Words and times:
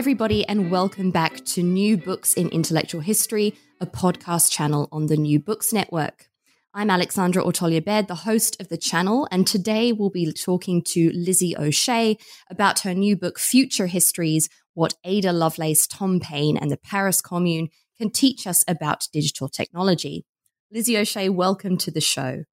Everybody, 0.00 0.46
and 0.46 0.70
welcome 0.70 1.10
back 1.10 1.44
to 1.44 1.62
New 1.62 1.94
Books 1.94 2.32
in 2.32 2.48
Intellectual 2.48 3.02
History, 3.02 3.52
a 3.82 3.86
podcast 3.86 4.50
channel 4.50 4.88
on 4.90 5.08
the 5.08 5.16
New 5.18 5.38
Books 5.38 5.74
Network. 5.74 6.30
I'm 6.72 6.88
Alexandra 6.88 7.44
Ortolja 7.44 7.84
Baird, 7.84 8.08
the 8.08 8.14
host 8.14 8.58
of 8.62 8.70
the 8.70 8.78
channel, 8.78 9.28
and 9.30 9.46
today 9.46 9.92
we'll 9.92 10.08
be 10.08 10.32
talking 10.32 10.80
to 10.84 11.12
Lizzie 11.14 11.54
O'Shea 11.54 12.16
about 12.48 12.80
her 12.80 12.94
new 12.94 13.14
book, 13.14 13.38
Future 13.38 13.88
Histories 13.88 14.48
What 14.72 14.94
Ada 15.04 15.34
Lovelace, 15.34 15.86
Tom 15.86 16.18
Paine, 16.18 16.56
and 16.56 16.70
the 16.70 16.78
Paris 16.78 17.20
Commune 17.20 17.68
Can 17.98 18.08
Teach 18.08 18.46
Us 18.46 18.64
About 18.66 19.06
Digital 19.12 19.50
Technology. 19.50 20.24
Lizzie 20.72 20.96
O'Shea, 20.96 21.28
welcome 21.28 21.76
to 21.76 21.90
the 21.90 22.00
show. 22.00 22.44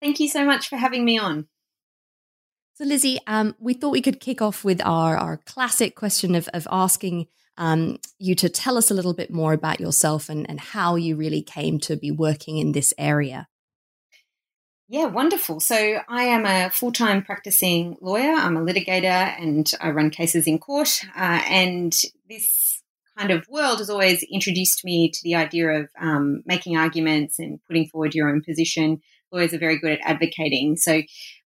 Thank 0.00 0.20
you 0.20 0.28
so 0.28 0.44
much 0.44 0.68
for 0.68 0.76
having 0.76 1.04
me 1.04 1.18
on. 1.18 1.48
So, 2.76 2.84
Lizzie, 2.84 3.20
um, 3.28 3.54
we 3.60 3.72
thought 3.72 3.92
we 3.92 4.02
could 4.02 4.18
kick 4.18 4.42
off 4.42 4.64
with 4.64 4.84
our, 4.84 5.16
our 5.16 5.36
classic 5.36 5.94
question 5.94 6.34
of, 6.34 6.48
of 6.52 6.66
asking 6.72 7.28
um, 7.56 7.98
you 8.18 8.34
to 8.34 8.48
tell 8.48 8.76
us 8.76 8.90
a 8.90 8.94
little 8.94 9.14
bit 9.14 9.30
more 9.30 9.52
about 9.52 9.78
yourself 9.78 10.28
and, 10.28 10.48
and 10.50 10.58
how 10.58 10.96
you 10.96 11.14
really 11.14 11.40
came 11.40 11.78
to 11.78 11.94
be 11.94 12.10
working 12.10 12.58
in 12.58 12.72
this 12.72 12.92
area. 12.98 13.46
Yeah, 14.88 15.04
wonderful. 15.04 15.60
So, 15.60 16.00
I 16.08 16.24
am 16.24 16.44
a 16.46 16.68
full 16.68 16.90
time 16.90 17.22
practicing 17.22 17.96
lawyer. 18.00 18.32
I'm 18.32 18.56
a 18.56 18.60
litigator 18.60 19.40
and 19.40 19.70
I 19.80 19.90
run 19.90 20.10
cases 20.10 20.48
in 20.48 20.58
court. 20.58 21.00
Uh, 21.16 21.42
and 21.46 21.94
this 22.28 22.82
kind 23.16 23.30
of 23.30 23.46
world 23.48 23.78
has 23.78 23.88
always 23.88 24.24
introduced 24.24 24.84
me 24.84 25.10
to 25.10 25.20
the 25.22 25.36
idea 25.36 25.68
of 25.68 25.90
um, 26.00 26.42
making 26.44 26.76
arguments 26.76 27.38
and 27.38 27.60
putting 27.68 27.86
forward 27.86 28.16
your 28.16 28.28
own 28.28 28.42
position. 28.42 29.00
Lawyers 29.30 29.54
are 29.54 29.58
very 29.58 29.78
good 29.78 29.92
at 29.92 30.00
advocating. 30.02 30.76
So, 30.76 31.02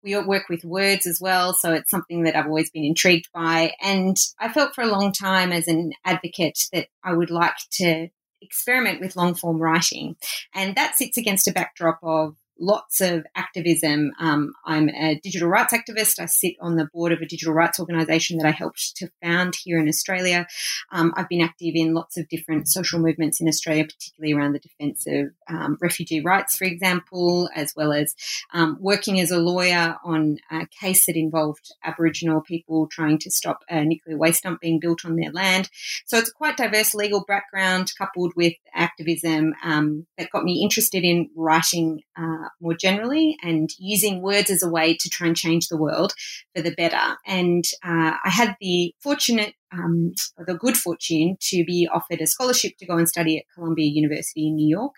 we 0.06 0.16
work 0.18 0.48
with 0.48 0.64
words 0.64 1.04
as 1.04 1.20
well, 1.20 1.52
so 1.52 1.72
it's 1.72 1.90
something 1.90 2.22
that 2.22 2.36
I've 2.36 2.46
always 2.46 2.70
been 2.70 2.84
intrigued 2.84 3.28
by. 3.34 3.72
And 3.82 4.16
I 4.38 4.52
felt 4.52 4.74
for 4.74 4.82
a 4.82 4.86
long 4.86 5.12
time 5.12 5.52
as 5.52 5.66
an 5.66 5.92
advocate 6.04 6.68
that 6.72 6.86
I 7.02 7.12
would 7.12 7.30
like 7.30 7.56
to 7.72 8.08
experiment 8.40 9.00
with 9.00 9.16
long 9.16 9.34
form 9.34 9.58
writing. 9.58 10.16
And 10.54 10.76
that 10.76 10.94
sits 10.94 11.18
against 11.18 11.48
a 11.48 11.52
backdrop 11.52 11.98
of 12.02 12.36
lots 12.58 13.00
of 13.00 13.26
activism. 13.34 14.12
Um, 14.18 14.52
I'm 14.64 14.88
a 14.88 15.20
digital 15.22 15.48
rights 15.48 15.72
activist. 15.72 16.20
I 16.20 16.26
sit 16.26 16.54
on 16.60 16.76
the 16.76 16.88
board 16.92 17.12
of 17.12 17.20
a 17.20 17.26
digital 17.26 17.54
rights 17.54 17.78
organisation 17.78 18.38
that 18.38 18.46
I 18.46 18.50
helped 18.50 18.96
to 18.96 19.10
found 19.22 19.54
here 19.62 19.78
in 19.78 19.88
Australia. 19.88 20.46
Um, 20.90 21.12
I've 21.16 21.28
been 21.28 21.42
active 21.42 21.72
in 21.74 21.94
lots 21.94 22.16
of 22.16 22.28
different 22.28 22.68
social 22.68 22.98
movements 22.98 23.40
in 23.40 23.48
Australia, 23.48 23.84
particularly 23.84 24.32
around 24.32 24.52
the 24.52 24.58
defence 24.58 25.06
of 25.06 25.30
um, 25.48 25.78
refugee 25.80 26.20
rights, 26.20 26.56
for 26.56 26.64
example, 26.64 27.48
as 27.54 27.74
well 27.76 27.92
as 27.92 28.14
um, 28.52 28.78
working 28.80 29.20
as 29.20 29.30
a 29.30 29.38
lawyer 29.38 29.96
on 30.04 30.38
a 30.50 30.66
case 30.66 31.06
that 31.06 31.16
involved 31.16 31.72
Aboriginal 31.84 32.40
people 32.40 32.86
trying 32.86 33.18
to 33.18 33.30
stop 33.30 33.60
a 33.68 33.84
nuclear 33.84 34.16
waste 34.16 34.42
dump 34.42 34.60
being 34.60 34.80
built 34.80 35.04
on 35.04 35.16
their 35.16 35.32
land. 35.32 35.68
So 36.06 36.18
it's 36.18 36.30
a 36.30 36.34
quite 36.34 36.56
diverse 36.56 36.94
legal 36.94 37.24
background 37.24 37.92
coupled 37.98 38.32
with 38.36 38.54
activism 38.74 39.54
um, 39.62 40.06
that 40.18 40.30
got 40.30 40.44
me 40.44 40.62
interested 40.62 41.04
in 41.04 41.30
writing. 41.34 42.02
Uh, 42.16 42.45
more 42.60 42.74
generally 42.74 43.36
and 43.42 43.70
using 43.78 44.22
words 44.22 44.50
as 44.50 44.62
a 44.62 44.68
way 44.68 44.96
to 44.98 45.08
try 45.08 45.26
and 45.26 45.36
change 45.36 45.68
the 45.68 45.76
world 45.76 46.12
for 46.54 46.62
the 46.62 46.74
better. 46.74 47.16
And 47.26 47.64
uh, 47.84 48.16
I 48.24 48.30
had 48.30 48.56
the 48.60 48.94
fortunate 49.00 49.54
um, 49.72 50.12
the 50.38 50.54
good 50.54 50.76
fortune 50.76 51.36
to 51.40 51.64
be 51.64 51.88
offered 51.92 52.20
a 52.20 52.26
scholarship 52.26 52.76
to 52.78 52.86
go 52.86 52.96
and 52.96 53.08
study 53.08 53.38
at 53.38 53.44
Columbia 53.54 53.86
University 53.86 54.46
in 54.46 54.56
New 54.56 54.68
York. 54.68 54.92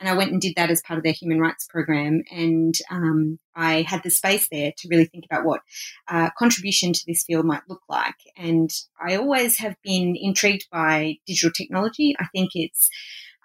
And 0.00 0.08
I 0.08 0.14
went 0.14 0.32
and 0.32 0.40
did 0.40 0.54
that 0.56 0.70
as 0.70 0.82
part 0.82 0.98
of 0.98 1.04
their 1.04 1.12
human 1.12 1.40
rights 1.40 1.66
program. 1.68 2.22
And 2.30 2.74
um, 2.90 3.38
I 3.54 3.82
had 3.82 4.02
the 4.02 4.10
space 4.10 4.48
there 4.50 4.72
to 4.78 4.88
really 4.88 5.04
think 5.04 5.24
about 5.24 5.44
what 5.44 5.60
uh, 6.08 6.30
contribution 6.38 6.92
to 6.92 7.04
this 7.06 7.24
field 7.24 7.44
might 7.44 7.68
look 7.68 7.82
like. 7.88 8.14
And 8.36 8.70
I 9.00 9.16
always 9.16 9.58
have 9.58 9.76
been 9.82 10.16
intrigued 10.18 10.66
by 10.70 11.18
digital 11.26 11.52
technology. 11.52 12.14
I 12.18 12.26
think 12.32 12.50
it's 12.54 12.88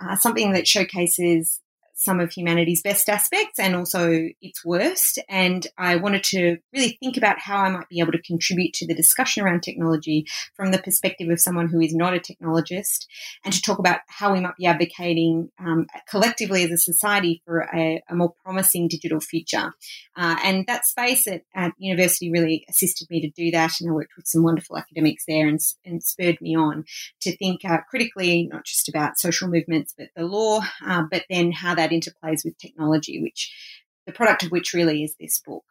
uh, 0.02 0.16
something 0.16 0.54
that 0.54 0.68
showcases 0.68 1.60
some 2.00 2.22
of 2.22 2.32
humanity's 2.32 2.82
best 2.82 3.10
aspects 3.10 3.60
and 3.60 3.76
also 3.76 4.30
its 4.42 4.64
worst. 4.64 5.20
And 5.28 5.68
I 5.78 5.98
wanted 5.98 6.24
to 6.26 6.58
really 6.74 6.98
think 7.02 7.18
about 7.18 7.40
how 7.40 7.58
I 7.58 7.70
might 7.70 7.90
be 7.90 8.00
able 8.00 8.14
to 8.14 8.22
contribute 8.22 8.74
to 8.76 8.88
the 8.88 8.96
discussion 8.96 9.44
around 9.44 9.64
technology 9.64 10.26
from 10.56 10.72
the 10.72 10.80
perspective 10.80 11.30
of 11.30 11.42
someone 11.42 11.68
who 11.68 11.82
is 11.82 11.94
not 11.94 12.16
a 12.16 12.20
technologist 12.20 13.06
and 13.44 13.54
to 13.54 13.62
talk 13.62 13.80
about 13.80 14.00
how 14.08 14.32
we 14.32 14.40
might 14.40 14.56
be 14.56 14.66
advocating 14.66 15.52
um, 15.60 15.88
collectively 16.10 16.64
as 16.64 16.72
a 16.72 16.78
society 16.78 17.42
for 17.46 17.68
a, 17.76 18.02
a 18.10 18.16
more 18.16 18.34
promising 18.46 18.88
digital 18.88 19.20
future. 19.20 19.74
Uh, 20.16 20.38
and 20.44 20.66
that 20.68 20.86
space 20.86 21.28
at, 21.28 21.44
at, 21.54 21.74
university 21.78 22.32
really 22.32 22.66
assisted 22.70 23.10
me 23.10 23.22
to 23.22 23.30
do 23.30 23.52
that. 23.52 23.72
And 23.82 23.90
I 23.90 23.94
worked 23.94 24.16
with 24.16 24.28
some 24.28 24.44
wonderful 24.44 24.78
academics 24.78 25.24
there 25.28 25.48
and, 25.48 25.60
and 25.86 26.02
spurred 26.02 26.40
me 26.40 26.56
on 26.56 26.86
to 27.22 27.36
think 27.36 27.66
uh, 27.66 27.80
critically, 27.90 28.48
not 28.52 28.66
just 28.66 28.88
about 28.88 29.20
social 29.20 29.50
movements, 29.50 29.94
but 29.98 30.08
the 30.16 30.24
law, 30.24 30.62
uh, 30.86 31.04
but 31.12 31.26
then 31.30 31.52
how 31.52 31.76
that 31.76 31.89
that 31.90 31.96
interplays 31.96 32.46
with 32.46 32.58
technology, 32.58 33.22
which 33.22 33.54
the 34.06 34.12
product 34.12 34.44
of 34.44 34.52
which 34.52 34.74
really 34.74 35.04
is 35.04 35.16
this 35.20 35.40
book. 35.40 35.66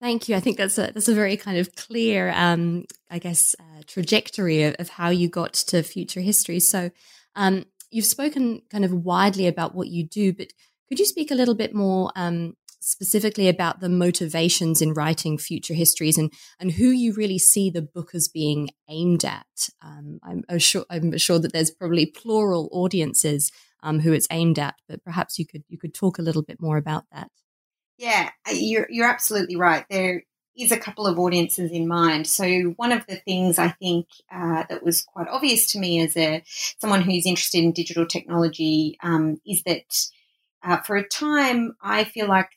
Thank 0.00 0.28
you. 0.28 0.36
I 0.36 0.40
think 0.40 0.58
that's 0.58 0.76
a 0.76 0.90
that's 0.92 1.08
a 1.08 1.14
very 1.14 1.36
kind 1.36 1.56
of 1.58 1.74
clear, 1.76 2.30
um, 2.30 2.84
I 3.10 3.18
guess, 3.18 3.54
uh, 3.58 3.82
trajectory 3.86 4.64
of, 4.64 4.74
of, 4.78 4.88
how 4.90 5.08
you 5.08 5.28
got 5.28 5.54
to 5.54 5.82
future 5.82 6.20
history. 6.20 6.60
So, 6.60 6.90
um, 7.36 7.64
you've 7.90 8.04
spoken 8.04 8.60
kind 8.70 8.84
of 8.84 8.92
widely 8.92 9.46
about 9.46 9.74
what 9.74 9.88
you 9.88 10.04
do, 10.04 10.32
but 10.32 10.48
could 10.88 10.98
you 10.98 11.06
speak 11.06 11.30
a 11.30 11.34
little 11.34 11.54
bit 11.54 11.74
more 11.74 12.12
um, 12.16 12.54
specifically 12.84 13.48
about 13.48 13.80
the 13.80 13.88
motivations 13.88 14.82
in 14.82 14.92
writing 14.92 15.38
future 15.38 15.74
histories 15.74 16.18
and, 16.18 16.30
and 16.60 16.72
who 16.72 16.90
you 16.90 17.14
really 17.14 17.38
see 17.38 17.70
the 17.70 17.82
book 17.82 18.14
as 18.14 18.28
being 18.28 18.68
aimed 18.88 19.24
at. 19.24 19.46
Um, 19.82 20.20
I'm, 20.22 20.58
sure, 20.58 20.84
I'm 20.90 21.16
sure 21.16 21.38
that 21.38 21.52
there's 21.52 21.70
probably 21.70 22.06
plural 22.06 22.68
audiences 22.72 23.50
um, 23.82 24.00
who 24.00 24.12
it's 24.12 24.28
aimed 24.30 24.58
at, 24.58 24.74
but 24.88 25.02
perhaps 25.02 25.38
you 25.38 25.46
could 25.46 25.62
you 25.68 25.78
could 25.78 25.94
talk 25.94 26.18
a 26.18 26.22
little 26.22 26.42
bit 26.42 26.60
more 26.60 26.76
about 26.76 27.04
that. 27.12 27.30
Yeah, 27.98 28.30
you're 28.50 28.86
you're 28.90 29.08
absolutely 29.08 29.56
right. 29.56 29.84
There 29.90 30.24
is 30.56 30.72
a 30.72 30.78
couple 30.78 31.06
of 31.06 31.18
audiences 31.18 31.70
in 31.70 31.86
mind. 31.86 32.26
So 32.26 32.74
one 32.76 32.92
of 32.92 33.06
the 33.06 33.16
things 33.16 33.58
I 33.58 33.68
think 33.68 34.06
uh, 34.32 34.64
that 34.68 34.82
was 34.82 35.02
quite 35.02 35.28
obvious 35.28 35.70
to 35.72 35.78
me 35.78 36.00
as 36.00 36.16
a 36.16 36.42
someone 36.78 37.02
who's 37.02 37.26
interested 37.26 37.62
in 37.62 37.72
digital 37.72 38.06
technology 38.06 38.96
um, 39.02 39.40
is 39.46 39.62
that 39.64 39.84
uh, 40.62 40.78
for 40.78 40.96
a 40.96 41.06
time 41.06 41.74
I 41.82 42.04
feel 42.04 42.26
like 42.26 42.48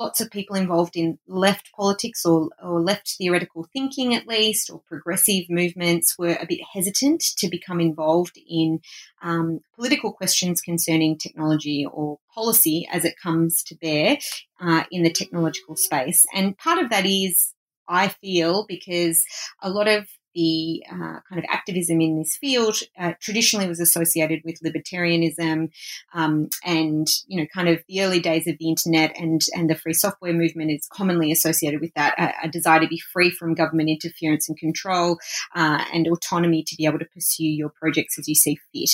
lots 0.00 0.20
of 0.20 0.30
people 0.30 0.56
involved 0.56 0.96
in 0.96 1.18
left 1.28 1.70
politics 1.76 2.24
or, 2.24 2.48
or 2.62 2.80
left 2.80 3.16
theoretical 3.18 3.68
thinking, 3.72 4.14
at 4.14 4.26
least, 4.26 4.70
or 4.70 4.80
progressive 4.88 5.44
movements 5.50 6.18
were 6.18 6.38
a 6.40 6.46
bit 6.46 6.60
hesitant 6.72 7.20
to 7.36 7.48
become 7.48 7.80
involved 7.80 8.38
in 8.48 8.80
um, 9.22 9.60
political 9.76 10.10
questions 10.12 10.62
concerning 10.62 11.18
technology 11.18 11.86
or 11.92 12.18
policy 12.34 12.88
as 12.90 13.04
it 13.04 13.14
comes 13.22 13.62
to 13.62 13.76
bear 13.76 14.16
uh, 14.60 14.84
in 14.90 15.02
the 15.02 15.12
technological 15.12 15.76
space. 15.76 16.26
And 16.34 16.56
part 16.56 16.82
of 16.82 16.88
that 16.88 17.04
is 17.04 17.52
I 17.86 18.08
feel 18.08 18.64
because 18.66 19.22
a 19.60 19.68
lot 19.68 19.86
of 19.86 20.06
the 20.34 20.82
uh, 20.90 21.20
kind 21.28 21.38
of 21.38 21.44
activism 21.48 22.00
in 22.00 22.18
this 22.18 22.36
field 22.36 22.76
uh, 22.98 23.12
traditionally 23.20 23.68
was 23.68 23.80
associated 23.80 24.40
with 24.44 24.60
libertarianism 24.64 25.70
um, 26.14 26.48
and 26.64 27.08
you 27.26 27.40
know 27.40 27.46
kind 27.52 27.68
of 27.68 27.80
the 27.88 28.02
early 28.02 28.20
days 28.20 28.46
of 28.46 28.56
the 28.58 28.68
internet 28.68 29.12
and 29.18 29.42
and 29.54 29.68
the 29.68 29.74
free 29.74 29.92
software 29.92 30.32
movement 30.32 30.70
is 30.70 30.88
commonly 30.92 31.32
associated 31.32 31.80
with 31.80 31.92
that 31.94 32.14
a, 32.18 32.46
a 32.46 32.48
desire 32.48 32.80
to 32.80 32.88
be 32.88 33.00
free 33.12 33.30
from 33.30 33.54
government 33.54 33.88
interference 33.88 34.48
and 34.48 34.58
control 34.58 35.18
uh, 35.54 35.84
and 35.92 36.06
autonomy 36.08 36.62
to 36.62 36.76
be 36.76 36.86
able 36.86 36.98
to 36.98 37.06
pursue 37.06 37.44
your 37.44 37.70
projects 37.70 38.18
as 38.18 38.28
you 38.28 38.34
see 38.34 38.58
fit 38.72 38.90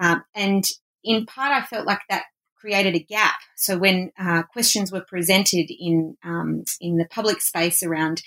um, 0.00 0.22
and 0.34 0.64
in 1.04 1.26
part 1.26 1.52
I 1.52 1.64
felt 1.64 1.86
like 1.86 2.00
that 2.08 2.24
created 2.60 2.94
a 2.94 3.00
gap. 3.00 3.36
So 3.56 3.78
when 3.78 4.12
uh, 4.18 4.42
questions 4.42 4.92
were 4.92 5.04
presented 5.06 5.70
in 5.70 6.16
um, 6.24 6.64
in 6.80 6.98
the 6.98 7.06
public 7.06 7.40
space 7.40 7.82
around 7.82 8.22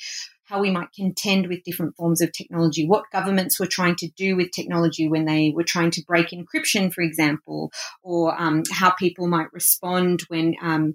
how 0.53 0.59
we 0.59 0.69
might 0.69 0.93
contend 0.93 1.47
with 1.47 1.63
different 1.63 1.95
forms 1.95 2.21
of 2.21 2.31
technology, 2.31 2.85
what 2.85 3.09
governments 3.11 3.59
were 3.59 3.65
trying 3.65 3.95
to 3.95 4.07
do 4.09 4.35
with 4.35 4.51
technology 4.51 5.07
when 5.07 5.25
they 5.25 5.51
were 5.55 5.63
trying 5.63 5.89
to 5.89 6.03
break 6.05 6.29
encryption, 6.29 6.93
for 6.93 7.01
example, 7.01 7.71
or 8.03 8.39
um, 8.39 8.61
how 8.71 8.91
people 8.91 9.27
might 9.27 9.51
respond 9.51 10.21
when 10.27 10.53
um, 10.61 10.93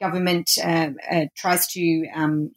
government 0.00 0.50
uh, 0.62 0.90
uh, 1.10 1.24
tries 1.36 1.66
to 1.68 2.06
um, 2.14 2.52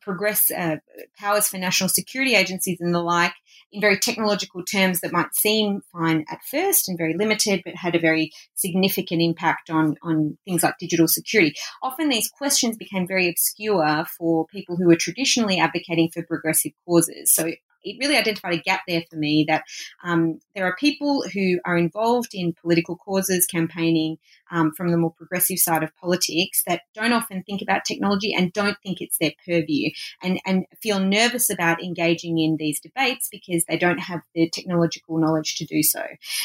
progress 0.00 0.50
uh, 0.50 0.76
powers 1.18 1.48
for 1.48 1.58
national 1.58 1.88
security 1.88 2.34
agencies 2.34 2.78
and 2.80 2.94
the 2.94 3.00
like 3.00 3.32
in 3.72 3.80
very 3.80 3.98
technological 3.98 4.62
terms 4.64 5.00
that 5.00 5.12
might 5.12 5.34
seem 5.34 5.80
fine 5.92 6.24
at 6.30 6.40
first 6.50 6.88
and 6.88 6.98
very 6.98 7.14
limited, 7.16 7.62
but 7.64 7.74
had 7.74 7.94
a 7.94 8.00
very 8.00 8.30
significant 8.54 9.22
impact 9.22 9.70
on, 9.70 9.96
on 10.02 10.36
things 10.44 10.62
like 10.62 10.74
digital 10.78 11.08
security. 11.08 11.54
Often 11.82 12.08
these 12.08 12.28
questions 12.28 12.76
became 12.76 13.06
very 13.06 13.28
obscure 13.28 14.04
for 14.18 14.46
people 14.46 14.76
who 14.76 14.86
were 14.86 14.96
traditionally 14.96 15.58
advocating 15.58 16.10
for 16.12 16.22
progressive 16.22 16.72
causes. 16.86 17.34
So 17.34 17.52
it 17.84 17.96
really 18.00 18.16
identified 18.16 18.54
a 18.54 18.58
gap 18.58 18.82
there 18.86 19.02
for 19.10 19.16
me 19.16 19.44
that 19.48 19.64
um, 20.04 20.40
there 20.54 20.64
are 20.64 20.76
people 20.76 21.24
who 21.32 21.58
are 21.64 21.76
involved 21.76 22.30
in 22.32 22.54
political 22.54 22.96
causes, 22.96 23.46
campaigning 23.46 24.18
um, 24.50 24.72
from 24.76 24.90
the 24.90 24.96
more 24.96 25.12
progressive 25.12 25.58
side 25.58 25.82
of 25.82 25.96
politics 25.96 26.62
that 26.66 26.82
don't 26.94 27.12
often 27.12 27.42
think 27.42 27.62
about 27.62 27.84
technology 27.84 28.34
and 28.34 28.52
don't 28.52 28.76
think 28.82 29.00
it's 29.00 29.18
their 29.18 29.32
purview 29.46 29.90
and, 30.22 30.38
and 30.44 30.66
feel 30.80 31.00
nervous 31.00 31.50
about 31.50 31.82
engaging 31.82 32.38
in 32.38 32.56
these 32.58 32.78
debates 32.78 33.28
because 33.30 33.64
they 33.64 33.78
don't 33.78 33.98
have 33.98 34.20
the 34.34 34.48
technological 34.50 35.18
knowledge 35.18 35.56
to 35.56 35.64
do 35.64 35.82
so. 35.82 36.02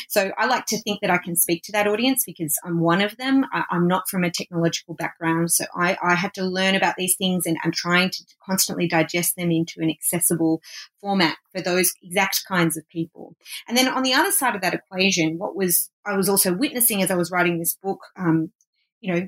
So 0.08 0.32
I 0.38 0.46
like 0.46 0.66
to 0.68 0.82
think 0.82 1.02
that 1.02 1.12
I 1.12 1.18
can 1.18 1.36
speak 1.36 1.64
to 1.64 1.72
that 1.74 1.88
audience 1.88 2.24
because 2.26 2.58
I'm 2.64 2.80
one 2.80 3.02
of 3.02 3.18
them. 3.18 3.46
I, 3.52 3.64
am 3.72 3.88
not 3.88 4.10
from 4.10 4.24
a 4.24 4.32
technological 4.32 4.96
background, 4.96 5.52
so 5.52 5.66
I, 5.76 5.98
I 6.02 6.16
had 6.16 6.34
to 6.36 6.44
learn 6.44 6.76
about 6.76 6.96
these 6.98 7.16
things 7.18 7.46
and 7.46 7.58
I'm 7.64 7.72
trying 7.72 8.10
to 8.12 8.24
constantly 8.44 8.88
digest 8.88 9.36
them 9.36 9.52
into 9.52 9.82
an 9.82 9.90
accessible 9.90 10.62
format 11.02 11.27
for 11.54 11.62
those 11.62 11.94
exact 12.02 12.44
kinds 12.48 12.78
of 12.78 12.88
people. 12.90 13.36
And 13.68 13.78
then 13.78 13.88
on 13.88 14.04
the 14.04 14.14
other 14.14 14.32
side 14.32 14.56
of 14.56 14.62
that 14.62 14.74
equation, 14.74 15.38
what 15.38 15.56
was 15.56 15.90
I 16.06 16.16
was 16.16 16.30
also 16.30 16.54
witnessing 16.54 17.02
as 17.02 17.12
I 17.12 17.16
was 17.16 17.32
writing 17.32 17.60
this 17.60 17.78
book, 17.82 18.00
um, 18.18 18.52
you 19.00 19.14
know, 19.14 19.28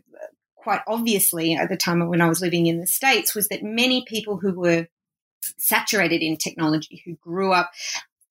quite 0.56 0.81
obviously 0.88 1.56
at 1.56 1.69
the 1.69 1.78
time 1.78 2.07
when 2.07 2.22
I 2.22 2.30
was 2.30 2.42
living 2.42 2.68
in 2.68 2.80
the 2.80 2.88
States, 2.88 3.36
was 3.36 3.48
that 3.50 3.63
many 3.63 4.06
people 4.07 4.38
who 4.38 4.54
were 4.54 4.88
saturated 5.57 6.22
in 6.22 6.38
technology, 6.38 7.01
who 7.06 7.16
grew 7.16 7.51
up 7.51 7.72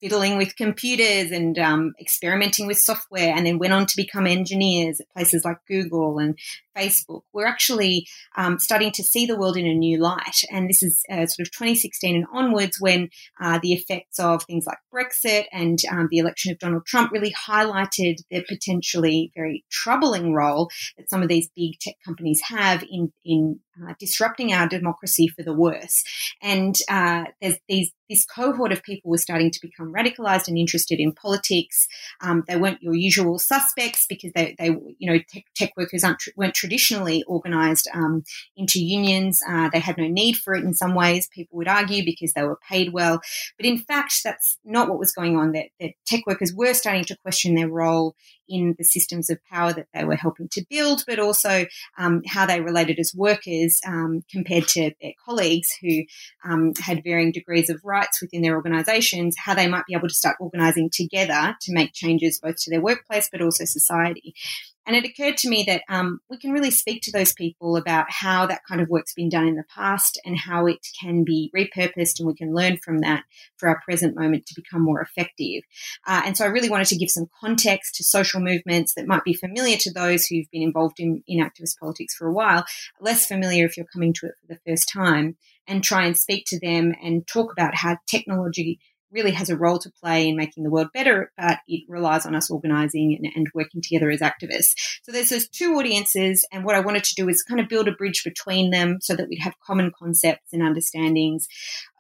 fiddling 0.01 0.37
with 0.37 0.57
computers 0.57 1.31
and 1.31 1.59
um, 1.59 1.95
experimenting 2.01 2.67
with 2.67 2.79
software, 2.79 3.35
and 3.35 3.47
then 3.47 3.59
went 3.59 3.73
on 3.73 3.87
to 3.87 3.97
become 3.97 4.27
engineers 4.27 5.01
at 5.01 5.11
places 5.11 5.45
like 5.45 5.59
Google 5.67 6.19
and 6.19 6.39
Facebook, 6.79 7.23
we're 7.33 7.47
actually 7.47 8.07
um, 8.37 8.59
starting 8.59 8.93
to 8.93 9.03
see 9.03 9.27
the 9.27 9.37
world 9.37 9.57
in 9.57 9.67
a 9.67 9.75
new 9.75 9.99
light. 9.99 10.43
And 10.51 10.69
this 10.69 10.83
is 10.83 11.03
uh, 11.11 11.27
sort 11.27 11.47
of 11.47 11.53
2016 11.53 12.17
and 12.17 12.27
onwards 12.33 12.81
when 12.81 13.11
uh, 13.41 13.59
the 13.63 13.73
effects 13.73 14.19
of 14.19 14.45
things 14.45 14.67
like 14.67 14.79
Brexit 14.93 15.45
and 15.53 15.79
um, 15.91 16.09
the 16.11 16.19
election 16.19 16.53
of 16.53 16.59
Donald 16.59 16.87
Trump 16.87 17.13
really 17.13 17.33
highlighted 17.33 18.23
the 18.31 18.45
potentially 18.49 19.33
very 19.35 19.65
troubling 19.71 20.33
role 20.35 20.71
that 20.97 21.11
some 21.11 21.23
of 21.23 21.29
these 21.29 21.49
big 21.57 21.79
tech 21.81 21.95
companies 22.05 22.41
have 22.49 22.85
in, 22.91 23.13
in 23.25 23.61
uh, 23.87 23.95
disrupting 23.99 24.53
our 24.53 24.69
democracy 24.69 25.29
for 25.29 25.43
the 25.43 25.55
worse. 25.55 26.03
And 26.43 26.75
uh, 26.89 27.25
there's 27.41 27.59
these 27.69 27.93
this 28.09 28.25
cohort 28.25 28.73
of 28.73 28.83
people 28.83 29.11
were 29.11 29.19
starting 29.19 29.51
to 29.51 29.61
become 29.61 29.93
radicalized 29.93 30.49
and 30.49 30.57
interested 30.57 30.99
in 30.99 31.13
politics. 31.13 31.87
Um, 32.23 32.43
they 32.49 32.57
weren't 32.57 32.83
your 32.83 32.95
usual 32.95 33.39
suspects 33.39 34.07
because 34.09 34.33
they, 34.35 34.57
they 34.59 34.69
you 34.99 35.13
know, 35.13 35.19
tech, 35.29 35.45
tech 35.55 35.73
workers 35.77 36.05
weren't 36.37 36.55
traditionally 36.55 37.23
organised 37.29 37.89
um, 37.95 38.25
into 38.57 38.81
unions. 38.81 39.41
Uh, 39.49 39.69
they 39.73 39.79
had 39.79 39.99
no 39.99 40.07
need 40.07 40.37
for 40.37 40.55
it 40.55 40.65
in 40.65 40.75
some 40.75 40.95
ways, 40.95 41.29
people 41.29 41.59
would 41.59 41.69
argue, 41.69 42.05
because 42.05 42.33
they 42.33 42.43
were 42.43 42.59
paid 42.69 42.93
well. 42.93 43.21
But 43.59 43.67
in 43.67 43.79
fact, 43.79 44.15
that's 44.25 44.59
not 44.65 44.89
what 44.89 44.99
was 44.99 45.13
going 45.13 45.37
on. 45.37 45.53
That, 45.53 45.67
that 45.81 45.91
tech 46.07 46.27
workers 46.27 46.53
were 46.55 46.75
starting 46.75 47.05
to 47.05 47.17
question 47.19 47.55
their 47.55 47.69
role 47.69 48.15
in 48.49 48.75
the 48.79 48.85
systems 48.85 49.31
of 49.31 49.39
power 49.45 49.73
that 49.73 49.89
they 49.95 50.05
were 50.05 50.17
helping 50.17 50.49
to 50.53 50.65
build, 50.69 51.05
but 51.07 51.19
also 51.19 51.67
um, 51.99 52.23
how 52.27 52.47
they 52.47 52.61
related 52.61 52.99
as 52.99 53.15
workers 53.15 53.81
um, 53.87 54.23
compared 54.31 54.67
to 54.69 54.93
their 55.01 55.13
colleagues 55.25 55.69
who 55.83 56.03
um, 56.45 56.73
had 56.81 57.03
varying 57.05 57.33
degrees 57.33 57.71
of 57.71 57.81
rights 57.85 58.21
within 58.21 58.43
their 58.43 58.57
organisations, 58.57 59.37
how 59.39 59.55
they 59.55 59.69
might 59.69 59.87
be 59.87 59.95
able 59.95 60.09
to 60.09 60.15
start 60.15 60.37
organising 60.41 60.91
together 60.93 61.57
to 61.61 61.73
make 61.73 61.93
changes 61.93 62.41
both 62.43 62.57
to 62.57 62.71
their 62.71 62.81
workplace 62.81 63.29
but 63.31 63.43
also 63.43 63.65
society. 63.65 64.35
And 64.89 64.97
it 64.97 65.05
occurred 65.05 65.37
to 65.39 65.51
me 65.51 65.65
that 65.67 65.83
um, 65.91 66.21
we 66.31 66.39
can 66.39 66.51
really 66.51 66.71
speak 66.71 67.03
to 67.03 67.13
those 67.13 67.35
people 67.35 67.77
about 67.77 68.07
how 68.09 68.47
that 68.47 68.63
kind 68.67 68.81
of 68.81 68.89
work's 68.89 69.13
been 69.13 69.29
done 69.29 69.47
in 69.47 69.57
the 69.57 69.65
past 69.73 70.19
and 70.25 70.39
how 70.39 70.65
it 70.65 70.79
can 70.99 71.25
be 71.25 71.53
repurposed, 71.55 72.19
and 72.19 72.27
we 72.27 72.35
can 72.35 72.55
learn 72.55 72.79
from 72.79 73.01
that 73.01 73.25
for 73.59 73.69
our 73.69 73.83
present 73.85 74.17
moment 74.17 74.47
to 74.47 74.55
become 74.57 74.81
more 74.81 75.03
effective. 75.03 75.63
Uh, 76.07 76.23
and 76.25 76.39
so 76.39 76.47
I 76.47 76.49
really 76.49 76.71
wanted 76.71 76.87
to 76.87 76.97
give 76.97 77.11
some 77.11 77.29
context 77.39 77.97
to 77.97 78.03
social 78.03 78.41
movements 78.41 78.95
that 78.95 79.07
might 79.07 79.25
be 79.25 79.35
familiar 79.35 79.77
to 79.77 79.93
those 79.93 80.25
who've 80.25 80.51
been 80.51 80.63
involved 80.63 81.01
in, 81.01 81.23
in 81.27 81.45
activist 81.45 81.79
politics 81.79 82.15
for 82.15 82.27
a 82.27 82.33
while, 82.33 82.65
less 82.99 83.27
familiar 83.27 83.67
if 83.67 83.77
you're 83.77 83.85
coming 83.93 84.15
to 84.15 84.27
it 84.27 84.37
for 84.41 84.55
the 84.55 84.61
first 84.67 84.91
time, 84.91 85.37
and 85.67 85.85
try 85.85 86.07
and 86.07 86.17
speak 86.17 86.47
to 86.47 86.59
them 86.61 86.95
and 87.03 87.27
talk 87.27 87.53
about 87.53 87.75
how 87.75 87.99
technology 88.07 88.81
really 89.11 89.31
has 89.33 89.51
a 89.51 89.57
role 89.57 89.79
to 89.79 89.91
play 90.03 90.29
in 90.29 90.37
making 90.37 90.65
the 90.65 90.71
world 90.71 90.89
better, 90.93 91.33
but 91.37 91.59
it 91.67 91.85
relies 91.89 92.27
on 92.27 92.35
us 92.35 92.51
organizing 92.51 93.17
and, 93.17 93.33
and, 93.35 93.49
working 93.55 93.81
together 93.81 94.11
as 94.11 94.21
activists. 94.21 94.75
So 95.03 95.11
there's 95.11 95.31
those 95.31 95.49
two 95.49 95.75
audiences, 95.75 96.47
and 96.53 96.65
what 96.65 96.75
I 96.75 96.81
wanted 96.81 97.03
to 97.05 97.15
do 97.15 97.29
is 97.29 97.43
kind 97.43 97.61
of 97.61 97.69
build 97.69 97.89
a 97.89 97.93
bridge 97.93 98.23
between 98.25 98.71
them 98.71 98.99
so 99.01 99.17
that 99.17 99.29
we'd 99.29 99.41
have 99.41 99.55
common 99.67 99.91
concepts 99.99 100.53
and 100.53 100.63
understandings 100.63 101.49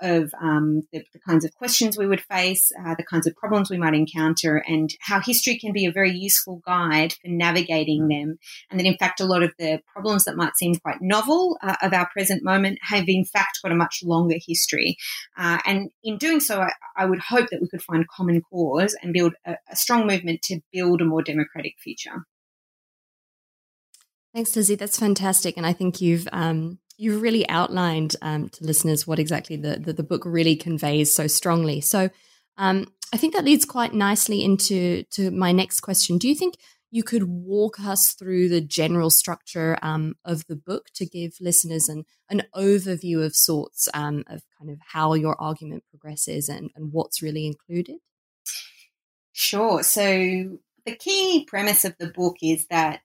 of 0.00 0.30
um, 0.40 0.82
the, 0.92 1.02
the, 1.12 1.18
kinds 1.26 1.44
of 1.44 1.54
questions 1.54 1.96
we 1.96 2.06
would 2.06 2.20
face, 2.20 2.70
uh, 2.84 2.94
the 2.96 3.04
kinds 3.04 3.26
of 3.26 3.34
problems 3.34 3.70
we 3.70 3.78
might 3.78 3.94
encounter, 3.94 4.62
and 4.68 4.94
how 5.00 5.20
history 5.20 5.58
can 5.58 5.72
be 5.72 5.86
a 5.86 5.92
very 5.92 6.12
useful 6.12 6.60
guide 6.66 7.14
for 7.14 7.28
navigating 7.28 8.08
them. 8.08 8.38
And 8.70 8.78
that, 8.78 8.86
in 8.86 8.96
fact, 8.96 9.20
a 9.20 9.26
lot 9.26 9.42
of 9.42 9.52
the 9.58 9.80
problems 9.92 10.24
that 10.24 10.36
might 10.36 10.56
seem 10.56 10.74
quite 10.76 11.00
novel 11.00 11.58
uh, 11.62 11.76
of 11.82 11.92
our 11.92 12.08
present 12.10 12.44
moment 12.44 12.78
have, 12.82 13.04
in 13.08 13.24
fact, 13.24 13.60
got 13.62 13.72
a 13.72 13.76
much 13.76 14.00
longer 14.04 14.36
history. 14.46 14.96
Uh, 15.36 15.58
and 15.64 15.90
in 16.04 16.18
doing 16.18 16.40
so, 16.40 16.60
I, 16.96 16.97
I 16.98 17.06
would 17.06 17.20
hope 17.20 17.48
that 17.50 17.60
we 17.62 17.68
could 17.68 17.82
find 17.82 18.06
common 18.08 18.42
cause 18.42 18.96
and 19.02 19.12
build 19.12 19.34
a, 19.46 19.56
a 19.70 19.76
strong 19.76 20.06
movement 20.06 20.42
to 20.42 20.60
build 20.72 21.00
a 21.00 21.04
more 21.04 21.22
democratic 21.22 21.74
future. 21.78 22.26
Thanks, 24.34 24.54
Lizzie. 24.54 24.74
That's 24.74 24.98
fantastic, 24.98 25.56
and 25.56 25.64
I 25.64 25.72
think 25.72 26.00
you've 26.00 26.28
um, 26.32 26.78
you've 26.98 27.22
really 27.22 27.48
outlined 27.48 28.16
um, 28.20 28.48
to 28.50 28.64
listeners 28.64 29.06
what 29.06 29.18
exactly 29.18 29.56
the, 29.56 29.78
the, 29.78 29.92
the 29.92 30.02
book 30.02 30.22
really 30.26 30.56
conveys 30.56 31.14
so 31.14 31.26
strongly. 31.26 31.80
So, 31.80 32.10
um, 32.58 32.86
I 33.12 33.16
think 33.16 33.34
that 33.34 33.44
leads 33.44 33.64
quite 33.64 33.94
nicely 33.94 34.44
into 34.44 35.04
to 35.12 35.30
my 35.30 35.52
next 35.52 35.80
question. 35.80 36.18
Do 36.18 36.28
you 36.28 36.34
think 36.34 36.56
you 36.90 37.02
could 37.02 37.24
walk 37.24 37.78
us 37.80 38.12
through 38.12 38.48
the 38.48 38.60
general 38.60 39.10
structure 39.10 39.78
um, 39.82 40.14
of 40.24 40.46
the 40.46 40.56
book 40.56 40.86
to 40.94 41.04
give 41.04 41.34
listeners 41.40 41.88
an, 41.88 42.04
an 42.30 42.44
overview 42.54 43.24
of 43.24 43.36
sorts 43.36 43.88
um, 43.92 44.24
of 44.28 44.42
kind 44.58 44.70
of 44.70 44.78
how 44.92 45.14
your 45.14 45.40
argument 45.40 45.84
progresses 45.90 46.48
and, 46.48 46.70
and 46.74 46.92
what's 46.92 47.22
really 47.22 47.46
included? 47.46 47.96
Sure. 49.32 49.82
So, 49.82 50.58
the 50.86 50.96
key 50.96 51.44
premise 51.46 51.84
of 51.84 51.94
the 51.98 52.08
book 52.08 52.36
is 52.42 52.66
that 52.70 53.02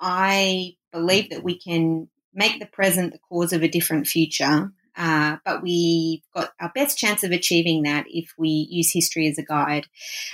I 0.00 0.76
believe 0.92 1.30
that 1.30 1.44
we 1.44 1.58
can 1.58 2.08
make 2.32 2.58
the 2.58 2.66
present 2.66 3.12
the 3.12 3.18
cause 3.18 3.52
of 3.52 3.62
a 3.62 3.68
different 3.68 4.06
future. 4.06 4.72
Uh, 4.96 5.36
but 5.44 5.62
we've 5.62 6.22
got 6.34 6.50
our 6.58 6.72
best 6.74 6.98
chance 6.98 7.22
of 7.22 7.30
achieving 7.30 7.82
that 7.82 8.06
if 8.08 8.32
we 8.36 8.66
use 8.68 8.92
history 8.92 9.28
as 9.28 9.38
a 9.38 9.44
guide. 9.44 9.86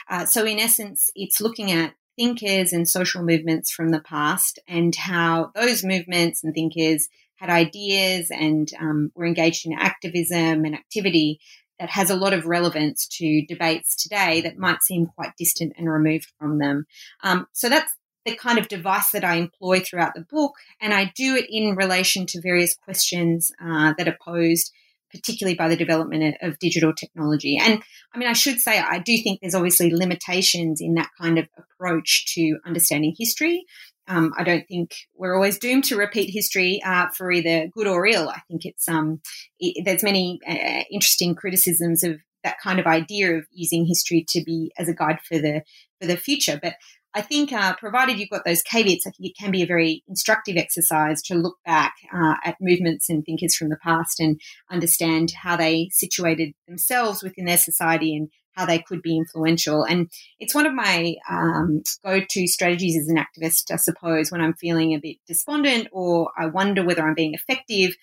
Uh, 0.09 0.25
so, 0.25 0.45
in 0.45 0.59
essence, 0.59 1.11
it's 1.15 1.41
looking 1.41 1.73
at 1.73 1.95
thinkers 2.17 2.73
and 2.73 2.89
social 2.89 3.23
movements 3.23 3.71
from 3.71 3.91
the 3.91 4.01
past 4.01 4.59
and 4.69 4.95
how 4.95 5.51
those 5.55 5.85
movements 5.85 6.43
and 6.43 6.55
thinkers 6.55 7.09
had 7.37 7.51
ideas 7.51 8.31
and 8.31 8.71
um, 8.81 9.11
were 9.15 9.27
engaged 9.27 9.67
in 9.67 9.73
activism 9.73 10.65
and 10.65 10.75
activity 10.75 11.41
that 11.79 11.91
has 11.91 12.11
a 12.11 12.17
lot 12.17 12.33
of 12.33 12.47
relevance 12.47 13.07
to 13.07 13.45
debates 13.47 13.97
today 13.97 14.41
that 14.43 14.57
might 14.57 14.83
seem 14.83 15.07
quite 15.07 15.37
distant 15.37 15.73
and 15.77 15.91
removed 15.91 16.33
from 16.39 16.59
them. 16.59 16.87
Um, 17.23 17.47
so 17.53 17.69
that's 17.69 17.93
the 18.25 18.37
kind 18.37 18.59
of 18.59 18.69
device 18.69 19.11
that 19.11 19.25
I 19.25 19.35
employ 19.35 19.81
throughout 19.81 20.15
the 20.15 20.23
book, 20.31 20.55
and 20.81 20.95
I 20.95 21.13
do 21.15 21.37
it 21.37 21.47
in 21.51 21.77
relation 21.77 22.27
to 22.27 22.41
various 22.41 22.75
questions 22.75 23.53
uh, 23.63 23.93
that 23.99 24.09
are 24.09 24.17
posed 24.25 24.73
particularly 25.15 25.55
by 25.55 25.69
the 25.69 25.77
development 25.77 26.37
of 26.43 26.59
digital 26.59 26.93
technology. 26.93 27.57
And 27.57 27.83
I 28.13 28.19
mean, 28.19 28.29
I 28.29 28.33
should 28.33 28.59
say, 28.59 28.79
I 28.79 28.99
do 28.99 29.17
think 29.19 29.41
there's 29.41 29.55
obviously 29.55 29.95
limitations 29.95 30.81
in 30.81 30.95
that 30.95 31.11
kind 31.21 31.39
of 31.39 31.47
approach 31.57 32.35
to 32.35 32.59
understanding 32.67 33.15
history. 33.19 33.65
Um, 34.07 34.35
I 34.37 34.45
don't 34.45 34.67
think 34.69 34.95
we're 35.15 35.35
always 35.35 35.59
doomed 35.59 35.85
to 35.85 35.97
repeat 35.97 36.31
history 36.31 36.83
uh, 36.85 37.07
for 37.17 37.33
either 37.33 37.69
good 37.69 37.87
or 37.87 38.07
ill. 38.07 38.29
I 38.29 38.41
think 38.49 38.67
it's 38.67 38.89
um, 38.89 39.21
it, 39.59 39.85
there's 39.85 40.03
many 40.03 40.41
uh, 40.47 40.83
interesting 40.91 41.35
criticisms 41.35 42.05
of 42.05 42.21
that 42.43 42.57
kind 42.63 42.79
of 42.79 42.87
idea 42.87 43.39
of 43.39 43.47
using 43.51 43.87
history 43.87 44.27
to 44.29 44.43
be 44.45 44.73
as 44.79 44.89
a 44.89 44.95
guide 44.95 45.21
for 45.27 45.39
the 45.39 45.63
for 46.01 46.07
the 46.07 46.19
future. 46.19 46.61
But 46.63 46.75
I 47.15 47.21
think, 47.21 47.53
uh, 47.53 47.77
provided 47.77 48.19
you've 48.19 48.31
got 48.31 48.45
those 48.45 48.63
caveats, 48.63 49.07
I 49.07 49.11
think 49.11 49.31
it 49.31 49.39
can 49.39 49.53
be 49.53 49.63
a 49.63 49.67
very 49.67 50.03
instructive 50.09 50.57
exercise 50.57 51.23
to 51.23 51.37
look 51.37 51.57
back 51.65 51.95
uh, 52.13 52.35
at 52.45 52.57
movements 52.61 53.09
and 53.09 53.25
thinkers 53.25 53.55
from 53.55 53.69
the 53.69 53.77
past 53.77 54.19
and 54.19 54.41
understand 54.71 55.31
how 55.31 55.57
they 55.57 55.91
situated 55.93 56.55
themselves 56.67 57.23
within 57.23 57.45
their 57.45 57.57
society 57.57 58.17
and 58.17 58.31
how 58.55 58.67
they 58.67 58.81
could 58.81 59.03
be 59.03 59.17
influential. 59.17 59.85
And 59.85 60.11
it's 60.41 60.55
one 60.55 60.67
of 60.67 60.75
my 60.75 61.15
um, 61.31 61.83
go 62.05 62.21
to 62.29 62.47
strategies 62.47 62.97
as 62.97 63.09
an 63.09 63.17
activist, 63.17 63.71
I 63.73 63.77
suppose, 63.77 64.31
when 64.31 64.41
I'm 64.41 64.55
feeling 64.55 64.93
a 64.93 65.01
bit 65.01 65.19
despondent 65.27 65.89
or 65.93 66.31
I 66.37 66.47
wonder 66.47 66.85
whether 66.85 67.03
I'm 67.03 67.15
being 67.15 67.35
effective. 67.35 67.97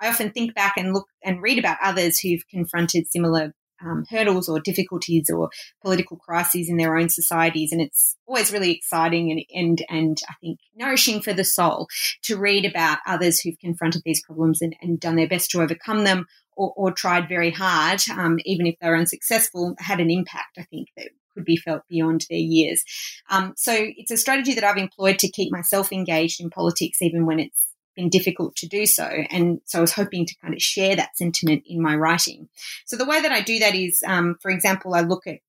I 0.00 0.08
often 0.08 0.30
think 0.30 0.54
back 0.54 0.74
and 0.76 0.92
look 0.92 1.08
and 1.24 1.42
read 1.42 1.58
about 1.58 1.78
others 1.82 2.18
who've 2.18 2.46
confronted 2.48 3.10
similar 3.10 3.54
um, 3.82 4.04
hurdles 4.10 4.48
or 4.48 4.60
difficulties 4.60 5.30
or 5.30 5.50
political 5.82 6.16
crises 6.16 6.68
in 6.68 6.76
their 6.76 6.96
own 6.96 7.08
societies. 7.08 7.72
And 7.72 7.80
it's 7.80 8.16
always 8.26 8.52
really 8.52 8.72
exciting 8.72 9.30
and, 9.30 9.42
and, 9.54 9.84
and 9.88 10.18
I 10.28 10.34
think 10.40 10.58
nourishing 10.74 11.22
for 11.22 11.32
the 11.32 11.44
soul 11.44 11.88
to 12.22 12.36
read 12.36 12.64
about 12.64 12.98
others 13.06 13.40
who've 13.40 13.58
confronted 13.58 14.02
these 14.04 14.22
problems 14.24 14.62
and, 14.62 14.76
and 14.80 15.00
done 15.00 15.16
their 15.16 15.28
best 15.28 15.50
to 15.50 15.62
overcome 15.62 16.04
them 16.04 16.26
or, 16.56 16.72
or 16.76 16.92
tried 16.92 17.28
very 17.28 17.50
hard, 17.50 18.02
um, 18.10 18.38
even 18.44 18.66
if 18.66 18.74
they're 18.80 18.96
unsuccessful, 18.96 19.76
had 19.78 20.00
an 20.00 20.10
impact, 20.10 20.58
I 20.58 20.64
think, 20.64 20.88
that 20.96 21.08
could 21.34 21.44
be 21.44 21.56
felt 21.56 21.82
beyond 21.88 22.26
their 22.28 22.38
years. 22.38 22.82
Um, 23.30 23.54
so 23.56 23.72
it's 23.74 24.10
a 24.10 24.16
strategy 24.16 24.54
that 24.54 24.64
I've 24.64 24.76
employed 24.76 25.20
to 25.20 25.30
keep 25.30 25.52
myself 25.52 25.92
engaged 25.92 26.40
in 26.40 26.50
politics, 26.50 27.00
even 27.00 27.26
when 27.26 27.38
it's 27.38 27.67
been 27.98 28.08
difficult 28.08 28.54
to 28.54 28.68
do 28.68 28.86
so. 28.86 29.04
And 29.04 29.60
so 29.64 29.78
I 29.78 29.80
was 29.80 29.92
hoping 29.92 30.24
to 30.24 30.34
kind 30.36 30.54
of 30.54 30.62
share 30.62 30.94
that 30.94 31.16
sentiment 31.18 31.64
in 31.66 31.82
my 31.82 31.96
writing. 31.96 32.48
So 32.86 32.96
the 32.96 33.04
way 33.04 33.20
that 33.20 33.32
I 33.32 33.40
do 33.40 33.58
that 33.58 33.74
is, 33.74 34.02
um, 34.06 34.36
for 34.40 34.52
example, 34.52 34.94
I 34.94 35.00
look 35.00 35.26
at 35.26 35.40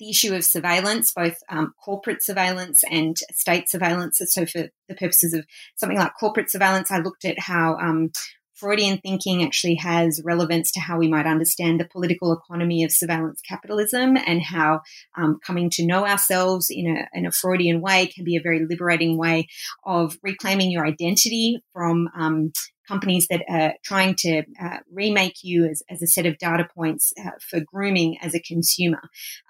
the 0.00 0.10
issue 0.10 0.34
of 0.34 0.44
surveillance, 0.44 1.12
both 1.12 1.36
um, 1.48 1.72
corporate 1.82 2.22
surveillance 2.22 2.82
and 2.90 3.16
state 3.30 3.70
surveillance. 3.70 4.20
So, 4.24 4.44
for 4.44 4.68
the 4.88 4.94
purposes 4.94 5.32
of 5.34 5.46
something 5.76 5.96
like 5.96 6.12
corporate 6.18 6.50
surveillance, 6.50 6.90
I 6.90 6.98
looked 6.98 7.24
at 7.24 7.38
how 7.38 7.76
um, 7.76 8.10
Freudian 8.58 8.98
thinking 8.98 9.44
actually 9.44 9.76
has 9.76 10.20
relevance 10.24 10.72
to 10.72 10.80
how 10.80 10.98
we 10.98 11.08
might 11.08 11.26
understand 11.26 11.78
the 11.78 11.84
political 11.84 12.32
economy 12.32 12.82
of 12.82 12.90
surveillance 12.90 13.40
capitalism 13.40 14.16
and 14.16 14.42
how 14.42 14.80
um, 15.16 15.38
coming 15.44 15.70
to 15.70 15.86
know 15.86 16.06
ourselves 16.06 16.68
in 16.70 16.86
a, 16.86 17.08
in 17.16 17.26
a, 17.26 17.30
Freudian 17.30 17.80
way 17.80 18.06
can 18.06 18.24
be 18.24 18.36
a 18.36 18.42
very 18.42 18.66
liberating 18.68 19.16
way 19.16 19.46
of 19.84 20.18
reclaiming 20.22 20.72
your 20.72 20.84
identity 20.84 21.62
from 21.72 22.08
um, 22.16 22.52
companies 22.88 23.28
that 23.28 23.42
are 23.48 23.74
trying 23.84 24.14
to 24.16 24.42
uh, 24.60 24.78
remake 24.90 25.36
you 25.42 25.66
as, 25.66 25.82
as, 25.90 26.02
a 26.02 26.06
set 26.06 26.26
of 26.26 26.38
data 26.38 26.66
points 26.74 27.12
uh, 27.22 27.30
for 27.40 27.60
grooming 27.60 28.16
as 28.22 28.34
a 28.34 28.40
consumer. 28.40 29.02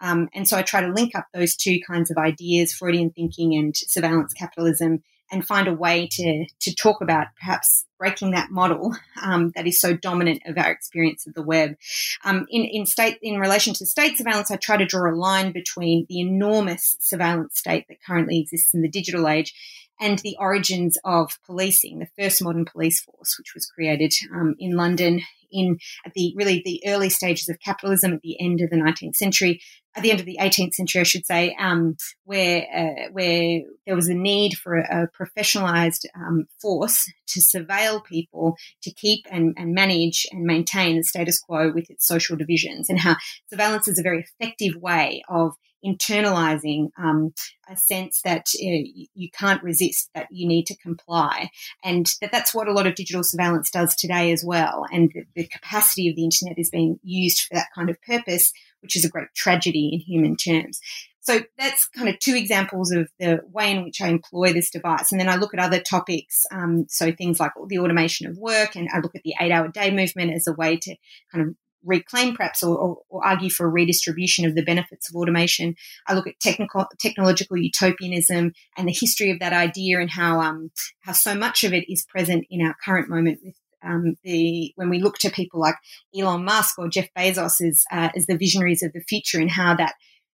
Um, 0.02 0.28
and 0.34 0.46
so 0.46 0.58
I 0.58 0.62
try 0.62 0.80
to 0.80 0.92
link 0.92 1.14
up 1.14 1.26
those 1.32 1.56
two 1.56 1.78
kinds 1.88 2.10
of 2.10 2.18
ideas, 2.18 2.72
Freudian 2.72 3.10
thinking 3.10 3.54
and 3.54 3.74
surveillance 3.76 4.34
capitalism, 4.34 5.02
and 5.30 5.46
find 5.46 5.68
a 5.68 5.74
way 5.74 6.08
to 6.12 6.46
to 6.60 6.74
talk 6.74 7.00
about 7.00 7.28
perhaps 7.38 7.84
breaking 7.98 8.30
that 8.30 8.50
model 8.50 8.94
um, 9.22 9.52
that 9.56 9.66
is 9.66 9.80
so 9.80 9.94
dominant 9.94 10.42
of 10.46 10.56
our 10.56 10.70
experience 10.70 11.26
of 11.26 11.34
the 11.34 11.42
web. 11.42 11.76
Um, 12.24 12.46
in 12.50 12.64
in 12.64 12.86
state 12.86 13.18
in 13.22 13.38
relation 13.38 13.74
to 13.74 13.86
state 13.86 14.16
surveillance, 14.16 14.50
I 14.50 14.56
try 14.56 14.76
to 14.76 14.86
draw 14.86 15.10
a 15.10 15.14
line 15.14 15.52
between 15.52 16.06
the 16.08 16.20
enormous 16.20 16.96
surveillance 17.00 17.58
state 17.58 17.86
that 17.88 18.02
currently 18.06 18.40
exists 18.40 18.74
in 18.74 18.82
the 18.82 18.88
digital 18.88 19.28
age 19.28 19.54
and 20.00 20.18
the 20.20 20.36
origins 20.38 20.98
of 21.04 21.38
policing, 21.46 21.98
the 21.98 22.22
first 22.22 22.42
modern 22.42 22.64
police 22.64 23.00
force, 23.00 23.36
which 23.38 23.54
was 23.54 23.66
created 23.66 24.12
um, 24.34 24.54
in 24.58 24.76
London 24.76 25.22
in 25.50 25.78
at 26.04 26.12
the 26.14 26.34
really 26.36 26.62
the 26.64 26.82
early 26.86 27.08
stages 27.08 27.48
of 27.48 27.58
capitalism 27.60 28.12
at 28.12 28.20
the 28.22 28.40
end 28.40 28.60
of 28.60 28.70
the 28.70 28.76
19th 28.76 29.16
century, 29.16 29.60
at 29.96 30.02
the 30.02 30.10
end 30.10 30.20
of 30.20 30.26
the 30.26 30.38
18th 30.40 30.74
century, 30.74 31.00
I 31.00 31.04
should 31.04 31.26
say, 31.26 31.56
um, 31.58 31.96
where 32.24 32.66
uh, 32.74 33.10
where 33.12 33.62
there 33.86 33.96
was 33.96 34.08
a 34.08 34.14
need 34.14 34.54
for 34.54 34.78
a, 34.78 35.04
a 35.04 35.08
professionalized 35.08 36.04
um, 36.14 36.46
force 36.60 37.10
to 37.28 37.40
surveil 37.40 38.04
people, 38.04 38.56
to 38.82 38.92
keep 38.92 39.26
and, 39.30 39.54
and 39.56 39.74
manage 39.74 40.26
and 40.30 40.44
maintain 40.44 40.96
the 40.96 41.04
status 41.04 41.40
quo 41.40 41.72
with 41.72 41.90
its 41.90 42.06
social 42.06 42.36
divisions, 42.36 42.88
and 42.88 43.00
how 43.00 43.16
surveillance 43.50 43.88
is 43.88 43.98
a 43.98 44.02
very 44.02 44.20
effective 44.20 44.74
way 44.80 45.22
of 45.28 45.54
internalizing 45.84 46.90
um, 46.98 47.32
a 47.68 47.76
sense 47.76 48.20
that 48.22 48.46
uh, 48.54 48.82
you 49.14 49.30
can't 49.32 49.62
resist, 49.62 50.10
that 50.14 50.28
you 50.30 50.46
need 50.46 50.66
to 50.66 50.76
comply, 50.76 51.50
and 51.84 52.10
that 52.20 52.32
that's 52.32 52.54
what 52.54 52.68
a 52.68 52.72
lot 52.72 52.86
of 52.86 52.94
digital 52.94 53.22
surveillance 53.22 53.70
does 53.70 53.94
today 53.94 54.32
as 54.32 54.42
well. 54.44 54.84
And 54.90 55.10
the, 55.14 55.24
the 55.34 55.46
capacity 55.46 56.08
of 56.08 56.16
the 56.16 56.24
internet 56.24 56.58
is 56.58 56.70
being 56.70 56.98
used 57.02 57.40
for 57.40 57.54
that 57.54 57.68
kind 57.74 57.90
of 57.90 58.00
purpose, 58.02 58.52
which 58.80 58.96
is 58.96 59.04
a 59.04 59.10
great 59.10 59.28
tragedy 59.34 59.90
in 59.92 60.00
human 60.00 60.36
terms. 60.36 60.80
So 61.20 61.40
that's 61.58 61.86
kind 61.88 62.08
of 62.08 62.18
two 62.20 62.34
examples 62.34 62.90
of 62.90 63.10
the 63.20 63.40
way 63.52 63.70
in 63.70 63.84
which 63.84 64.00
I 64.00 64.08
employ 64.08 64.54
this 64.54 64.70
device. 64.70 65.12
And 65.12 65.20
then 65.20 65.28
I 65.28 65.36
look 65.36 65.52
at 65.52 65.60
other 65.60 65.78
topics. 65.78 66.46
Um, 66.50 66.86
so 66.88 67.12
things 67.12 67.38
like 67.38 67.52
the 67.66 67.80
automation 67.80 68.26
of 68.26 68.38
work, 68.38 68.76
and 68.76 68.88
I 68.90 69.00
look 69.00 69.14
at 69.14 69.24
the 69.24 69.34
eight 69.38 69.52
hour 69.52 69.68
day 69.68 69.90
movement 69.90 70.32
as 70.32 70.46
a 70.46 70.54
way 70.54 70.78
to 70.78 70.96
kind 71.30 71.46
of 71.46 71.54
reclaim 71.84 72.36
perhaps 72.36 72.62
or, 72.62 72.76
or, 72.76 72.98
or, 73.08 73.26
argue 73.26 73.50
for 73.50 73.66
a 73.66 73.70
redistribution 73.70 74.44
of 74.44 74.54
the 74.54 74.64
benefits 74.64 75.08
of 75.08 75.16
automation. 75.16 75.74
I 76.06 76.14
look 76.14 76.26
at 76.26 76.40
technical 76.40 76.86
technological 76.98 77.56
utopianism 77.56 78.52
and 78.76 78.88
the 78.88 78.96
history 78.98 79.30
of 79.30 79.38
that 79.40 79.52
idea 79.52 80.00
and 80.00 80.10
how 80.10 80.40
um, 80.40 80.70
how 81.00 81.12
so 81.12 81.34
much 81.34 81.64
of 81.64 81.72
it 81.72 81.90
is 81.90 82.06
present 82.08 82.44
in 82.50 82.60
our 82.60 82.76
current 82.84 83.08
moment 83.08 83.40
with 83.42 83.54
um, 83.82 84.16
the 84.24 84.72
when 84.76 84.90
we 84.90 85.00
look 85.00 85.18
to 85.18 85.30
people 85.30 85.60
like 85.60 85.76
Elon 86.18 86.44
Musk 86.44 86.78
or 86.78 86.88
Jeff 86.88 87.08
Bezos 87.16 87.60
as 87.60 87.84
uh, 87.92 88.10
as 88.16 88.26
the 88.26 88.36
visionaries 88.36 88.82
of 88.82 88.92
the 88.92 89.00
future 89.00 89.40
and 89.40 89.50
how 89.50 89.74
that 89.76 89.94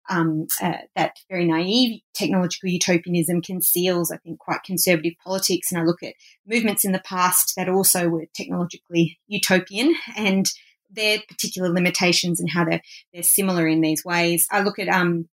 um, 0.09 0.47
uh, 0.61 0.77
that 0.95 1.17
very 1.29 1.45
naive 1.45 2.01
technological 2.13 2.69
utopianism 2.69 3.41
conceals, 3.41 4.11
I 4.11 4.17
think, 4.17 4.39
quite 4.39 4.63
conservative 4.63 5.13
politics. 5.23 5.71
And 5.71 5.79
I 5.79 5.83
look 5.83 6.03
at 6.03 6.15
movements 6.45 6.85
in 6.85 6.91
the 6.91 7.01
past 7.05 7.53
that 7.55 7.69
also 7.69 8.09
were 8.09 8.25
technologically 8.35 9.17
utopian 9.27 9.95
and 10.17 10.49
their 10.93 11.19
particular 11.27 11.69
limitations 11.69 12.39
and 12.39 12.49
how 12.49 12.65
they're, 12.65 12.81
they're 13.13 13.23
similar 13.23 13.67
in 13.67 13.81
these 13.81 14.03
ways. 14.05 14.47
I 14.51 14.61
look 14.61 14.79
at 14.79 14.89
um, 14.89 15.27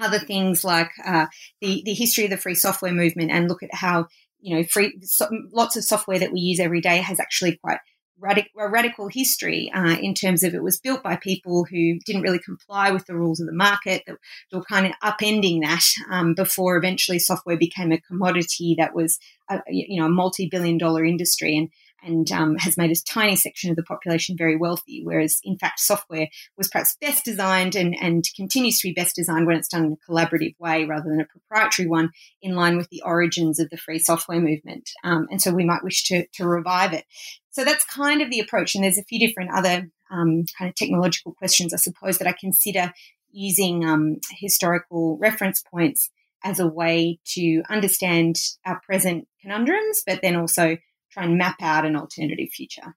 other 0.00 0.18
things 0.18 0.64
like 0.64 0.90
uh, 1.04 1.26
the, 1.60 1.82
the 1.84 1.94
history 1.94 2.24
of 2.24 2.30
the 2.30 2.36
free 2.36 2.54
software 2.54 2.92
movement 2.92 3.30
and 3.30 3.48
look 3.48 3.62
at 3.62 3.74
how, 3.74 4.06
you 4.40 4.56
know, 4.56 4.64
free 4.64 4.98
so, 5.02 5.28
lots 5.52 5.76
of 5.76 5.84
software 5.84 6.18
that 6.18 6.32
we 6.32 6.40
use 6.40 6.60
every 6.60 6.80
day 6.80 6.98
has 6.98 7.20
actually 7.20 7.58
quite 7.62 7.78
radic- 8.22 8.46
a 8.58 8.68
radical 8.68 9.08
history 9.08 9.70
uh, 9.74 9.96
in 10.00 10.14
terms 10.14 10.42
of 10.42 10.54
it 10.54 10.62
was 10.62 10.78
built 10.78 11.02
by 11.02 11.16
people 11.16 11.64
who 11.64 11.98
didn't 12.06 12.22
really 12.22 12.38
comply 12.38 12.90
with 12.90 13.06
the 13.06 13.16
rules 13.16 13.40
of 13.40 13.46
the 13.46 13.52
market, 13.52 14.02
that, 14.06 14.16
were 14.52 14.62
kind 14.62 14.86
of 14.86 14.92
upending 15.02 15.60
that 15.62 15.84
um, 16.10 16.34
before 16.34 16.76
eventually 16.76 17.18
software 17.18 17.56
became 17.56 17.92
a 17.92 18.00
commodity 18.00 18.74
that 18.78 18.94
was, 18.94 19.18
a, 19.50 19.60
you 19.68 20.00
know, 20.00 20.06
a 20.06 20.10
multi-billion 20.10 20.78
dollar 20.78 21.04
industry. 21.04 21.56
And 21.56 21.68
and 22.02 22.30
um, 22.32 22.56
has 22.56 22.76
made 22.76 22.90
a 22.90 23.02
tiny 23.08 23.36
section 23.36 23.70
of 23.70 23.76
the 23.76 23.82
population 23.82 24.36
very 24.36 24.56
wealthy, 24.56 25.02
whereas 25.04 25.40
in 25.44 25.56
fact 25.56 25.80
software 25.80 26.28
was 26.56 26.68
perhaps 26.68 26.96
best 27.00 27.24
designed 27.24 27.74
and, 27.74 27.96
and 28.00 28.24
continues 28.36 28.78
to 28.78 28.88
be 28.88 28.94
best 28.94 29.16
designed 29.16 29.46
when 29.46 29.56
it's 29.56 29.68
done 29.68 29.84
in 29.84 29.92
a 29.92 30.10
collaborative 30.10 30.54
way 30.58 30.84
rather 30.84 31.08
than 31.08 31.20
a 31.20 31.26
proprietary 31.26 31.88
one 31.88 32.10
in 32.40 32.54
line 32.54 32.76
with 32.76 32.88
the 32.90 33.02
origins 33.02 33.58
of 33.58 33.70
the 33.70 33.76
free 33.76 33.98
software 33.98 34.40
movement. 34.40 34.90
Um, 35.04 35.26
and 35.30 35.40
so 35.40 35.52
we 35.52 35.64
might 35.64 35.84
wish 35.84 36.04
to, 36.04 36.26
to 36.34 36.46
revive 36.46 36.92
it. 36.92 37.04
So 37.50 37.64
that's 37.64 37.84
kind 37.84 38.22
of 38.22 38.30
the 38.30 38.40
approach. 38.40 38.74
And 38.74 38.82
there's 38.82 38.98
a 38.98 39.04
few 39.04 39.18
different 39.18 39.50
other 39.52 39.90
um, 40.10 40.44
kind 40.58 40.68
of 40.68 40.74
technological 40.74 41.32
questions, 41.34 41.72
I 41.72 41.78
suppose, 41.78 42.18
that 42.18 42.28
I 42.28 42.34
consider 42.38 42.92
using 43.30 43.84
um, 43.84 44.16
historical 44.30 45.18
reference 45.18 45.62
points 45.62 46.10
as 46.44 46.60
a 46.60 46.66
way 46.66 47.18
to 47.24 47.62
understand 47.70 48.36
our 48.66 48.80
present 48.80 49.28
conundrums, 49.40 50.02
but 50.06 50.20
then 50.22 50.36
also 50.36 50.76
try 51.12 51.24
and 51.24 51.38
map 51.38 51.56
out 51.60 51.84
an 51.84 51.96
alternative 51.96 52.48
future. 52.50 52.94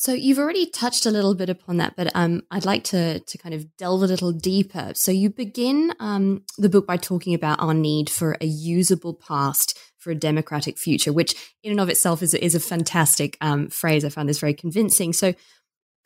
So 0.00 0.14
you've 0.14 0.38
already 0.38 0.64
touched 0.64 1.04
a 1.04 1.10
little 1.10 1.34
bit 1.34 1.50
upon 1.50 1.76
that, 1.76 1.94
but 1.94 2.10
um, 2.14 2.40
I'd 2.50 2.64
like 2.64 2.84
to 2.84 3.20
to 3.20 3.38
kind 3.38 3.54
of 3.54 3.76
delve 3.76 4.02
a 4.02 4.06
little 4.06 4.32
deeper. 4.32 4.92
So 4.94 5.12
you 5.12 5.28
begin 5.28 5.92
um, 6.00 6.42
the 6.56 6.70
book 6.70 6.86
by 6.86 6.96
talking 6.96 7.34
about 7.34 7.60
our 7.60 7.74
need 7.74 8.08
for 8.08 8.38
a 8.40 8.46
usable 8.46 9.12
past 9.12 9.78
for 9.98 10.10
a 10.10 10.14
democratic 10.14 10.78
future, 10.78 11.12
which 11.12 11.34
in 11.62 11.72
and 11.72 11.80
of 11.80 11.90
itself 11.90 12.22
is 12.22 12.32
is 12.32 12.54
a 12.54 12.60
fantastic 12.60 13.36
um, 13.42 13.68
phrase. 13.68 14.02
I 14.02 14.08
found 14.08 14.30
this 14.30 14.38
very 14.38 14.54
convincing. 14.54 15.12
So 15.12 15.34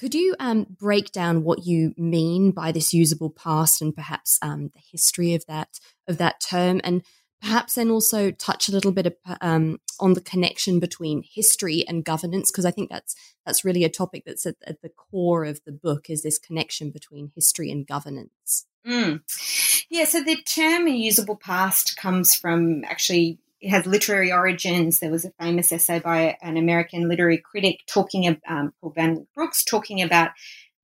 could 0.00 0.12
you 0.12 0.34
um, 0.40 0.66
break 0.76 1.12
down 1.12 1.44
what 1.44 1.64
you 1.64 1.94
mean 1.96 2.50
by 2.50 2.72
this 2.72 2.92
usable 2.92 3.30
past 3.30 3.80
and 3.80 3.94
perhaps 3.94 4.40
um, 4.42 4.70
the 4.74 4.82
history 4.90 5.34
of 5.34 5.46
that 5.46 5.68
of 6.08 6.18
that 6.18 6.40
term 6.40 6.80
and 6.82 7.04
perhaps 7.44 7.74
then 7.74 7.90
also 7.90 8.30
touch 8.30 8.68
a 8.68 8.72
little 8.72 8.90
bit 8.90 9.18
um, 9.42 9.78
on 10.00 10.14
the 10.14 10.20
connection 10.22 10.80
between 10.80 11.22
history 11.22 11.84
and 11.86 12.02
governance 12.02 12.50
because 12.50 12.64
I 12.64 12.70
think 12.70 12.88
that's 12.88 13.14
that's 13.44 13.66
really 13.66 13.84
a 13.84 13.90
topic 13.90 14.22
that's 14.24 14.46
at, 14.46 14.56
at, 14.66 14.80
the 14.80 14.88
core 14.88 15.44
of 15.44 15.60
the 15.66 15.72
book 15.72 16.08
is 16.08 16.22
this 16.22 16.38
connection 16.38 16.90
between 16.90 17.32
history 17.34 17.70
and 17.70 17.86
governance. 17.86 18.64
Mm. 18.86 19.20
Yeah, 19.90 20.04
so 20.04 20.22
the 20.22 20.36
term 20.36 20.88
usable 20.88 21.36
past 21.36 21.98
comes 21.98 22.34
from 22.34 22.82
actually 22.84 23.38
it 23.60 23.68
has 23.68 23.86
literary 23.86 24.32
origins. 24.32 25.00
There 25.00 25.10
was 25.10 25.26
a 25.26 25.32
famous 25.38 25.70
essay 25.70 25.98
by 25.98 26.38
an 26.40 26.56
American 26.56 27.08
literary 27.08 27.38
critic 27.38 27.80
talking 27.86 28.26
about 28.26 28.40
um, 28.48 28.72
Paul 28.80 28.92
Van 28.96 29.26
Brooks 29.34 29.64
talking 29.64 30.00
about 30.00 30.30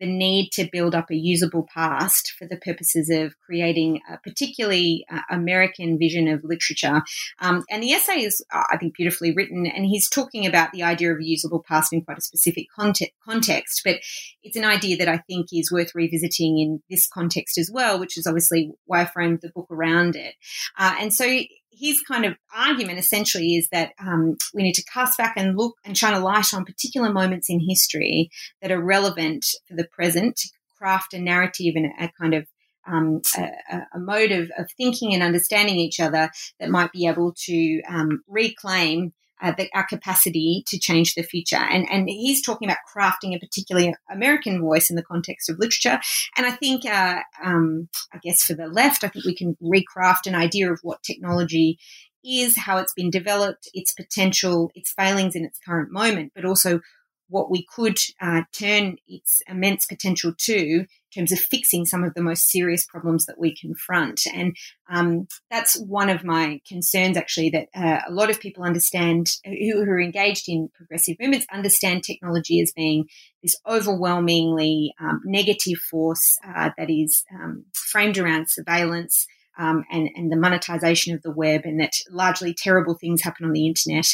the 0.00 0.06
need 0.06 0.50
to 0.52 0.68
build 0.72 0.94
up 0.94 1.10
a 1.10 1.16
usable 1.16 1.66
past 1.72 2.32
for 2.38 2.46
the 2.46 2.56
purposes 2.56 3.10
of 3.10 3.34
creating 3.40 4.00
a 4.10 4.18
particularly 4.18 5.04
uh, 5.12 5.20
American 5.30 5.98
vision 5.98 6.26
of 6.26 6.42
literature. 6.42 7.02
Um, 7.40 7.64
and 7.70 7.82
the 7.82 7.92
essay 7.92 8.22
is, 8.22 8.42
uh, 8.52 8.64
I 8.70 8.76
think, 8.78 8.94
beautifully 8.94 9.32
written, 9.32 9.66
and 9.66 9.84
he's 9.84 10.08
talking 10.08 10.46
about 10.46 10.72
the 10.72 10.82
idea 10.82 11.12
of 11.12 11.20
a 11.20 11.24
usable 11.24 11.62
past 11.66 11.92
in 11.92 12.02
quite 12.02 12.18
a 12.18 12.22
specific 12.22 12.66
context, 12.74 13.14
context, 13.24 13.82
but 13.84 13.96
it's 14.42 14.56
an 14.56 14.64
idea 14.64 14.96
that 14.96 15.08
I 15.08 15.18
think 15.18 15.48
is 15.52 15.70
worth 15.70 15.94
revisiting 15.94 16.58
in 16.58 16.82
this 16.88 17.06
context 17.06 17.58
as 17.58 17.70
well, 17.72 18.00
which 18.00 18.16
is 18.16 18.26
obviously 18.26 18.72
why 18.86 19.02
I 19.02 19.04
framed 19.04 19.40
the 19.42 19.50
book 19.50 19.68
around 19.70 20.16
it. 20.16 20.34
Uh, 20.78 20.96
and 20.98 21.12
so 21.12 21.26
his 21.70 22.02
kind 22.02 22.24
of 22.24 22.36
argument 22.54 22.98
essentially 22.98 23.56
is 23.56 23.68
that 23.70 23.92
um, 23.98 24.36
we 24.54 24.62
need 24.62 24.74
to 24.74 24.84
cast 24.84 25.16
back 25.16 25.34
and 25.36 25.56
look 25.56 25.76
and 25.84 25.96
shine 25.96 26.14
a 26.14 26.20
light 26.20 26.52
on 26.52 26.64
particular 26.64 27.12
moments 27.12 27.48
in 27.48 27.60
history 27.60 28.30
that 28.60 28.72
are 28.72 28.82
relevant 28.82 29.46
for 29.68 29.76
the 29.76 29.86
present 29.86 30.36
to 30.36 30.48
craft 30.76 31.14
a 31.14 31.20
narrative 31.20 31.74
and 31.76 31.86
a, 31.98 32.10
kind 32.20 32.34
of 32.34 32.46
um, 32.86 33.20
a, 33.36 33.82
a, 33.94 33.98
mode 33.98 34.32
of, 34.32 34.50
of, 34.58 34.70
thinking 34.76 35.12
and 35.12 35.22
understanding 35.22 35.76
each 35.76 36.00
other 36.00 36.30
that 36.58 36.70
might 36.70 36.90
be 36.92 37.06
able 37.06 37.34
to 37.44 37.82
um, 37.88 38.22
reclaim 38.26 39.12
uh, 39.42 39.52
the, 39.56 39.68
our 39.74 39.86
capacity 39.86 40.62
to 40.66 40.78
change 40.78 41.14
the 41.14 41.22
future. 41.22 41.56
And, 41.56 41.86
and 41.90 42.08
he's 42.08 42.42
talking 42.42 42.68
about 42.68 42.78
crafting 42.94 43.34
a 43.34 43.38
particularly 43.38 43.94
American 44.10 44.60
voice 44.60 44.90
in 44.90 44.96
the 44.96 45.02
context 45.02 45.48
of 45.48 45.58
literature. 45.58 46.00
And 46.36 46.46
I 46.46 46.52
think, 46.52 46.84
uh, 46.84 47.20
um, 47.42 47.88
I 48.12 48.18
guess 48.22 48.44
for 48.44 48.54
the 48.54 48.66
left, 48.66 49.04
I 49.04 49.08
think 49.08 49.24
we 49.24 49.34
can 49.34 49.56
recraft 49.62 50.26
an 50.26 50.34
idea 50.34 50.72
of 50.72 50.80
what 50.82 51.02
technology 51.02 51.78
is, 52.24 52.56
how 52.56 52.78
it's 52.78 52.92
been 52.92 53.10
developed, 53.10 53.68
its 53.72 53.92
potential, 53.94 54.70
its 54.74 54.92
failings 54.92 55.34
in 55.34 55.44
its 55.44 55.58
current 55.66 55.90
moment, 55.90 56.32
but 56.34 56.44
also 56.44 56.80
what 57.28 57.50
we 57.50 57.64
could 57.64 57.98
uh, 58.20 58.42
turn 58.52 58.96
its 59.06 59.40
immense 59.48 59.86
potential 59.86 60.34
to 60.36 60.84
in 61.14 61.20
terms 61.20 61.32
of 61.32 61.38
fixing 61.38 61.84
some 61.84 62.04
of 62.04 62.14
the 62.14 62.22
most 62.22 62.48
serious 62.48 62.86
problems 62.86 63.26
that 63.26 63.38
we 63.38 63.54
confront. 63.54 64.22
And 64.32 64.56
um, 64.90 65.26
that's 65.50 65.80
one 65.80 66.08
of 66.08 66.24
my 66.24 66.60
concerns, 66.68 67.16
actually, 67.16 67.50
that 67.50 67.68
uh, 67.74 68.00
a 68.08 68.12
lot 68.12 68.30
of 68.30 68.40
people 68.40 68.64
understand 68.64 69.28
who, 69.44 69.84
who, 69.84 69.90
are 69.90 70.00
engaged 70.00 70.48
in 70.48 70.68
progressive 70.74 71.16
movements 71.20 71.46
understand 71.52 72.02
technology 72.02 72.60
as 72.60 72.72
being 72.72 73.06
this 73.42 73.56
overwhelmingly 73.66 74.92
um, 75.00 75.20
negative 75.24 75.78
force 75.90 76.38
uh, 76.46 76.70
that 76.76 76.90
is 76.90 77.24
um, 77.34 77.64
framed 77.74 78.18
around 78.18 78.50
surveillance. 78.50 79.26
Um, 79.58 79.84
and, 79.90 80.08
and, 80.14 80.32
the 80.32 80.36
monetization 80.36 81.14
of 81.14 81.22
the 81.22 81.30
web, 81.30 81.62
and 81.64 81.80
that 81.80 81.92
largely 82.10 82.54
terrible 82.54 82.94
things 82.94 83.20
happen 83.20 83.44
on 83.44 83.52
the 83.52 83.66
internet 83.66 84.06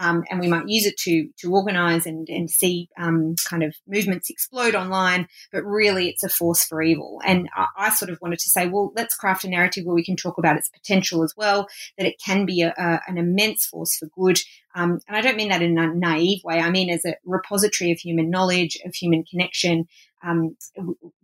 um, 0.00 0.24
and 0.30 0.40
we 0.40 0.48
might 0.48 0.66
use 0.66 0.86
it 0.86 0.96
to 1.00 1.28
to 1.38 1.52
organise 1.52 2.06
and 2.06 2.26
and 2.28 2.50
see 2.50 2.88
um, 2.98 3.34
kind 3.48 3.62
of 3.62 3.76
movements 3.86 4.30
explode 4.30 4.74
online. 4.74 5.28
But 5.52 5.62
really, 5.64 6.08
it's 6.08 6.24
a 6.24 6.28
force 6.30 6.64
for 6.64 6.82
evil. 6.82 7.20
And 7.24 7.50
I, 7.54 7.66
I, 7.76 7.90
sort 7.90 8.10
of 8.10 8.18
wanted 8.22 8.38
to 8.38 8.48
say, 8.48 8.66
well, 8.66 8.92
let's 8.96 9.14
craft 9.14 9.44
a 9.44 9.48
narrative 9.50 9.84
where 9.84 9.94
we 9.94 10.04
can 10.04 10.16
talk 10.16 10.38
about 10.38 10.56
its 10.56 10.70
potential 10.70 11.22
as 11.22 11.34
well. 11.36 11.68
That 11.98 12.06
it 12.06 12.20
can 12.24 12.46
be 12.46 12.62
a, 12.62 12.72
a, 12.78 13.00
an 13.06 13.18
immense 13.18 13.66
force 13.66 13.94
for 13.96 14.06
good. 14.06 14.38
Um, 14.74 15.00
and 15.06 15.16
I 15.16 15.20
don't 15.20 15.36
mean 15.36 15.50
that 15.50 15.62
in 15.62 15.76
a 15.76 15.94
naive 15.94 16.42
way. 16.44 16.60
I 16.60 16.70
mean 16.70 16.88
as 16.88 17.04
a 17.04 17.16
repository 17.24 17.92
of 17.92 17.98
human 17.98 18.30
knowledge, 18.30 18.78
of 18.86 18.94
human 18.94 19.24
connection. 19.24 19.86
Um, 20.22 20.56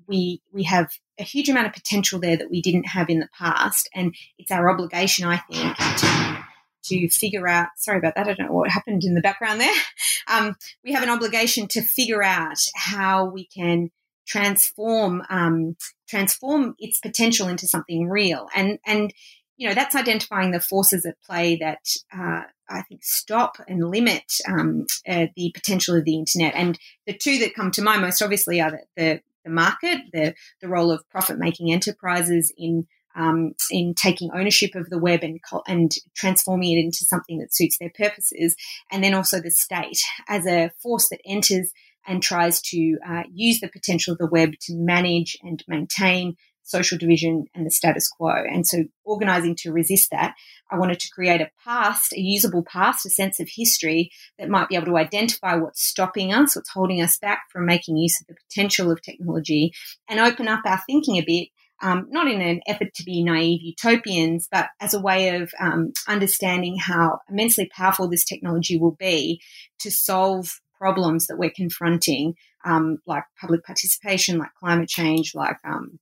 we 0.08 0.40
we 0.52 0.64
have 0.64 0.90
a 1.18 1.22
huge 1.22 1.48
amount 1.48 1.66
of 1.66 1.72
potential 1.72 2.20
there 2.20 2.36
that 2.36 2.50
we 2.50 2.60
didn't 2.60 2.86
have 2.88 3.08
in 3.08 3.20
the 3.20 3.28
past, 3.36 3.88
and 3.94 4.14
it's 4.38 4.50
our 4.50 4.70
obligation, 4.70 5.26
I 5.26 5.38
think, 5.38 5.76
to 5.76 6.44
to 6.84 7.08
figure 7.08 7.48
out. 7.48 7.68
Sorry 7.76 7.98
about 7.98 8.14
that. 8.14 8.28
I 8.28 8.34
don't 8.34 8.46
know 8.46 8.52
what 8.52 8.70
happened 8.70 9.04
in 9.04 9.14
the 9.14 9.20
background 9.20 9.60
there. 9.60 9.75
Um, 10.28 10.56
we 10.82 10.92
have 10.92 11.04
an 11.04 11.08
obligation 11.08 11.68
to 11.68 11.82
figure 11.82 12.20
out 12.20 12.58
how 12.75 13.26
we 13.26 13.46
can 13.46 13.92
transform 14.26 15.22
um, 15.30 15.76
transform 16.08 16.75
its 16.80 16.98
potential 16.98 17.46
into 17.46 17.68
something 17.68 18.08
real. 18.08 18.48
And 18.52 18.80
and 18.84 19.14
you 19.56 19.68
know 19.68 19.75
that's 19.75 19.94
identifying 19.94 20.50
the 20.50 20.58
forces 20.58 21.06
at 21.06 21.22
play 21.22 21.54
that 21.56 21.78
uh, 22.12 22.42
I 22.68 22.82
think 22.82 23.04
stop 23.04 23.58
and 23.68 23.88
limit 23.90 24.32
um, 24.48 24.86
uh, 25.08 25.26
the 25.36 25.52
potential 25.54 25.96
of 25.96 26.04
the 26.04 26.16
internet. 26.16 26.54
And 26.54 26.78
the 27.06 27.16
two 27.16 27.38
that 27.38 27.54
come 27.54 27.70
to 27.72 27.82
mind 27.82 28.02
most 28.02 28.22
obviously 28.22 28.60
are 28.60 28.72
the, 28.72 28.80
the, 28.96 29.20
the 29.46 29.52
market, 29.52 30.00
the 30.12 30.34
the 30.60 30.68
role 30.68 30.90
of 30.90 31.08
profit 31.08 31.38
making 31.38 31.72
enterprises 31.72 32.52
in 32.58 32.86
um, 33.16 33.54
in 33.70 33.94
taking 33.94 34.30
ownership 34.34 34.74
of 34.74 34.90
the 34.90 34.98
web 34.98 35.22
and, 35.22 35.40
and 35.66 35.92
transforming 36.14 36.76
it 36.76 36.80
into 36.80 37.04
something 37.04 37.38
that 37.38 37.54
suits 37.54 37.78
their 37.78 37.90
purposes. 37.96 38.54
And 38.92 39.02
then 39.02 39.14
also 39.14 39.40
the 39.40 39.50
state 39.50 40.00
as 40.28 40.46
a 40.46 40.70
force 40.82 41.08
that 41.08 41.20
enters 41.24 41.72
and 42.06 42.22
tries 42.22 42.60
to 42.60 42.98
uh, 43.08 43.22
use 43.32 43.60
the 43.60 43.68
potential 43.68 44.12
of 44.12 44.18
the 44.18 44.28
web 44.28 44.52
to 44.62 44.74
manage 44.74 45.36
and 45.42 45.64
maintain 45.66 46.36
social 46.66 46.99
division 46.99 47.46
and 47.54 47.64
the 47.64 47.71
status 47.71 48.08
quo. 48.08 48.30
And 48.30 48.67
so, 48.67 48.84
organizing 49.04 49.54
to 49.56 49.73
resist 49.73 50.10
that, 50.10 50.34
I 50.71 50.78
wanted 50.78 51.00
to 51.00 51.10
create 51.10 51.40
a 51.40 51.50
past, 51.64 52.12
a 52.12 52.21
usable 52.21 52.64
past, 52.64 53.06
a 53.06 53.10
sense 53.10 53.40
of 53.40 53.49
history 53.49 54.10
that 54.38 54.49
might 54.49 54.69
be 54.69 54.76
able 54.76 54.86
to 54.86 54.97
identify 54.97 55.54
what's 55.54 55.82
stopping 55.82 56.32
us, 56.32 56.56
what's 56.56 56.71
holding 56.71 57.00
us 57.00 57.19
back 57.19 57.45
from 57.50 57.67
making 57.67 57.97
use 57.97 58.21
of 58.21 58.26
the 58.26 58.34
potential 58.49 58.90
of 58.90 59.00
technology, 59.00 59.73
and 60.08 60.21
open 60.21 60.49
up 60.49 60.60
our 60.64 60.80
thinking 60.86 61.17
a 61.17 61.25
bit 61.25 61.49
um, 61.82 62.06
not 62.08 62.26
in 62.26 62.40
an 62.40 62.60
effort 62.67 62.95
to 62.95 63.04
be 63.04 63.23
naive 63.23 63.60
utopians, 63.62 64.49
but 64.50 64.69
as 64.80 64.95
a 64.95 65.00
way 65.00 65.36
of 65.36 65.52
um, 65.60 65.93
understanding 66.08 66.78
how 66.78 67.21
immensely 67.28 67.67
powerful 67.67 68.08
this 68.08 68.25
technology 68.25 68.78
will 68.78 68.97
be 68.99 69.43
to 69.80 69.90
solve 69.90 70.60
problems 70.78 71.26
that 71.26 71.38
we're 71.38 71.50
confronting, 71.50 72.34
um, 72.64 72.99
like 73.06 73.25
public 73.40 73.64
participation, 73.64 74.38
like 74.38 74.54
climate 74.58 74.88
change, 74.88 75.34
like 75.34 75.58
um, 75.64 75.99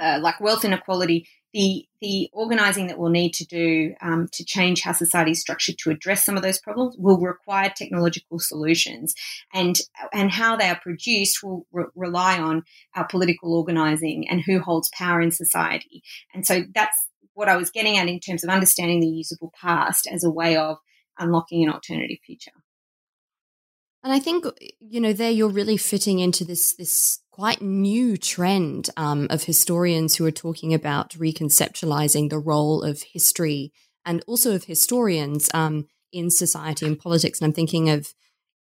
uh, 0.00 0.18
like 0.20 0.40
wealth 0.40 0.64
inequality, 0.64 1.28
the 1.52 1.86
the 2.00 2.28
organising 2.32 2.88
that 2.88 2.98
we'll 2.98 3.10
need 3.10 3.32
to 3.32 3.46
do 3.46 3.94
um, 4.02 4.28
to 4.32 4.44
change 4.44 4.82
how 4.82 4.92
society 4.92 5.30
is 5.30 5.40
structured 5.40 5.78
to 5.78 5.90
address 5.90 6.24
some 6.24 6.36
of 6.36 6.42
those 6.42 6.58
problems 6.58 6.96
will 6.98 7.18
require 7.18 7.72
technological 7.74 8.38
solutions, 8.38 9.14
and 9.54 9.78
and 10.12 10.32
how 10.32 10.56
they 10.56 10.68
are 10.68 10.80
produced 10.80 11.42
will 11.42 11.66
re- 11.72 11.84
rely 11.94 12.38
on 12.38 12.64
our 12.94 13.06
political 13.06 13.54
organising 13.54 14.28
and 14.28 14.42
who 14.44 14.58
holds 14.58 14.90
power 14.92 15.20
in 15.20 15.30
society. 15.30 16.02
And 16.34 16.44
so 16.44 16.64
that's 16.74 17.08
what 17.34 17.48
I 17.48 17.56
was 17.56 17.70
getting 17.70 17.98
at 17.98 18.08
in 18.08 18.20
terms 18.20 18.44
of 18.44 18.50
understanding 18.50 19.00
the 19.00 19.06
usable 19.06 19.52
past 19.60 20.08
as 20.10 20.24
a 20.24 20.30
way 20.30 20.56
of 20.56 20.78
unlocking 21.18 21.64
an 21.64 21.72
alternative 21.72 22.18
future. 22.26 22.52
And 24.04 24.12
I 24.12 24.18
think 24.18 24.44
you 24.80 25.00
know 25.00 25.14
there 25.14 25.30
you're 25.30 25.48
really 25.48 25.78
fitting 25.78 26.20
into 26.20 26.44
this 26.44 26.74
this 26.76 27.20
quite 27.30 27.62
new 27.62 28.16
trend 28.16 28.90
um, 28.96 29.26
of 29.30 29.42
historians 29.42 30.14
who 30.14 30.26
are 30.26 30.30
talking 30.30 30.72
about 30.72 31.10
reconceptualizing 31.14 32.30
the 32.30 32.38
role 32.38 32.82
of 32.82 33.02
history 33.02 33.72
and 34.04 34.22
also 34.28 34.54
of 34.54 34.64
historians 34.64 35.50
um, 35.52 35.88
in 36.12 36.30
society 36.30 36.86
and 36.86 36.98
politics. 36.98 37.40
And 37.40 37.46
I'm 37.46 37.52
thinking 37.52 37.90
of, 37.90 38.14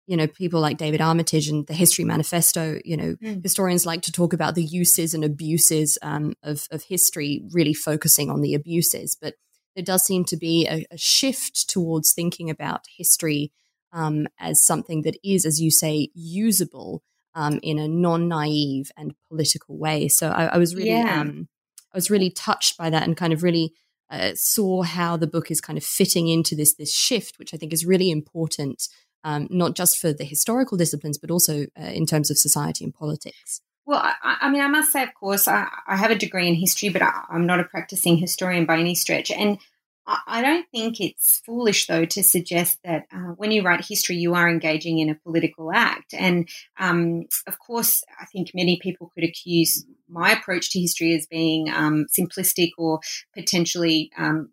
you 0.05 0.17
know, 0.17 0.27
people 0.27 0.59
like 0.59 0.77
David 0.77 1.01
Armitage 1.01 1.47
and 1.47 1.65
the 1.65 1.73
History 1.73 2.03
Manifesto. 2.03 2.79
You 2.83 2.97
know, 2.97 3.15
mm. 3.15 3.41
historians 3.41 3.85
like 3.85 4.01
to 4.03 4.11
talk 4.11 4.33
about 4.33 4.55
the 4.55 4.63
uses 4.63 5.13
and 5.13 5.23
abuses 5.23 5.97
um, 6.01 6.33
of, 6.43 6.67
of 6.69 6.83
history, 6.83 7.41
really 7.51 7.73
focusing 7.73 8.29
on 8.29 8.41
the 8.41 8.53
abuses. 8.53 9.17
But 9.19 9.35
there 9.75 9.85
does 9.85 10.05
seem 10.05 10.25
to 10.25 10.37
be 10.37 10.67
a, 10.67 10.85
a 10.91 10.97
shift 10.97 11.69
towards 11.69 12.13
thinking 12.13 12.49
about 12.49 12.85
history 12.97 13.53
um, 13.91 14.27
as 14.39 14.63
something 14.63 15.01
that 15.03 15.17
is, 15.23 15.45
as 15.45 15.61
you 15.61 15.71
say, 15.71 16.09
usable 16.13 17.01
um, 17.35 17.59
in 17.63 17.79
a 17.79 17.87
non-naive 17.87 18.91
and 18.97 19.13
political 19.29 19.77
way. 19.77 20.07
So 20.07 20.29
I, 20.29 20.45
I 20.45 20.57
was 20.57 20.75
really, 20.75 20.89
yeah. 20.89 21.21
um, 21.21 21.47
I 21.93 21.97
was 21.97 22.09
really 22.09 22.29
touched 22.29 22.77
by 22.77 22.89
that 22.89 23.03
and 23.03 23.15
kind 23.15 23.33
of 23.33 23.43
really 23.43 23.73
uh, 24.09 24.31
saw 24.35 24.81
how 24.81 25.17
the 25.17 25.27
book 25.27 25.51
is 25.51 25.61
kind 25.61 25.77
of 25.77 25.83
fitting 25.83 26.27
into 26.27 26.55
this 26.55 26.73
this 26.75 26.93
shift, 26.93 27.37
which 27.37 27.53
I 27.53 27.57
think 27.57 27.73
is 27.73 27.85
really 27.85 28.09
important, 28.09 28.87
um, 29.23 29.47
not 29.51 29.75
just 29.75 29.99
for 29.99 30.11
the 30.11 30.23
historical 30.23 30.77
disciplines, 30.77 31.17
but 31.17 31.31
also 31.31 31.67
uh, 31.79 31.83
in 31.83 32.05
terms 32.05 32.31
of 32.31 32.37
society 32.37 32.83
and 32.83 32.93
politics. 32.93 33.61
Well, 33.85 34.01
I, 34.03 34.37
I, 34.41 34.49
mean, 34.51 34.61
I 34.61 34.67
must 34.67 34.91
say, 34.91 35.01
of 35.01 35.13
course, 35.15 35.47
I, 35.47 35.67
I 35.87 35.97
have 35.97 36.11
a 36.11 36.15
degree 36.15 36.47
in 36.47 36.53
history, 36.53 36.89
but 36.89 37.01
I, 37.01 37.23
am 37.31 37.47
not 37.47 37.59
a 37.59 37.63
practicing 37.63 38.17
historian 38.17 38.65
by 38.65 38.77
any 38.77 38.93
stretch. 38.93 39.31
And 39.31 39.57
I 40.27 40.41
don't 40.41 40.65
think 40.71 40.99
it's 40.99 41.41
foolish, 41.45 41.85
though, 41.85 42.05
to 42.05 42.23
suggest 42.23 42.79
that 42.83 43.05
uh, 43.13 43.33
when 43.37 43.51
you 43.51 43.61
write 43.61 43.85
history, 43.85 44.15
you 44.15 44.33
are 44.33 44.49
engaging 44.49 44.99
in 44.99 45.09
a 45.09 45.15
political 45.15 45.71
act. 45.71 46.13
And 46.13 46.49
um, 46.79 47.25
of 47.45 47.59
course, 47.59 48.03
I 48.19 48.25
think 48.25 48.51
many 48.53 48.79
people 48.81 49.11
could 49.13 49.23
accuse 49.23 49.85
my 50.07 50.31
approach 50.31 50.71
to 50.71 50.79
history 50.79 51.13
as 51.15 51.27
being 51.27 51.69
um, 51.69 52.07
simplistic 52.07 52.71
or 52.77 53.01
potentially 53.35 54.11
um, 54.17 54.49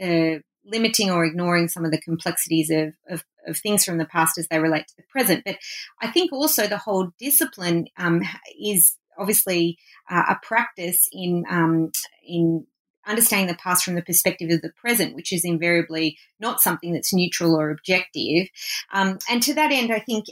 uh, 0.00 0.38
limiting 0.64 1.10
or 1.10 1.24
ignoring 1.24 1.68
some 1.68 1.84
of 1.84 1.90
the 1.90 2.00
complexities 2.00 2.70
of, 2.70 2.94
of, 3.08 3.24
of, 3.46 3.58
things 3.58 3.84
from 3.84 3.98
the 3.98 4.06
past 4.06 4.38
as 4.38 4.46
they 4.48 4.60
relate 4.60 4.86
to 4.86 4.96
the 4.96 5.02
present. 5.10 5.42
But 5.44 5.58
I 6.00 6.08
think 6.08 6.32
also 6.32 6.66
the 6.66 6.78
whole 6.78 7.10
discipline 7.18 7.88
um, 7.98 8.22
is 8.62 8.96
obviously 9.18 9.78
uh, 10.08 10.22
a 10.30 10.38
practice 10.42 11.08
in 11.12 11.44
um, 11.50 11.90
in 12.26 12.66
understanding 13.06 13.48
the 13.48 13.54
past 13.54 13.84
from 13.84 13.94
the 13.94 14.02
perspective 14.02 14.50
of 14.50 14.62
the 14.62 14.72
present, 14.76 15.14
which 15.14 15.32
is 15.32 15.44
invariably 15.44 16.18
not 16.40 16.60
something 16.60 16.92
that's 16.92 17.12
neutral 17.12 17.54
or 17.54 17.70
objective. 17.70 18.48
Um, 18.92 19.18
and 19.30 19.42
to 19.42 19.54
that 19.54 19.72
end, 19.72 19.92
I 19.92 20.00
think 20.00 20.26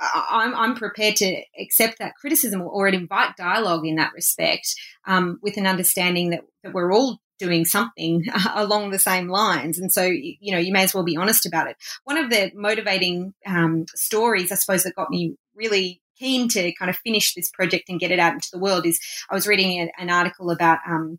uh, 0.00 0.22
I'm, 0.30 0.54
I'm, 0.54 0.74
prepared 0.76 1.16
to 1.16 1.42
accept 1.58 1.98
that 1.98 2.14
criticism 2.20 2.60
or, 2.62 2.86
invite 2.88 3.36
dialogue 3.36 3.86
in 3.86 3.96
that 3.96 4.12
respect 4.14 4.74
um, 5.06 5.38
with 5.42 5.56
an 5.56 5.66
understanding 5.66 6.30
that, 6.30 6.42
that 6.62 6.72
we're 6.72 6.92
all 6.92 7.18
doing 7.38 7.64
something 7.64 8.24
along 8.54 8.90
the 8.90 8.98
same 8.98 9.28
lines. 9.28 9.78
And 9.78 9.92
so, 9.92 10.02
you 10.04 10.52
know, 10.52 10.58
you 10.58 10.72
may 10.72 10.84
as 10.84 10.94
well 10.94 11.04
be 11.04 11.16
honest 11.16 11.46
about 11.46 11.68
it. 11.68 11.76
One 12.04 12.18
of 12.18 12.30
the 12.30 12.52
motivating 12.54 13.34
um, 13.46 13.86
stories, 13.94 14.52
I 14.52 14.56
suppose, 14.56 14.84
that 14.84 14.94
got 14.94 15.10
me 15.10 15.36
really 15.54 16.00
keen 16.18 16.48
to 16.48 16.72
kind 16.74 16.90
of 16.90 16.96
finish 16.98 17.34
this 17.34 17.50
project 17.50 17.88
and 17.88 18.00
get 18.00 18.10
it 18.10 18.18
out 18.18 18.34
into 18.34 18.48
the 18.52 18.58
world 18.58 18.86
is 18.86 19.00
I 19.30 19.34
was 19.34 19.46
reading 19.46 19.90
an 19.98 20.10
article 20.10 20.50
about 20.50 20.78
um, 20.86 21.18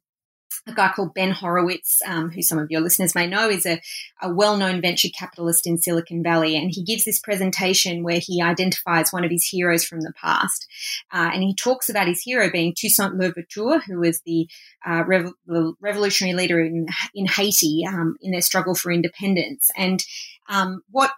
a 0.67 0.73
guy 0.73 0.91
called 0.93 1.13
Ben 1.13 1.31
Horowitz, 1.31 2.01
um, 2.05 2.29
who 2.29 2.41
some 2.41 2.59
of 2.59 2.69
your 2.69 2.81
listeners 2.81 3.15
may 3.15 3.27
know, 3.27 3.49
is 3.49 3.65
a, 3.65 3.81
a 4.21 4.31
well 4.31 4.57
known 4.57 4.81
venture 4.81 5.09
capitalist 5.17 5.67
in 5.67 5.77
Silicon 5.77 6.23
Valley. 6.23 6.55
And 6.55 6.71
he 6.71 6.83
gives 6.83 7.05
this 7.05 7.19
presentation 7.19 8.03
where 8.03 8.19
he 8.21 8.41
identifies 8.41 9.11
one 9.11 9.23
of 9.23 9.31
his 9.31 9.45
heroes 9.45 9.83
from 9.83 10.01
the 10.01 10.13
past. 10.21 10.67
Uh, 11.11 11.29
and 11.33 11.43
he 11.43 11.55
talks 11.55 11.89
about 11.89 12.07
his 12.07 12.21
hero 12.21 12.49
being 12.51 12.73
Toussaint 12.75 13.15
Louverture, 13.15 13.79
who 13.85 13.99
was 13.99 14.21
the, 14.25 14.47
uh, 14.85 15.03
rev- 15.05 15.33
the 15.45 15.73
revolutionary 15.81 16.35
leader 16.35 16.59
in, 16.59 16.87
in 17.13 17.25
Haiti 17.25 17.83
um, 17.87 18.17
in 18.21 18.31
their 18.31 18.41
struggle 18.41 18.75
for 18.75 18.91
independence. 18.91 19.69
And 19.75 20.03
um, 20.49 20.81
what 20.89 21.11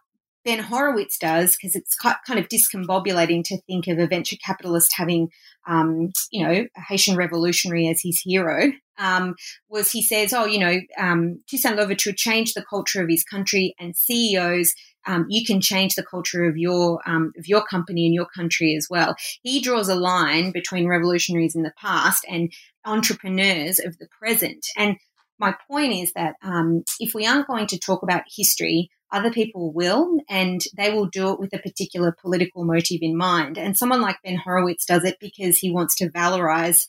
Ben 0.49 0.63
Horowitz 0.63 1.19
does, 1.19 1.55
because 1.55 1.75
it's 1.75 1.95
kind 1.95 2.39
of 2.39 2.47
discombobulating 2.47 3.43
to 3.43 3.61
think 3.67 3.85
of 3.85 3.99
a 3.99 4.07
venture 4.07 4.35
capitalist 4.43 4.91
having, 4.95 5.29
um, 5.67 6.09
you 6.31 6.43
know, 6.43 6.65
a 6.75 6.81
Haitian 6.87 7.15
revolutionary 7.15 7.87
as 7.87 8.01
his 8.01 8.19
hero, 8.19 8.71
um, 8.97 9.35
was 9.69 9.91
he 9.91 10.01
says, 10.01 10.33
oh, 10.33 10.45
you 10.45 10.57
know, 10.57 10.79
um, 10.97 11.43
Toussaint 11.47 11.75
Louverture 11.75 12.13
changed 12.13 12.55
the 12.55 12.65
culture 12.67 13.03
of 13.03 13.09
his 13.09 13.23
country 13.23 13.75
and 13.79 13.95
CEOs. 13.95 14.73
Um, 15.05 15.27
you 15.29 15.45
can 15.45 15.61
change 15.61 15.93
the 15.93 16.03
culture 16.03 16.45
of 16.45 16.57
your 16.57 16.99
um, 17.05 17.31
of 17.37 17.47
your 17.47 17.63
company 17.63 18.07
and 18.07 18.15
your 18.15 18.27
country 18.35 18.75
as 18.75 18.87
well. 18.89 19.15
He 19.43 19.61
draws 19.61 19.87
a 19.87 19.93
line 19.93 20.51
between 20.51 20.87
revolutionaries 20.87 21.55
in 21.55 21.61
the 21.61 21.73
past 21.79 22.25
and 22.27 22.51
entrepreneurs 22.85 23.77
of 23.77 23.99
the 23.99 24.07
present. 24.19 24.65
And 24.75 24.97
my 25.37 25.55
point 25.69 25.93
is 25.93 26.11
that 26.13 26.37
um, 26.41 26.83
if 26.99 27.13
we 27.13 27.27
aren't 27.27 27.47
going 27.47 27.67
to 27.67 27.77
talk 27.77 28.01
about 28.01 28.23
history, 28.35 28.89
other 29.11 29.31
people 29.31 29.71
will, 29.71 30.19
and 30.29 30.61
they 30.75 30.91
will 30.91 31.07
do 31.07 31.31
it 31.31 31.39
with 31.39 31.53
a 31.53 31.59
particular 31.59 32.15
political 32.19 32.65
motive 32.65 32.99
in 33.01 33.17
mind. 33.17 33.57
And 33.57 33.77
someone 33.77 34.01
like 34.01 34.21
Ben 34.23 34.37
Horowitz 34.37 34.85
does 34.85 35.03
it 35.03 35.17
because 35.19 35.57
he 35.57 35.71
wants 35.71 35.95
to 35.97 36.09
valorize 36.09 36.85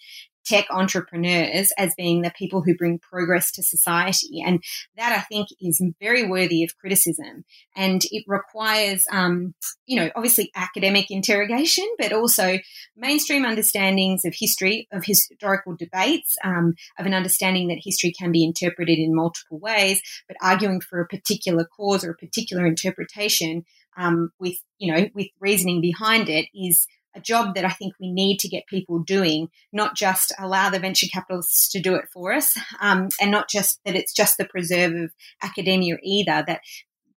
tech 0.51 0.67
entrepreneurs 0.71 1.73
as 1.79 1.95
being 1.97 2.23
the 2.23 2.33
people 2.37 2.63
who 2.63 2.77
bring 2.77 2.99
progress 2.99 3.53
to 3.53 3.63
society. 3.63 4.43
And 4.45 4.63
that 4.97 5.13
I 5.13 5.21
think 5.21 5.49
is 5.61 5.81
very 6.01 6.27
worthy 6.27 6.65
of 6.65 6.77
criticism. 6.77 7.45
And 7.77 8.03
it 8.11 8.25
requires, 8.27 9.05
um, 9.13 9.55
you 9.87 9.97
know, 9.97 10.11
obviously 10.17 10.51
academic 10.57 11.07
interrogation, 11.09 11.87
but 11.99 12.13
also 12.13 12.59
mainstream 12.97 13.45
understandings 13.45 14.25
of 14.25 14.35
history, 14.37 14.89
of 14.93 15.05
historical 15.05 15.77
debates, 15.77 16.35
um, 16.45 16.75
of 16.99 17.07
an 17.07 17.15
understanding 17.15 17.69
that 17.69 17.79
history 17.81 18.13
can 18.19 18.33
be 18.33 18.45
interpreted 18.45 18.99
in 18.99 19.15
multiple 19.15 19.61
ways, 19.61 20.03
but 20.27 20.37
arguing 20.43 20.81
for 20.81 21.01
a 21.01 21.07
particular 21.07 21.65
cause 21.65 22.05
or 22.05 22.11
a 22.11 22.17
particular 22.17 22.67
interpretation 22.67 23.65
um, 23.97 24.31
with, 24.41 24.57
you 24.79 24.93
know, 24.93 25.09
with 25.15 25.29
reasoning 25.39 25.81
behind 25.81 26.29
it 26.29 26.47
is 26.55 26.87
a 27.15 27.21
job 27.21 27.55
that 27.55 27.65
I 27.65 27.71
think 27.71 27.95
we 28.01 28.13
need 28.13 28.39
to 28.41 28.49
get 28.49 28.67
people 28.67 29.01
doing, 29.01 29.49
not 29.73 29.97
just 29.97 30.33
allow 30.39 30.71
the 30.71 30.79
venture 30.79 31.07
capitalists 31.13 31.69
to 31.71 31.81
do 31.81 31.95
it 31.95 32.07
for 32.13 32.33
us, 32.33 32.57
um, 32.81 33.09
and 33.21 33.31
not 33.31 33.49
just 33.49 33.81
that 33.85 33.97
it's 33.97 34.15
just 34.15 34.37
the 34.39 34.45
preserve 34.45 34.95
of 34.95 35.11
academia 35.43 35.97
either, 36.03 36.45
that 36.47 36.61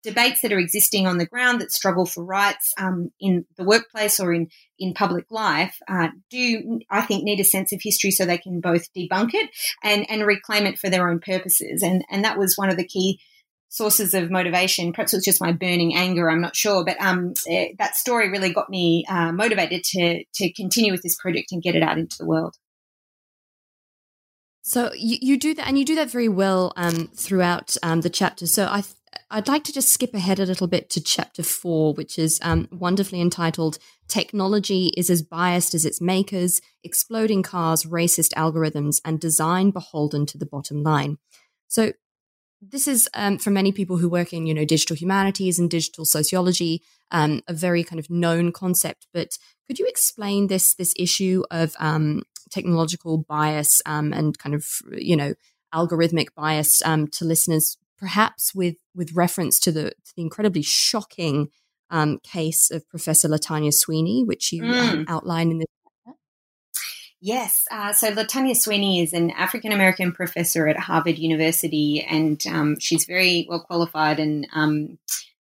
debates 0.03 0.41
that 0.41 0.51
are 0.51 0.59
existing 0.59 1.05
on 1.05 1.17
the 1.17 1.25
ground 1.25 1.61
that 1.61 1.71
struggle 1.71 2.05
for 2.05 2.23
rights 2.23 2.73
um, 2.77 3.11
in 3.19 3.45
the 3.57 3.63
workplace 3.63 4.19
or 4.19 4.33
in, 4.33 4.47
in 4.79 4.93
public 4.93 5.25
life 5.29 5.77
uh, 5.87 6.07
do, 6.29 6.79
I 6.89 7.01
think, 7.01 7.23
need 7.23 7.39
a 7.39 7.43
sense 7.43 7.71
of 7.71 7.81
history 7.83 8.11
so 8.11 8.25
they 8.25 8.37
can 8.37 8.61
both 8.61 8.91
debunk 8.93 9.31
it 9.33 9.49
and, 9.83 10.09
and 10.09 10.25
reclaim 10.25 10.65
it 10.65 10.79
for 10.79 10.89
their 10.89 11.07
own 11.07 11.19
purposes. 11.19 11.83
And, 11.83 12.03
and 12.09 12.23
that 12.23 12.39
was 12.39 12.57
one 12.57 12.69
of 12.69 12.77
the 12.77 12.87
key 12.87 13.19
sources 13.71 14.13
of 14.13 14.29
motivation. 14.29 14.91
Perhaps 14.91 15.13
it 15.13 15.17
was 15.17 15.25
just 15.25 15.41
my 15.41 15.53
burning 15.53 15.95
anger. 15.95 16.29
I'm 16.29 16.41
not 16.41 16.57
sure, 16.57 16.83
but 16.83 17.01
um, 17.01 17.33
it, 17.45 17.71
eh, 17.71 17.73
that 17.79 17.95
story 17.95 18.29
really 18.29 18.53
got 18.53 18.69
me 18.69 19.05
uh, 19.09 19.31
motivated 19.31 19.83
to 19.85 20.23
to 20.35 20.53
continue 20.53 20.91
with 20.91 21.01
this 21.01 21.15
project 21.15 21.51
and 21.51 21.63
get 21.63 21.75
it 21.75 21.81
out 21.81 21.97
into 21.97 22.17
the 22.19 22.25
world. 22.25 22.55
So 24.61 24.91
you, 24.93 25.17
you 25.21 25.39
do 25.39 25.55
that, 25.55 25.67
and 25.67 25.79
you 25.79 25.85
do 25.85 25.95
that 25.95 26.11
very 26.11 26.29
well 26.29 26.73
um, 26.75 27.09
throughout 27.15 27.75
um, 27.81 28.01
the 28.01 28.09
chapter. 28.09 28.45
So 28.45 28.67
I 28.69 28.81
th- 28.81 28.95
I'd 29.29 29.47
like 29.47 29.63
to 29.63 29.73
just 29.73 29.89
skip 29.89 30.13
ahead 30.13 30.39
a 30.39 30.45
little 30.45 30.67
bit 30.67 30.89
to 30.91 31.01
chapter 31.01 31.41
four, 31.41 31.93
which 31.93 32.19
is 32.19 32.39
um, 32.43 32.67
wonderfully 32.71 33.21
entitled 33.21 33.79
"Technology 34.09 34.91
is 34.97 35.09
as 35.09 35.21
biased 35.21 35.73
as 35.73 35.85
its 35.85 36.01
makers: 36.01 36.61
Exploding 36.83 37.41
cars, 37.41 37.85
racist 37.85 38.33
algorithms, 38.33 38.99
and 39.05 39.17
design 39.17 39.71
beholden 39.71 40.25
to 40.25 40.37
the 40.37 40.45
bottom 40.45 40.83
line." 40.83 41.19
So 41.69 41.93
this 42.61 42.87
is 42.87 43.09
um, 43.13 43.37
for 43.37 43.49
many 43.49 43.71
people 43.71 43.97
who 43.97 44.07
work 44.07 44.33
in 44.33 44.45
you 44.45 44.53
know 44.53 44.65
digital 44.65 44.95
humanities 44.95 45.57
and 45.57 45.69
digital 45.69 46.05
sociology 46.05 46.81
um, 47.11 47.41
a 47.47 47.53
very 47.53 47.83
kind 47.83 47.99
of 47.99 48.09
known 48.09 48.51
concept 48.51 49.07
but 49.13 49.37
could 49.67 49.79
you 49.79 49.85
explain 49.87 50.47
this 50.47 50.75
this 50.75 50.93
issue 50.97 51.43
of 51.51 51.75
um, 51.79 52.23
technological 52.49 53.17
bias 53.17 53.81
um, 53.85 54.13
and 54.13 54.37
kind 54.37 54.55
of 54.55 54.65
you 54.91 55.15
know 55.15 55.33
algorithmic 55.73 56.27
bias 56.35 56.81
um, 56.85 57.07
to 57.07 57.25
listeners 57.25 57.77
perhaps 57.97 58.53
with 58.53 58.75
with 58.95 59.13
reference 59.13 59.59
to 59.59 59.71
the, 59.71 59.91
to 60.05 60.15
the 60.15 60.21
incredibly 60.21 60.61
shocking 60.61 61.49
um, 61.89 62.19
case 62.19 62.71
of 62.71 62.87
professor 62.89 63.27
latanya 63.27 63.73
sweeney 63.73 64.23
which 64.23 64.53
you 64.53 64.63
mm. 64.63 65.05
outline 65.07 65.51
in 65.51 65.59
the 65.59 65.65
Yes. 67.23 67.65
Uh, 67.69 67.93
so 67.93 68.11
Latanya 68.11 68.55
Sweeney 68.55 69.01
is 69.01 69.13
an 69.13 69.29
African 69.31 69.71
American 69.71 70.11
professor 70.11 70.67
at 70.67 70.77
Harvard 70.77 71.19
University, 71.19 72.01
and 72.01 72.41
um, 72.47 72.79
she's 72.79 73.05
very 73.05 73.45
well 73.47 73.59
qualified. 73.59 74.19
And 74.19 74.47
um, 74.55 74.97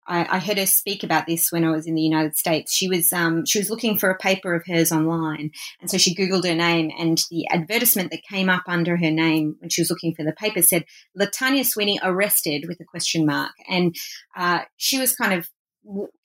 I, 0.05 0.27
I, 0.29 0.39
heard 0.41 0.59
her 0.59 0.67
speak 0.67 1.05
about 1.05 1.29
this 1.29 1.53
when 1.53 1.65
I 1.65 1.71
was 1.71 1.87
in 1.87 1.95
the 1.95 2.03
United 2.03 2.37
States. 2.37 2.75
She 2.75 2.89
was 2.89 3.13
um, 3.13 3.47
she 3.47 3.61
was 3.61 3.71
looking 3.71 3.97
for 3.97 4.11
a 4.11 4.19
paper 4.19 4.55
of 4.55 4.65
hers 4.67 4.91
online, 4.91 5.53
and 5.81 5.89
so 5.89 5.99
she 5.99 6.17
googled 6.17 6.49
her 6.49 6.55
name, 6.57 6.91
and 6.99 7.21
the 7.31 7.47
advertisement 7.49 8.11
that 8.11 8.25
came 8.29 8.49
up 8.49 8.65
under 8.67 8.97
her 8.97 9.13
name 9.13 9.55
when 9.61 9.71
she 9.71 9.81
was 9.81 9.91
looking 9.91 10.17
for 10.17 10.25
the 10.25 10.33
paper 10.33 10.63
said 10.63 10.85
Latanya 11.17 11.65
Sweeney 11.65 12.01
arrested 12.03 12.65
with 12.67 12.81
a 12.81 12.85
question 12.85 13.25
mark, 13.25 13.53
and 13.69 13.95
uh, 14.37 14.63
she 14.79 14.99
was 14.99 15.15
kind 15.15 15.33
of 15.33 15.49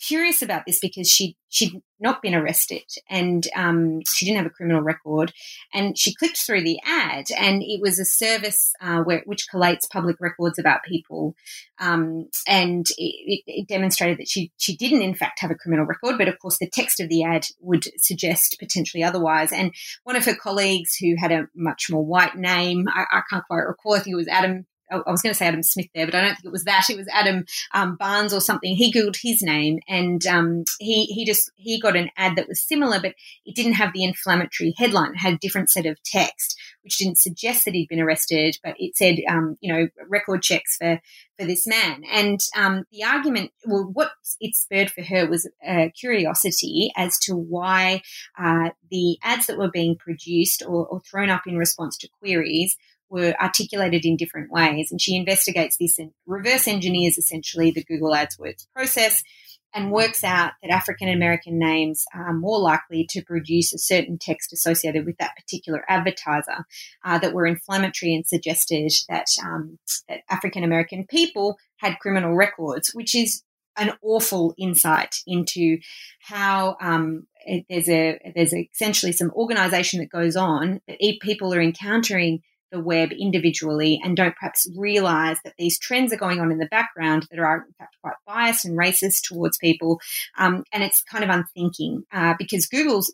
curious 0.06 0.41
about 0.41 0.65
this 0.65 0.80
because 0.80 1.10
she 1.10 1.38
she'd 1.49 1.82
not 1.99 2.21
been 2.21 2.36
arrested 2.36 2.84
and 3.10 3.47
um, 3.56 4.02
she 4.06 4.26
didn't 4.26 4.38
have 4.38 4.47
a 4.47 4.49
criminal 4.49 4.82
record 4.82 5.32
and 5.73 5.97
she 5.97 6.13
clicked 6.15 6.38
through 6.38 6.62
the 6.62 6.80
ad 6.86 7.26
and 7.38 7.62
it 7.63 7.80
was 7.80 7.99
a 7.99 8.06
service 8.06 8.73
uh, 8.82 8.99
where, 9.02 9.21
which 9.26 9.47
collates 9.54 9.89
public 9.89 10.17
records 10.19 10.60
about 10.60 10.84
people 10.84 11.36
um, 11.80 12.28
and 12.47 12.88
it, 12.97 13.43
it, 13.45 13.67
demonstrated 13.67 14.17
that 14.17 14.28
she 14.28 14.52
she 14.58 14.76
didn't 14.76 15.02
in 15.02 15.15
fact 15.15 15.39
have 15.39 15.52
a 15.52 15.56
criminal 15.56 15.86
record 15.86 16.17
but 16.17 16.28
of 16.28 16.38
course 16.39 16.58
the 16.58 16.69
text 16.69 16.99
of 16.99 17.08
the 17.08 17.23
ad 17.23 17.45
would 17.62 17.86
suggest 17.97 18.58
potentially 18.60 19.04
otherwise. 19.04 19.52
And 19.52 19.73
one 20.04 20.15
of 20.15 20.26
her 20.26 20.36
colleagues 20.36 20.95
who 20.95 21.15
had 21.17 21.32
a 21.32 21.47
much 21.56 21.88
more 21.89 22.06
white 22.06 22.36
name 22.36 22.88
I, 22.89 23.06
I 23.12 23.21
can't 23.30 23.45
quite 23.45 23.60
recall 23.60 23.95
I 23.95 23.99
think 23.99 24.13
it 24.13 24.17
was 24.17 24.28
Adam 24.28 24.65
I 25.06 25.12
was 25.12 25.22
going 25.22 25.34
to 25.34 25.38
say 25.38 25.48
Adam 25.48 25.64
Smith 25.64 25.88
there, 25.94 26.06
but 26.06 26.16
I 26.16 26.22
don't 26.22 26.36
think 26.36 26.46
it 26.46 26.52
was 26.52 26.66
that. 26.66 26.90
It 26.90 26.98
was 26.98 27.08
Adam 27.12 27.46
um, 27.74 27.96
Barnes 27.96 28.34
or 28.34 28.42
something. 28.42 28.76
He 28.76 28.92
googled 28.92 29.18
his 29.22 29.42
name, 29.42 29.80
and 29.88 30.26
um, 30.26 30.64
he 30.80 31.06
he 31.06 31.26
just 31.26 31.52
he 31.56 31.80
got 31.80 31.96
an 31.96 32.10
ad 32.18 32.36
that 32.36 32.48
was 32.48 32.62
similar, 32.62 33.00
but 33.00 33.16
it 33.46 33.56
didn't 33.56 33.74
have 33.74 33.94
the 33.94 34.04
inflammatory 34.04 34.74
headline. 34.78 35.12
It 35.12 35.18
had 35.18 35.34
a 35.34 35.40
different 35.40 35.70
set 35.70 35.86
of 35.86 36.02
text, 36.04 36.58
which 36.84 36.98
didn't 36.98 37.20
suggest 37.20 37.66
that 37.66 37.74
he'd 37.74 37.90
been 37.90 38.00
arrested, 38.00 38.58
but 38.64 38.76
it 38.78 38.96
said, 38.96 39.18
um, 39.28 39.58
you 39.62 39.74
know, 39.74 39.88
record 40.08 40.42
checks 40.42 40.78
for 40.78 41.00
for 41.38 41.46
this 41.46 41.66
man. 41.68 42.04
And 42.12 42.40
um, 42.56 42.86
the 42.92 43.04
argument, 43.04 43.52
well, 43.66 43.90
what 43.92 44.12
it 44.40 44.56
spurred 44.56 44.92
for 44.92 45.02
her 45.02 45.28
was 45.28 45.50
a 45.66 45.92
curiosity 45.92 46.92
as 46.96 47.18
to 47.20 47.36
why 47.36 48.02
uh, 48.38 48.70
the 48.92 49.18
ads 49.24 49.48
that 49.48 49.58
were 49.58 49.72
being 49.72 49.96
produced 49.98 50.64
or, 50.66 50.86
or 50.86 51.02
thrown 51.02 51.30
up 51.30 51.44
in 51.48 51.58
response 51.58 51.98
to 51.98 52.10
queries 52.20 52.78
were 53.13 53.36
articulated 53.39 54.06
in 54.06 54.17
different 54.17 54.52
ways. 54.52 54.89
And 54.89 54.99
she 54.99 55.15
investigates 55.15 55.78
this 55.78 55.99
and 55.99 56.12
reverse 56.26 56.67
engineers 56.67 57.19
essentially 57.19 57.69
the 57.69 57.84
Google 57.84 58.12
AdWords 58.12 58.65
process 58.73 59.23
and 59.71 59.91
works 59.91 60.23
out 60.23 60.54
that 60.63 60.71
African 60.71 61.10
American 61.10 61.60
names 61.60 62.06
are 62.13 62.34
more 62.34 62.60
likely 62.60 63.06
to 63.12 63.21
produce 63.21 63.71
a 63.71 63.78
certain 63.78 64.17
text 64.19 64.52
associated 64.52 65.06
with 65.06 65.17
that 65.17 65.36
particular 65.36 65.84
advertiser 65.88 66.65
uh, 67.06 67.19
that 67.19 67.34
were 67.34 67.45
inflammatory 67.45 68.15
and 68.15 68.26
suggested 68.26 68.91
that, 69.10 69.28
um, 69.43 69.78
that 70.10 70.21
African 70.28 70.63
American 70.63 71.06
people 71.06 71.58
had 71.78 71.99
criminal 71.99 72.36
records, 72.36 72.91
which 72.95 73.13
is 73.13 73.43
an 73.78 73.91
awful 74.02 74.56
insight 74.58 75.17
into 75.28 75.78
how 76.19 76.78
um, 76.82 77.28
there's 77.69 77.89
a 77.89 78.19
there's 78.36 78.54
essentially 78.54 79.12
some 79.12 79.32
organisation 79.32 79.99
that 79.99 80.10
goes 80.10 80.36
on 80.36 80.82
that 80.88 80.97
people 81.21 81.54
are 81.54 81.62
encountering 81.62 82.41
the 82.74 82.80
web 82.80 83.12
individually 83.12 84.02
and 84.04 84.18
don't 84.18 84.36
perhaps 84.36 84.68
realize 84.76 85.38
that 85.46 85.54
these 85.58 85.80
trends 85.80 86.12
are 86.12 86.18
going 86.18 86.42
on 86.42 86.52
in 86.52 86.58
the 86.58 86.66
background 86.66 87.28
that 87.30 87.40
are 87.40 87.66
in 87.68 87.74
fact 87.78 87.96
quite 88.02 88.16
biased 88.28 88.66
and 88.66 88.78
racist 88.78 89.22
towards 89.24 89.58
people. 89.58 90.02
Um, 90.38 90.66
and 90.74 90.84
it's 90.84 91.04
kind 91.04 91.24
of 91.24 91.30
unthinking 91.30 92.04
uh, 92.12 92.34
because 92.38 92.66
Google's 92.66 93.14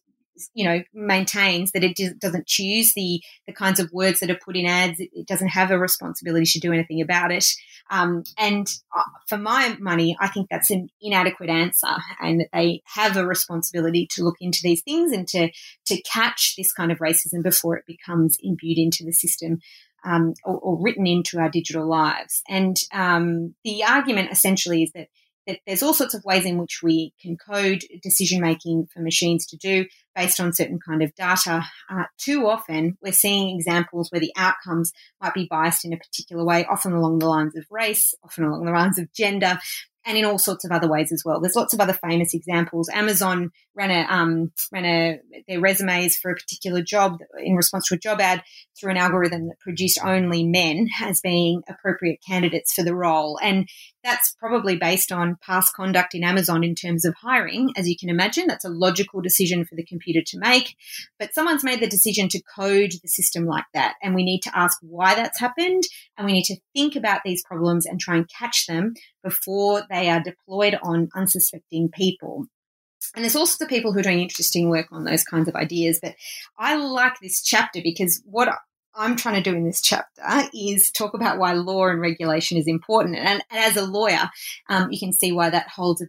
you 0.53 0.65
know 0.65 0.81
maintains 0.93 1.71
that 1.71 1.83
it 1.83 1.97
doesn't 2.19 2.47
choose 2.47 2.93
the 2.93 3.21
the 3.47 3.53
kinds 3.53 3.79
of 3.79 3.91
words 3.91 4.19
that 4.19 4.29
are 4.29 4.39
put 4.43 4.55
in 4.55 4.65
ads. 4.65 4.99
It, 4.99 5.27
doesn't 5.27 5.49
have 5.49 5.69
a 5.69 5.77
responsibility 5.77 6.45
to 6.45 6.59
do 6.59 6.73
anything 6.73 7.01
about 7.01 7.31
it. 7.31 7.45
Um, 7.91 8.23
and 8.37 8.67
uh, 8.95 9.03
for 9.27 9.37
my 9.37 9.75
money, 9.79 10.17
I 10.19 10.27
think 10.27 10.47
that's 10.49 10.71
an 10.71 10.89
inadequate 11.01 11.49
answer, 11.49 11.95
and 12.19 12.39
that 12.39 12.49
they 12.53 12.81
have 12.85 13.17
a 13.17 13.27
responsibility 13.27 14.07
to 14.11 14.23
look 14.23 14.37
into 14.39 14.59
these 14.63 14.81
things 14.81 15.11
and 15.11 15.27
to 15.29 15.49
to 15.85 16.01
catch 16.01 16.55
this 16.57 16.71
kind 16.71 16.91
of 16.91 16.99
racism 16.99 17.43
before 17.43 17.77
it 17.77 17.85
becomes 17.85 18.37
imbued 18.41 18.77
into 18.77 19.03
the 19.03 19.13
system. 19.13 19.59
Um, 20.05 20.33
or, 20.45 20.57
or, 20.57 20.81
written 20.81 21.05
into 21.05 21.39
our 21.39 21.49
digital 21.49 21.85
lives. 21.85 22.41
And 22.47 22.77
um, 22.93 23.53
the 23.65 23.83
argument 23.83 24.31
essentially 24.31 24.83
is 24.83 24.93
that 24.93 25.09
there's 25.65 25.83
all 25.83 25.93
sorts 25.93 26.13
of 26.13 26.23
ways 26.25 26.45
in 26.45 26.57
which 26.57 26.81
we 26.83 27.13
can 27.21 27.37
code 27.37 27.83
decision 28.01 28.41
making 28.41 28.87
for 28.93 29.01
machines 29.01 29.45
to 29.47 29.57
do 29.57 29.85
based 30.15 30.39
on 30.39 30.53
certain 30.53 30.79
kind 30.85 31.01
of 31.01 31.13
data. 31.15 31.63
Uh, 31.89 32.03
too 32.17 32.47
often, 32.47 32.97
we're 33.01 33.13
seeing 33.13 33.55
examples 33.55 34.11
where 34.11 34.19
the 34.19 34.33
outcomes 34.35 34.91
might 35.21 35.33
be 35.33 35.47
biased 35.49 35.85
in 35.85 35.93
a 35.93 35.97
particular 35.97 36.43
way, 36.43 36.65
often 36.65 36.93
along 36.93 37.19
the 37.19 37.27
lines 37.27 37.55
of 37.55 37.65
race, 37.69 38.13
often 38.23 38.43
along 38.43 38.65
the 38.65 38.71
lines 38.71 38.97
of 38.97 39.11
gender, 39.13 39.59
and 40.09 40.17
in 40.17 40.25
all 40.25 40.39
sorts 40.39 40.65
of 40.65 40.71
other 40.71 40.89
ways 40.89 41.11
as 41.11 41.21
well. 41.23 41.39
There's 41.39 41.55
lots 41.55 41.75
of 41.75 41.79
other 41.79 41.93
famous 41.93 42.33
examples. 42.33 42.89
Amazon 42.89 43.51
ran 43.75 43.91
a 43.91 44.11
um, 44.11 44.51
ran 44.73 44.83
a 44.83 45.19
their 45.47 45.61
resumes 45.61 46.17
for 46.17 46.31
a 46.31 46.35
particular 46.35 46.81
job 46.81 47.19
in 47.37 47.55
response 47.55 47.87
to 47.87 47.95
a 47.95 47.99
job 47.99 48.19
ad 48.19 48.41
through 48.77 48.89
an 48.89 48.97
algorithm 48.97 49.47
that 49.47 49.59
produced 49.59 49.99
only 50.03 50.43
men 50.43 50.89
as 51.03 51.21
being 51.21 51.61
appropriate 51.69 52.19
candidates 52.27 52.73
for 52.73 52.83
the 52.83 52.95
role, 52.95 53.39
and 53.43 53.69
that's 54.03 54.35
probably 54.39 54.77
based 54.77 55.11
on 55.11 55.37
past 55.45 55.75
conduct 55.75 56.15
in 56.15 56.23
Amazon 56.23 56.63
in 56.63 56.73
terms 56.73 57.05
of 57.05 57.13
hiring. 57.21 57.69
As 57.77 57.87
you 57.87 57.95
can 57.95 58.09
imagine, 58.09 58.47
that's 58.47 58.65
a 58.65 58.69
logical 58.69 59.21
decision 59.21 59.63
for 59.63 59.75
the 59.75 59.85
computer 59.85 60.21
to 60.25 60.39
make. 60.39 60.75
But 61.19 61.35
someone's 61.35 61.63
made 61.63 61.81
the 61.81 61.87
decision 61.87 62.29
to 62.29 62.41
code 62.55 62.93
the 62.99 63.09
system 63.09 63.45
like 63.45 63.65
that, 63.75 63.93
and 64.01 64.15
we 64.15 64.23
need 64.23 64.41
to 64.41 64.57
ask 64.57 64.79
why 64.81 65.13
that's 65.13 65.39
happened, 65.39 65.83
and 66.17 66.25
we 66.25 66.33
need 66.33 66.45
to 66.45 66.57
think 66.73 66.95
about 66.95 67.21
these 67.23 67.43
problems 67.43 67.85
and 67.85 67.99
try 67.99 68.15
and 68.15 68.27
catch 68.27 68.65
them 68.65 68.95
before 69.23 69.83
they 69.89 70.09
are 70.09 70.21
deployed 70.21 70.77
on 70.81 71.09
unsuspecting 71.15 71.89
people. 71.89 72.45
And 73.15 73.23
there's 73.23 73.35
also 73.35 73.57
the 73.59 73.69
people 73.69 73.93
who 73.93 73.99
are 73.99 74.03
doing 74.03 74.19
interesting 74.19 74.69
work 74.69 74.87
on 74.91 75.03
those 75.03 75.23
kinds 75.23 75.47
of 75.47 75.55
ideas. 75.55 75.99
But 76.01 76.15
I 76.57 76.75
like 76.75 77.19
this 77.21 77.41
chapter 77.41 77.79
because 77.83 78.21
what 78.25 78.49
I'm 78.95 79.15
trying 79.15 79.41
to 79.41 79.49
do 79.49 79.55
in 79.55 79.63
this 79.63 79.81
chapter 79.81 80.21
is 80.53 80.91
talk 80.91 81.13
about 81.13 81.37
why 81.37 81.53
law 81.53 81.87
and 81.87 82.01
regulation 82.01 82.57
is 82.57 82.67
important. 82.67 83.15
And, 83.15 83.27
and 83.27 83.43
as 83.51 83.77
a 83.77 83.85
lawyer, 83.85 84.29
um, 84.69 84.91
you 84.91 84.99
can 84.99 85.13
see 85.13 85.31
why 85.31 85.49
that 85.49 85.69
holds 85.69 86.01
a 86.01 86.07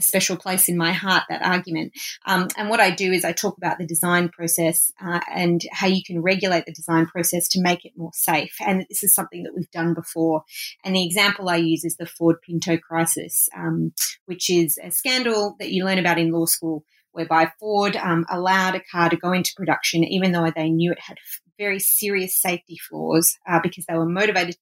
special 0.00 0.36
place 0.36 0.68
in 0.68 0.76
my 0.76 0.92
heart, 0.92 1.24
that 1.28 1.42
argument. 1.42 1.92
Um, 2.26 2.48
and 2.56 2.68
what 2.68 2.80
I 2.80 2.90
do 2.90 3.12
is 3.12 3.24
I 3.24 3.32
talk 3.32 3.56
about 3.56 3.78
the 3.78 3.86
design 3.86 4.28
process 4.28 4.90
uh, 5.04 5.20
and 5.32 5.60
how 5.72 5.86
you 5.86 6.02
can 6.04 6.22
regulate 6.22 6.66
the 6.66 6.72
design 6.72 7.06
process 7.06 7.48
to 7.48 7.62
make 7.62 7.84
it 7.84 7.92
more 7.96 8.12
safe. 8.14 8.54
And 8.60 8.84
this 8.88 9.02
is 9.02 9.14
something 9.14 9.42
that 9.44 9.54
we've 9.54 9.70
done 9.70 9.94
before. 9.94 10.42
And 10.84 10.94
the 10.94 11.04
example 11.04 11.48
I 11.48 11.56
use 11.56 11.84
is 11.84 11.96
the 11.96 12.06
Ford 12.06 12.36
Pinto 12.42 12.78
crisis, 12.78 13.48
um, 13.56 13.92
which 14.26 14.50
is 14.50 14.78
a 14.82 14.90
scandal 14.90 15.56
that 15.58 15.70
you 15.70 15.84
learn 15.84 15.98
about 15.98 16.18
in 16.18 16.32
law 16.32 16.46
school 16.46 16.84
whereby 17.12 17.50
Ford 17.58 17.96
um, 17.96 18.24
allowed 18.30 18.76
a 18.76 18.80
car 18.80 19.10
to 19.10 19.16
go 19.16 19.32
into 19.32 19.52
production 19.56 20.04
even 20.04 20.32
though 20.32 20.50
they 20.54 20.70
knew 20.70 20.92
it 20.92 21.00
had 21.00 21.18
very 21.60 21.78
serious 21.78 22.40
safety 22.40 22.78
flaws 22.88 23.36
uh, 23.46 23.60
because 23.62 23.84
they 23.86 23.94
were 23.94 24.08
motivated 24.08 24.56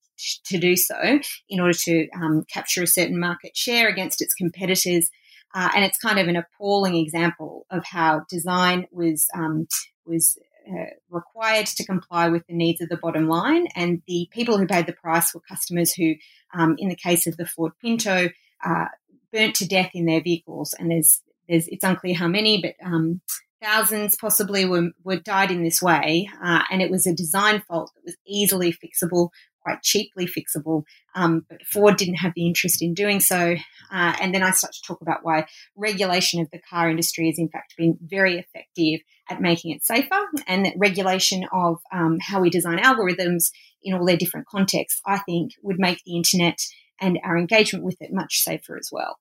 to 0.44 0.58
do 0.58 0.76
so 0.76 1.20
in 1.48 1.60
order 1.60 1.72
to 1.72 2.08
um, 2.20 2.44
capture 2.52 2.82
a 2.82 2.88
certain 2.88 3.18
market 3.18 3.56
share 3.56 3.88
against 3.88 4.20
its 4.20 4.34
competitors. 4.34 5.08
Uh, 5.54 5.70
and 5.74 5.84
it's 5.84 5.98
kind 5.98 6.18
of 6.18 6.26
an 6.26 6.36
appalling 6.36 6.96
example 6.96 7.66
of 7.70 7.84
how 7.84 8.22
design 8.28 8.86
was 8.90 9.28
um, 9.34 9.66
was 10.04 10.36
uh, 10.68 10.90
required 11.08 11.66
to 11.66 11.86
comply 11.86 12.28
with 12.28 12.46
the 12.46 12.54
needs 12.54 12.82
of 12.82 12.88
the 12.88 12.98
bottom 12.98 13.28
line, 13.28 13.66
and 13.74 14.02
the 14.06 14.28
people 14.30 14.58
who 14.58 14.66
paid 14.66 14.86
the 14.86 14.92
price 14.92 15.32
were 15.32 15.40
customers 15.48 15.94
who, 15.94 16.14
um, 16.52 16.74
in 16.78 16.88
the 16.90 16.96
case 16.96 17.26
of 17.26 17.36
the 17.38 17.46
Ford 17.46 17.72
Pinto, 17.80 18.28
uh, 18.62 18.84
burnt 19.32 19.54
to 19.54 19.66
death 19.66 19.92
in 19.94 20.04
their 20.04 20.20
vehicles. 20.20 20.74
And 20.78 20.90
there's 20.90 21.22
there's 21.48 21.68
it's 21.68 21.84
unclear 21.84 22.14
how 22.14 22.28
many, 22.28 22.60
but 22.60 22.74
um, 22.86 23.22
thousands 23.62 24.16
possibly 24.16 24.64
were, 24.64 24.90
were 25.04 25.16
died 25.16 25.50
in 25.50 25.62
this 25.62 25.82
way, 25.82 26.28
uh, 26.42 26.62
and 26.70 26.82
it 26.82 26.90
was 26.90 27.06
a 27.06 27.14
design 27.14 27.62
fault 27.68 27.90
that 27.94 28.04
was 28.04 28.16
easily 28.26 28.72
fixable, 28.72 29.30
quite 29.62 29.82
cheaply 29.82 30.26
fixable. 30.26 30.84
Um, 31.14 31.44
but 31.48 31.64
Ford 31.66 31.96
didn't 31.96 32.16
have 32.16 32.32
the 32.34 32.46
interest 32.46 32.82
in 32.82 32.94
doing 32.94 33.20
so. 33.20 33.56
Uh, 33.92 34.14
and 34.20 34.34
then 34.34 34.42
I 34.42 34.50
start 34.50 34.72
to 34.74 34.82
talk 34.86 35.00
about 35.00 35.20
why 35.22 35.46
regulation 35.76 36.40
of 36.40 36.50
the 36.50 36.60
car 36.60 36.88
industry 36.88 37.26
has 37.26 37.38
in 37.38 37.48
fact 37.48 37.74
been 37.76 37.98
very 38.00 38.38
effective 38.38 39.00
at 39.30 39.40
making 39.40 39.74
it 39.74 39.84
safer, 39.84 40.20
and 40.46 40.64
that 40.64 40.74
regulation 40.76 41.44
of 41.52 41.78
um, 41.92 42.18
how 42.20 42.40
we 42.40 42.50
design 42.50 42.78
algorithms 42.78 43.50
in 43.82 43.94
all 43.94 44.06
their 44.06 44.16
different 44.16 44.46
contexts, 44.46 45.00
I 45.06 45.18
think, 45.18 45.52
would 45.62 45.78
make 45.78 46.02
the 46.04 46.16
internet 46.16 46.58
and 47.00 47.18
our 47.22 47.36
engagement 47.36 47.84
with 47.84 47.96
it 48.00 48.12
much 48.12 48.40
safer 48.40 48.76
as 48.76 48.88
well. 48.90 49.18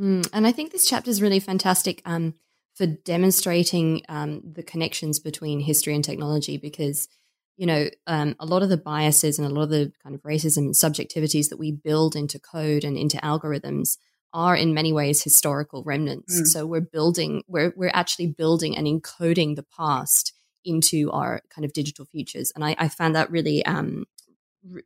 Mm, 0.00 0.28
and 0.32 0.46
I 0.46 0.52
think 0.52 0.72
this 0.72 0.88
chapter 0.88 1.10
is 1.10 1.20
really 1.20 1.40
fantastic. 1.40 2.02
Um, 2.04 2.34
for 2.74 2.86
demonstrating 2.86 4.02
um, 4.08 4.40
the 4.54 4.62
connections 4.62 5.18
between 5.18 5.60
history 5.60 5.94
and 5.94 6.04
technology 6.04 6.56
because 6.56 7.08
you 7.56 7.66
know 7.66 7.88
um, 8.06 8.34
a 8.40 8.46
lot 8.46 8.62
of 8.62 8.68
the 8.68 8.76
biases 8.76 9.38
and 9.38 9.46
a 9.46 9.50
lot 9.50 9.64
of 9.64 9.70
the 9.70 9.92
kind 10.02 10.14
of 10.14 10.22
racism 10.22 10.58
and 10.58 10.74
subjectivities 10.74 11.48
that 11.48 11.58
we 11.58 11.70
build 11.70 12.16
into 12.16 12.38
code 12.38 12.84
and 12.84 12.96
into 12.96 13.16
algorithms 13.18 13.98
are 14.32 14.56
in 14.56 14.72
many 14.72 14.92
ways 14.92 15.22
historical 15.22 15.82
remnants. 15.84 16.40
Mm. 16.40 16.46
so 16.46 16.66
we're 16.66 16.80
building 16.80 17.42
we're, 17.46 17.72
we're 17.76 17.90
actually 17.92 18.26
building 18.26 18.76
and 18.76 18.86
encoding 18.86 19.56
the 19.56 19.66
past 19.76 20.32
into 20.64 21.10
our 21.10 21.42
kind 21.50 21.64
of 21.64 21.72
digital 21.72 22.04
futures. 22.04 22.52
And 22.54 22.64
i, 22.64 22.74
I 22.78 22.88
found 22.88 23.14
that 23.14 23.30
really 23.30 23.64
um, 23.66 24.06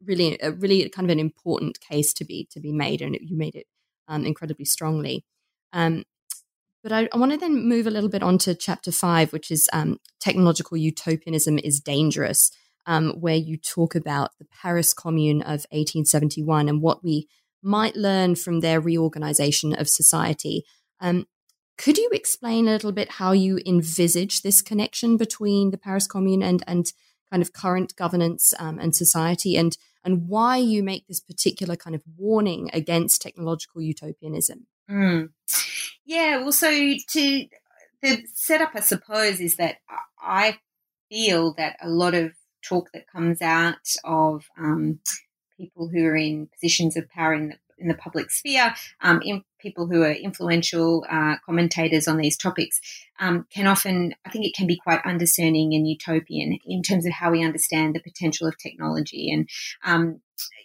really 0.05 0.39
a 0.43 0.53
really 0.53 0.89
kind 0.89 1.09
of 1.09 1.13
an 1.13 1.21
important 1.21 1.81
case 1.81 2.13
to 2.15 2.25
be 2.25 2.49
to 2.51 2.61
be 2.61 2.73
made 2.73 3.03
and 3.03 3.17
you 3.21 3.37
made 3.37 3.55
it 3.55 3.67
um, 4.09 4.25
incredibly 4.25 4.65
strongly. 4.65 5.25
Um, 5.73 6.05
but 6.87 6.93
I, 6.93 7.09
I 7.13 7.19
want 7.19 7.33
to 7.33 7.39
then 7.39 7.69
move 7.69 7.89
a 7.89 7.91
little 7.91 8.09
bit 8.09 8.23
on 8.23 8.39
to 8.39 8.55
chapter 8.55 8.93
five, 8.93 9.33
which 9.33 9.51
is 9.51 9.69
um, 9.73 9.99
technological 10.21 10.77
utopianism 10.77 11.59
is 11.59 11.81
dangerous, 11.81 12.53
um, 12.87 13.11
where 13.19 13.35
you 13.35 13.57
talk 13.57 13.97
about 13.97 14.31
the 14.39 14.45
Paris 14.63 14.95
Commune 14.95 15.43
of 15.43 15.67
1871 15.73 16.69
and 16.69 16.81
what 16.81 17.03
we 17.03 17.27
might 17.61 17.97
learn 17.97 18.37
from 18.37 18.61
their 18.61 18.81
reorganization 18.81 19.73
of 19.73 19.89
society. 19.89 20.63
Um, 21.01 21.27
could 21.77 21.99
you 21.99 22.09
explain 22.13 22.69
a 22.69 22.71
little 22.71 22.93
bit 22.93 23.11
how 23.11 23.33
you 23.33 23.59
envisage 23.67 24.43
this 24.43 24.63
connection 24.63 25.17
between 25.17 25.73
the 25.73 25.79
Paris 25.79 26.07
Commune 26.07 26.45
and 26.45 26.63
and 26.69 26.93
kind 27.33 27.43
of 27.43 27.53
current 27.53 27.97
governance 27.97 28.55
um, 28.61 28.79
and 28.79 28.95
society, 28.95 29.57
and 29.57 29.77
and 30.05 30.29
why 30.29 30.57
you 30.57 30.85
make 30.85 31.09
this 31.09 31.19
particular 31.19 31.75
kind 31.75 31.97
of 31.97 32.03
warning 32.17 32.71
against 32.73 33.23
technological 33.23 33.83
utopianism? 33.83 34.69
Mm. 34.89 35.31
Yeah, 36.07 36.39
well, 36.39 36.53
so 36.53 36.71
to 36.71 37.47
the 38.01 38.23
setup, 38.33 38.71
I 38.75 38.81
suppose, 38.81 39.41
is 39.41 39.57
that 39.57 39.77
I 40.21 40.59
feel 41.11 41.55
that 41.55 41.77
a 41.83 41.89
lot 41.89 42.15
of 42.15 42.33
talk 42.63 42.91
that 42.93 43.09
comes 43.09 43.43
out 43.43 43.87
of 44.05 44.45
um, 44.59 45.01
people 45.57 45.89
who 45.89 46.05
are 46.05 46.17
in 46.17 46.49
positions 46.49 46.97
of 46.97 47.11
power 47.11 47.35
in 47.35 47.49
the 47.49 47.57
in 47.79 47.89
the 47.89 47.95
public 47.95 48.31
sphere, 48.31 48.75
um, 49.03 49.21
in 49.23 49.43
people 49.67 49.89
who 49.89 50.03
are 50.03 50.13
influential 50.13 51.05
uh, 51.11 51.35
commentators 51.45 52.07
on 52.07 52.19
these 52.19 52.37
topics, 52.37 52.81
um, 53.19 53.47
can 53.53 53.67
often, 53.67 54.15
I 54.25 54.31
think, 54.31 54.47
it 54.47 54.55
can 54.55 54.69
be 54.69 54.79
quite 54.79 55.01
undiscerning 55.05 55.75
and 55.75 55.89
utopian 55.89 56.59
in 56.65 56.83
terms 56.83 57.05
of 57.05 57.13
how 57.13 57.33
we 57.33 57.45
understand 57.45 57.95
the 57.95 58.01
potential 58.01 58.47
of 58.47 58.57
technology. 58.59 59.31
And 59.33 59.49
um, 59.85 60.21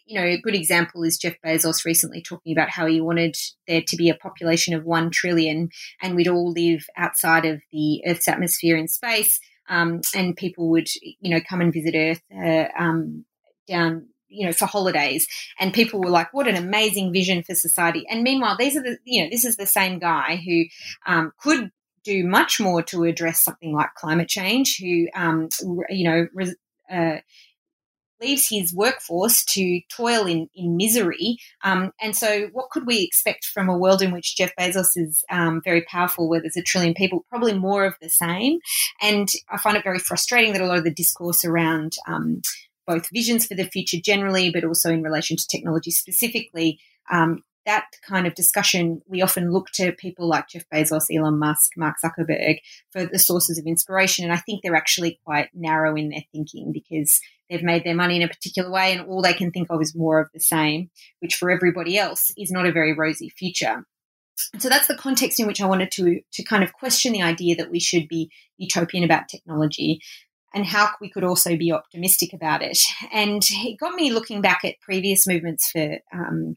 you 0.05 0.19
know, 0.19 0.25
a 0.25 0.41
good 0.41 0.55
example 0.55 1.03
is 1.03 1.17
Jeff 1.17 1.35
Bezos 1.43 1.85
recently 1.85 2.21
talking 2.21 2.51
about 2.51 2.69
how 2.69 2.85
he 2.85 2.99
wanted 2.99 3.35
there 3.67 3.81
to 3.87 3.95
be 3.95 4.09
a 4.09 4.15
population 4.15 4.73
of 4.73 4.83
one 4.83 5.09
trillion 5.09 5.69
and 6.01 6.15
we'd 6.15 6.27
all 6.27 6.51
live 6.51 6.85
outside 6.97 7.45
of 7.45 7.61
the 7.71 8.03
Earth's 8.05 8.27
atmosphere 8.27 8.77
in 8.77 8.87
space. 8.87 9.39
Um, 9.69 10.01
and 10.13 10.35
people 10.35 10.69
would, 10.71 10.89
you 11.01 11.33
know, 11.33 11.39
come 11.49 11.61
and 11.61 11.73
visit 11.73 11.95
Earth 11.95 12.21
uh, 12.35 12.67
um, 12.77 13.25
down, 13.67 14.07
you 14.31 14.45
know, 14.45 14.53
for 14.53 14.65
holidays. 14.65 15.27
And 15.59 15.73
people 15.73 15.99
were 15.99 16.09
like, 16.09 16.33
"What 16.33 16.47
an 16.47 16.55
amazing 16.55 17.13
vision 17.13 17.43
for 17.43 17.55
society!" 17.55 18.05
And 18.09 18.23
meanwhile, 18.23 18.55
these 18.57 18.75
are 18.75 18.83
the, 18.83 18.97
you 19.05 19.23
know, 19.23 19.29
this 19.29 19.45
is 19.45 19.57
the 19.57 19.67
same 19.67 19.99
guy 19.99 20.41
who 20.45 20.65
um, 21.05 21.33
could 21.37 21.71
do 22.03 22.25
much 22.25 22.59
more 22.59 22.81
to 22.81 23.03
address 23.03 23.43
something 23.43 23.73
like 23.73 23.93
climate 23.95 24.27
change. 24.29 24.77
Who, 24.81 25.07
um, 25.13 25.49
you 25.89 26.09
know, 26.09 26.27
uh, 26.91 27.19
leaves 28.21 28.47
his 28.47 28.73
workforce 28.73 29.43
to 29.43 29.81
toil 29.89 30.27
in, 30.27 30.47
in 30.53 30.77
misery. 30.77 31.37
Um, 31.63 31.91
and 31.99 32.15
so, 32.15 32.49
what 32.53 32.69
could 32.69 32.85
we 32.85 33.01
expect 33.01 33.45
from 33.45 33.67
a 33.67 33.77
world 33.77 34.01
in 34.01 34.11
which 34.11 34.37
Jeff 34.37 34.51
Bezos 34.57 34.91
is 34.95 35.23
um, 35.29 35.61
very 35.63 35.81
powerful, 35.83 36.29
where 36.29 36.39
there's 36.39 36.57
a 36.57 36.61
trillion 36.61 36.93
people? 36.93 37.25
Probably 37.29 37.57
more 37.57 37.85
of 37.85 37.95
the 38.01 38.09
same. 38.09 38.59
And 39.01 39.27
I 39.49 39.57
find 39.57 39.75
it 39.75 39.83
very 39.83 39.99
frustrating 39.99 40.53
that 40.53 40.61
a 40.61 40.65
lot 40.65 40.77
of 40.77 40.83
the 40.83 40.93
discourse 40.93 41.43
around 41.43 41.93
um, 42.07 42.41
both 42.91 43.09
visions 43.13 43.45
for 43.45 43.55
the 43.55 43.63
future 43.63 43.97
generally, 44.03 44.49
but 44.51 44.65
also 44.65 44.89
in 44.89 45.01
relation 45.01 45.37
to 45.37 45.47
technology 45.47 45.91
specifically, 45.91 46.79
um, 47.09 47.43
that 47.65 47.85
kind 48.07 48.25
of 48.25 48.33
discussion, 48.33 49.01
we 49.07 49.21
often 49.21 49.51
look 49.51 49.67
to 49.73 49.91
people 49.93 50.27
like 50.27 50.49
Jeff 50.49 50.65
Bezos, 50.73 51.05
Elon 51.15 51.37
Musk, 51.37 51.71
Mark 51.77 51.97
Zuckerberg 52.03 52.57
for 52.91 53.05
the 53.05 53.19
sources 53.19 53.57
of 53.57 53.65
inspiration. 53.65 54.25
And 54.25 54.33
I 54.33 54.37
think 54.37 54.61
they're 54.61 54.75
actually 54.75 55.19
quite 55.23 55.49
narrow 55.53 55.95
in 55.95 56.09
their 56.09 56.23
thinking 56.31 56.71
because 56.71 57.19
they've 57.49 57.63
made 57.63 57.83
their 57.83 57.95
money 57.95 58.15
in 58.15 58.23
a 58.23 58.27
particular 58.27 58.71
way 58.71 58.91
and 58.91 59.07
all 59.07 59.21
they 59.21 59.33
can 59.33 59.51
think 59.51 59.67
of 59.69 59.81
is 59.81 59.95
more 59.95 60.19
of 60.19 60.29
the 60.33 60.39
same, 60.39 60.89
which 61.19 61.35
for 61.35 61.51
everybody 61.51 61.97
else 61.97 62.33
is 62.35 62.51
not 62.51 62.65
a 62.65 62.71
very 62.71 62.93
rosy 62.93 63.29
future. 63.29 63.85
So 64.59 64.67
that's 64.69 64.87
the 64.87 64.95
context 64.95 65.39
in 65.39 65.45
which 65.45 65.61
I 65.61 65.67
wanted 65.67 65.91
to 65.91 66.21
to 66.33 66.43
kind 66.43 66.63
of 66.63 66.73
question 66.73 67.13
the 67.13 67.21
idea 67.21 67.55
that 67.57 67.69
we 67.69 67.79
should 67.79 68.07
be 68.07 68.31
utopian 68.57 69.03
about 69.03 69.29
technology 69.29 70.01
and 70.53 70.65
how 70.65 70.89
we 70.99 71.09
could 71.09 71.23
also 71.23 71.55
be 71.55 71.71
optimistic 71.71 72.33
about 72.33 72.61
it. 72.61 72.79
And 73.13 73.41
it 73.49 73.79
got 73.79 73.95
me 73.95 74.11
looking 74.11 74.41
back 74.41 74.65
at 74.65 74.79
previous 74.81 75.25
movements 75.27 75.69
for 75.71 75.99
um, 76.13 76.55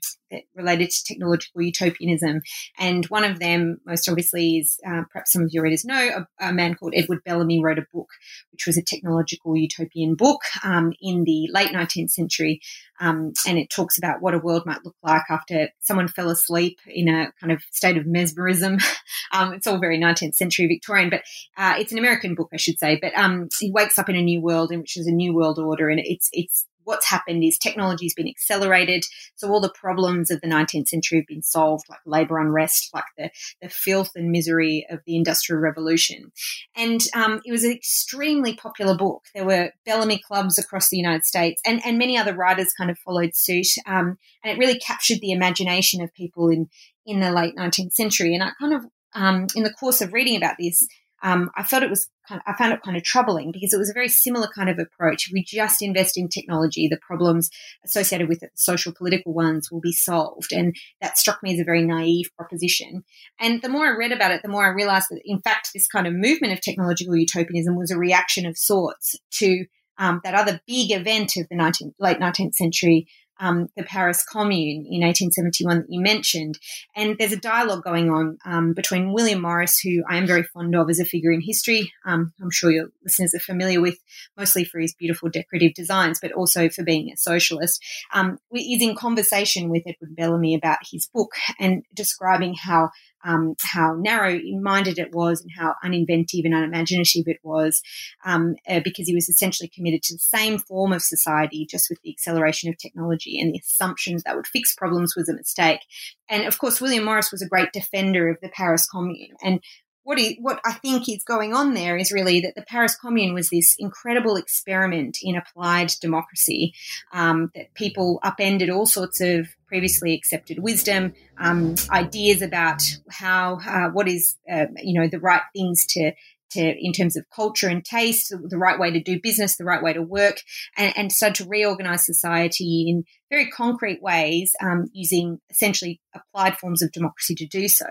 related 0.54 0.90
to 0.90 1.04
technological 1.04 1.62
utopianism. 1.62 2.42
And 2.78 3.06
one 3.06 3.24
of 3.24 3.38
them, 3.38 3.78
most 3.86 4.08
obviously, 4.08 4.58
is 4.58 4.78
uh, 4.86 5.02
perhaps 5.12 5.32
some 5.32 5.42
of 5.42 5.50
your 5.52 5.64
readers 5.64 5.84
know 5.84 6.26
a, 6.40 6.48
a, 6.48 6.52
man 6.52 6.74
called 6.74 6.94
Edward 6.96 7.22
Bellamy 7.24 7.62
wrote 7.62 7.78
a 7.78 7.86
book, 7.92 8.08
which 8.52 8.66
was 8.66 8.76
a 8.76 8.82
technological 8.82 9.56
utopian 9.56 10.14
book 10.14 10.42
um, 10.62 10.92
in 11.00 11.24
the 11.24 11.48
late 11.52 11.70
19th 11.70 12.10
century. 12.10 12.60
Um, 13.00 13.32
and 13.46 13.58
it 13.58 13.70
talks 13.70 13.98
about 13.98 14.22
what 14.22 14.34
a 14.34 14.38
world 14.38 14.64
might 14.66 14.84
look 14.84 14.96
like 15.02 15.24
after 15.28 15.68
someone 15.80 16.08
fell 16.08 16.30
asleep 16.30 16.78
in 16.86 17.08
a 17.08 17.32
kind 17.40 17.52
of 17.52 17.62
state 17.72 17.96
of 17.96 18.06
mesmerism. 18.06 18.78
Um, 19.32 19.52
it's 19.52 19.66
all 19.66 19.78
very 19.78 19.98
19th 19.98 20.36
century 20.36 20.68
Victorian, 20.68 21.10
but 21.10 21.22
uh, 21.56 21.74
it's 21.78 21.90
an 21.90 21.98
American 21.98 22.36
book, 22.36 22.50
I 22.52 22.56
should 22.56 22.78
say. 22.78 22.98
But 23.00 23.16
um, 23.16 23.48
he 23.58 23.70
wakes 23.70 23.98
up 23.98 24.08
in 24.08 24.14
a 24.14 24.22
new 24.22 24.40
world 24.40 24.70
in 24.70 24.80
which 24.80 24.94
there's 24.94 25.08
a 25.08 25.12
new 25.12 25.34
world 25.34 25.58
order, 25.58 25.88
and 25.88 25.98
it's 25.98 26.28
it's 26.32 26.66
what's 26.84 27.08
happened 27.08 27.42
is 27.44 27.58
technology 27.58 28.06
has 28.06 28.14
been 28.14 28.28
accelerated. 28.28 29.04
So 29.36 29.48
all 29.48 29.60
the 29.60 29.72
problems 29.72 30.30
of 30.30 30.40
the 30.40 30.46
19th 30.46 30.88
century 30.88 31.18
have 31.18 31.26
been 31.26 31.42
solved, 31.42 31.84
like 31.88 32.00
labor 32.06 32.38
unrest, 32.38 32.90
like 32.94 33.04
the, 33.16 33.30
the 33.60 33.68
filth 33.68 34.10
and 34.14 34.30
misery 34.30 34.86
of 34.90 35.00
the 35.06 35.16
Industrial 35.16 35.60
Revolution. 35.60 36.32
And 36.76 37.00
um, 37.14 37.40
it 37.44 37.52
was 37.52 37.64
an 37.64 37.72
extremely 37.72 38.54
popular 38.54 38.96
book. 38.96 39.24
There 39.34 39.44
were 39.44 39.70
Bellamy 39.84 40.20
clubs 40.26 40.58
across 40.58 40.88
the 40.88 40.96
United 40.96 41.24
States, 41.24 41.60
and, 41.66 41.84
and 41.84 41.98
many 41.98 42.16
other 42.16 42.34
writers 42.34 42.72
kind 42.72 42.90
of 42.90 42.98
followed 42.98 43.34
suit. 43.34 43.68
Um, 43.86 44.18
and 44.42 44.52
it 44.52 44.58
really 44.58 44.78
captured 44.78 45.20
the 45.20 45.32
imagination 45.32 46.02
of 46.02 46.14
people 46.14 46.48
in, 46.48 46.68
in 47.06 47.20
the 47.20 47.32
late 47.32 47.56
19th 47.56 47.94
century. 47.94 48.34
And 48.34 48.42
I 48.42 48.50
kind 48.60 48.74
of, 48.74 48.84
um, 49.14 49.46
in 49.54 49.62
the 49.62 49.72
course 49.72 50.00
of 50.00 50.12
reading 50.12 50.36
about 50.36 50.56
this, 50.58 50.86
um, 51.24 51.50
I 51.56 51.62
felt 51.62 51.82
it 51.82 51.88
was 51.88 52.10
kind 52.28 52.38
of, 52.38 52.52
I 52.54 52.56
found 52.56 52.74
it 52.74 52.82
kind 52.82 52.98
of 52.98 53.02
troubling 53.02 53.50
because 53.50 53.72
it 53.72 53.78
was 53.78 53.88
a 53.88 53.94
very 53.94 54.10
similar 54.10 54.46
kind 54.46 54.68
of 54.68 54.78
approach. 54.78 55.30
We 55.32 55.42
just 55.42 55.80
invest 55.80 56.18
in 56.18 56.28
technology, 56.28 56.86
the 56.86 56.98
problems 56.98 57.48
associated 57.82 58.28
with 58.28 58.42
it, 58.42 58.50
social 58.56 58.92
political 58.92 59.32
ones, 59.32 59.70
will 59.72 59.80
be 59.80 59.92
solved. 59.92 60.52
And 60.52 60.76
that 61.00 61.16
struck 61.16 61.42
me 61.42 61.54
as 61.54 61.60
a 61.60 61.64
very 61.64 61.82
naive 61.82 62.30
proposition. 62.36 63.04
And 63.40 63.62
the 63.62 63.70
more 63.70 63.86
I 63.86 63.96
read 63.96 64.12
about 64.12 64.32
it, 64.32 64.42
the 64.42 64.50
more 64.50 64.66
I 64.66 64.74
realized 64.74 65.06
that, 65.10 65.22
in 65.24 65.40
fact, 65.40 65.70
this 65.72 65.88
kind 65.88 66.06
of 66.06 66.12
movement 66.12 66.52
of 66.52 66.60
technological 66.60 67.16
utopianism 67.16 67.74
was 67.74 67.90
a 67.90 67.98
reaction 67.98 68.44
of 68.44 68.58
sorts 68.58 69.16
to 69.38 69.64
um, 69.96 70.20
that 70.24 70.34
other 70.34 70.60
big 70.66 70.90
event 70.90 71.36
of 71.38 71.46
the 71.48 71.56
19th, 71.56 71.94
late 71.98 72.18
19th 72.18 72.54
century, 72.54 73.06
um, 73.40 73.68
the 73.76 73.82
Paris 73.82 74.24
Commune 74.24 74.86
in 74.86 75.02
1871 75.02 75.78
that 75.78 75.86
you 75.88 76.00
mentioned. 76.00 76.58
And 76.94 77.16
there's 77.18 77.32
a 77.32 77.36
dialogue 77.36 77.84
going 77.84 78.10
on 78.10 78.38
um, 78.44 78.72
between 78.74 79.12
William 79.12 79.40
Morris, 79.40 79.78
who 79.80 80.02
I 80.08 80.16
am 80.16 80.26
very 80.26 80.42
fond 80.42 80.74
of 80.74 80.88
as 80.90 81.00
a 81.00 81.04
figure 81.04 81.32
in 81.32 81.40
history. 81.40 81.92
Um, 82.04 82.32
I'm 82.40 82.50
sure 82.50 82.70
your 82.70 82.88
listeners 83.02 83.34
are 83.34 83.40
familiar 83.40 83.80
with, 83.80 83.98
mostly 84.36 84.64
for 84.64 84.80
his 84.80 84.94
beautiful 84.94 85.28
decorative 85.28 85.74
designs, 85.74 86.18
but 86.20 86.32
also 86.32 86.68
for 86.68 86.84
being 86.84 87.10
a 87.10 87.16
socialist. 87.16 87.82
Um, 88.12 88.38
is 88.52 88.82
in 88.82 88.94
conversation 88.94 89.68
with 89.68 89.82
Edward 89.86 90.16
Bellamy 90.16 90.54
about 90.54 90.78
his 90.90 91.06
book 91.06 91.32
and 91.58 91.82
describing 91.94 92.54
how 92.54 92.90
um, 93.24 93.54
how 93.62 93.94
narrow 93.94 94.38
minded 94.60 94.98
it 94.98 95.12
was 95.12 95.40
and 95.40 95.50
how 95.56 95.74
uninventive 95.84 96.44
and 96.44 96.54
unimaginative 96.54 97.24
it 97.26 97.38
was, 97.42 97.82
um, 98.24 98.54
uh, 98.68 98.80
because 98.84 99.08
he 99.08 99.14
was 99.14 99.28
essentially 99.28 99.68
committed 99.68 100.02
to 100.02 100.14
the 100.14 100.18
same 100.18 100.58
form 100.58 100.92
of 100.92 101.02
society, 101.02 101.66
just 101.68 101.88
with 101.90 102.00
the 102.02 102.10
acceleration 102.10 102.68
of 102.70 102.78
technology 102.78 103.40
and 103.40 103.52
the 103.52 103.58
assumptions 103.58 104.22
that 104.22 104.36
would 104.36 104.46
fix 104.46 104.74
problems 104.74 105.14
was 105.16 105.28
a 105.28 105.34
mistake. 105.34 105.80
And 106.28 106.44
of 106.44 106.58
course, 106.58 106.80
William 106.80 107.04
Morris 107.04 107.32
was 107.32 107.42
a 107.42 107.48
great 107.48 107.72
defender 107.72 108.28
of 108.28 108.38
the 108.40 108.48
Paris 108.48 108.86
Commune. 108.90 109.34
And 109.42 109.60
what, 110.04 110.18
he, 110.18 110.38
what 110.40 110.60
I 110.64 110.72
think 110.72 111.08
is 111.08 111.24
going 111.24 111.54
on 111.54 111.74
there 111.74 111.96
is 111.96 112.12
really 112.12 112.40
that 112.40 112.54
the 112.54 112.62
Paris 112.62 112.94
Commune 112.94 113.34
was 113.34 113.50
this 113.50 113.74
incredible 113.78 114.36
experiment 114.36 115.18
in 115.22 115.36
applied 115.36 115.92
democracy 116.00 116.74
um, 117.12 117.50
that 117.54 117.74
people 117.74 118.20
upended 118.22 118.70
all 118.70 118.86
sorts 118.86 119.20
of 119.20 119.48
previously 119.66 120.14
accepted 120.14 120.60
wisdom, 120.60 121.14
um, 121.38 121.74
ideas 121.90 122.42
about 122.42 122.80
how 123.10 123.58
uh, 123.66 123.88
what 123.90 124.06
is 124.06 124.36
uh, 124.50 124.66
you 124.76 125.00
know 125.00 125.08
the 125.08 125.18
right 125.18 125.42
things 125.52 125.84
to 125.86 126.12
to, 126.52 126.74
in 126.78 126.92
terms 126.92 127.16
of 127.16 127.24
culture 127.34 127.68
and 127.68 127.84
taste, 127.84 128.30
the 128.30 128.58
right 128.58 128.78
way 128.78 128.90
to 128.90 129.00
do 129.02 129.20
business, 129.20 129.56
the 129.56 129.64
right 129.64 129.82
way 129.82 129.92
to 129.92 130.02
work, 130.02 130.40
and, 130.76 130.92
and 130.96 131.10
to 131.10 131.44
reorganize 131.46 132.04
society 132.04 132.86
in 132.88 133.04
very 133.30 133.50
concrete 133.50 134.02
ways 134.02 134.52
um, 134.62 134.86
using 134.92 135.38
essentially 135.50 136.00
applied 136.14 136.56
forms 136.56 136.82
of 136.82 136.92
democracy 136.92 137.34
to 137.34 137.46
do 137.46 137.68
so. 137.68 137.86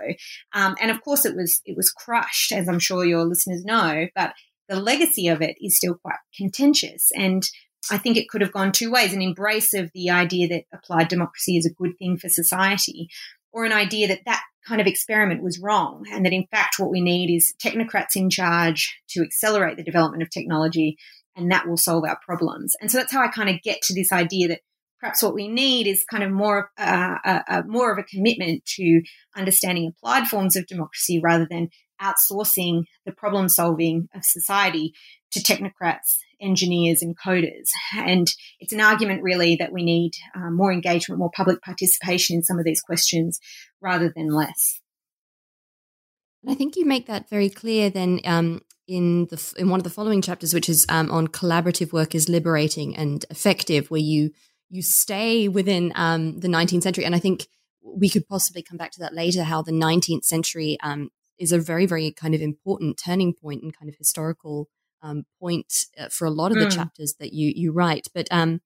Um, 0.54 0.76
and 0.80 0.90
of 0.90 1.02
course, 1.02 1.24
it 1.24 1.36
was 1.36 1.60
it 1.64 1.76
was 1.76 1.90
crushed, 1.90 2.52
as 2.52 2.68
I'm 2.68 2.78
sure 2.78 3.04
your 3.04 3.24
listeners 3.24 3.64
know, 3.64 4.06
but 4.14 4.32
the 4.68 4.80
legacy 4.80 5.28
of 5.28 5.42
it 5.42 5.56
is 5.60 5.76
still 5.76 5.94
quite 5.94 6.16
contentious. 6.36 7.10
And 7.14 7.42
I 7.90 7.98
think 7.98 8.16
it 8.16 8.28
could 8.28 8.40
have 8.40 8.52
gone 8.52 8.72
two 8.72 8.90
ways 8.90 9.12
an 9.12 9.20
embrace 9.20 9.74
of 9.74 9.90
the 9.92 10.10
idea 10.10 10.48
that 10.48 10.64
applied 10.72 11.08
democracy 11.08 11.58
is 11.58 11.66
a 11.66 11.74
good 11.74 11.98
thing 11.98 12.16
for 12.16 12.28
society, 12.28 13.08
or 13.52 13.64
an 13.64 13.72
idea 13.72 14.08
that 14.08 14.20
that 14.24 14.42
kind 14.66 14.80
of 14.80 14.86
experiment 14.86 15.42
was 15.42 15.58
wrong, 15.58 16.06
and 16.10 16.24
that 16.24 16.32
in 16.32 16.46
fact 16.50 16.76
what 16.78 16.90
we 16.90 17.00
need 17.00 17.34
is 17.34 17.54
technocrats 17.62 18.16
in 18.16 18.30
charge 18.30 18.96
to 19.10 19.22
accelerate 19.22 19.76
the 19.76 19.84
development 19.84 20.22
of 20.22 20.30
technology, 20.30 20.96
and 21.36 21.50
that 21.50 21.68
will 21.68 21.76
solve 21.76 22.04
our 22.04 22.18
problems. 22.24 22.74
And 22.80 22.90
so 22.90 22.98
that's 22.98 23.12
how 23.12 23.22
I 23.22 23.28
kind 23.28 23.50
of 23.50 23.62
get 23.62 23.82
to 23.82 23.94
this 23.94 24.12
idea 24.12 24.48
that 24.48 24.60
perhaps 25.00 25.22
what 25.22 25.34
we 25.34 25.48
need 25.48 25.86
is 25.86 26.04
kind 26.10 26.22
of 26.22 26.30
more 26.30 26.70
uh, 26.78 27.16
a, 27.24 27.42
a, 27.48 27.64
more 27.64 27.92
of 27.92 27.98
a 27.98 28.04
commitment 28.04 28.64
to 28.64 29.02
understanding 29.36 29.88
applied 29.88 30.26
forms 30.26 30.56
of 30.56 30.66
democracy 30.66 31.20
rather 31.22 31.46
than 31.48 31.68
outsourcing 32.00 32.84
the 33.04 33.12
problem 33.12 33.48
solving 33.48 34.08
of 34.14 34.24
society 34.24 34.94
to 35.30 35.40
technocrats, 35.40 36.18
engineers, 36.44 37.02
and 37.02 37.16
coders. 37.18 37.70
And 37.96 38.32
it's 38.60 38.72
an 38.72 38.80
argument 38.80 39.22
really 39.22 39.56
that 39.56 39.72
we 39.72 39.82
need 39.82 40.12
uh, 40.36 40.50
more 40.50 40.72
engagement, 40.72 41.18
more 41.18 41.30
public 41.34 41.62
participation 41.62 42.36
in 42.36 42.42
some 42.42 42.58
of 42.58 42.64
these 42.64 42.80
questions 42.80 43.40
rather 43.80 44.12
than 44.14 44.28
less. 44.28 44.80
I 46.46 46.54
think 46.54 46.76
you 46.76 46.84
make 46.84 47.06
that 47.06 47.28
very 47.28 47.48
clear 47.48 47.88
then 47.88 48.20
um, 48.24 48.60
in 48.86 49.26
the 49.30 49.54
in 49.56 49.70
one 49.70 49.80
of 49.80 49.84
the 49.84 49.90
following 49.90 50.20
chapters, 50.20 50.52
which 50.52 50.68
is 50.68 50.84
um, 50.88 51.10
on 51.10 51.28
collaborative 51.28 51.92
work 51.92 52.14
is 52.14 52.28
liberating 52.28 52.94
and 52.96 53.24
effective, 53.30 53.90
where 53.90 54.00
you 54.00 54.30
you 54.68 54.82
stay 54.82 55.48
within 55.48 55.92
um, 55.94 56.40
the 56.40 56.48
19th 56.48 56.82
century. 56.82 57.04
And 57.04 57.14
I 57.14 57.18
think 57.18 57.46
we 57.82 58.08
could 58.08 58.26
possibly 58.28 58.62
come 58.62 58.76
back 58.76 58.90
to 58.92 59.00
that 59.00 59.14
later. 59.14 59.44
How 59.44 59.62
the 59.62 59.72
19th 59.72 60.24
century 60.24 60.76
um, 60.82 61.10
is 61.38 61.52
a 61.52 61.58
very 61.58 61.86
very 61.86 62.12
kind 62.12 62.34
of 62.34 62.42
important 62.42 63.00
turning 63.02 63.32
point 63.32 63.62
point 63.62 63.62
in 63.62 63.72
kind 63.72 63.88
of 63.88 63.96
historical 63.96 64.68
um, 65.04 65.24
point 65.38 65.84
uh, 65.98 66.08
for 66.08 66.24
a 66.24 66.30
lot 66.30 66.50
of 66.50 66.58
the 66.58 66.66
mm. 66.66 66.74
chapters 66.74 67.14
that 67.20 67.32
you 67.32 67.52
you 67.54 67.70
write. 67.70 68.08
But 68.12 68.26
um, 68.32 68.60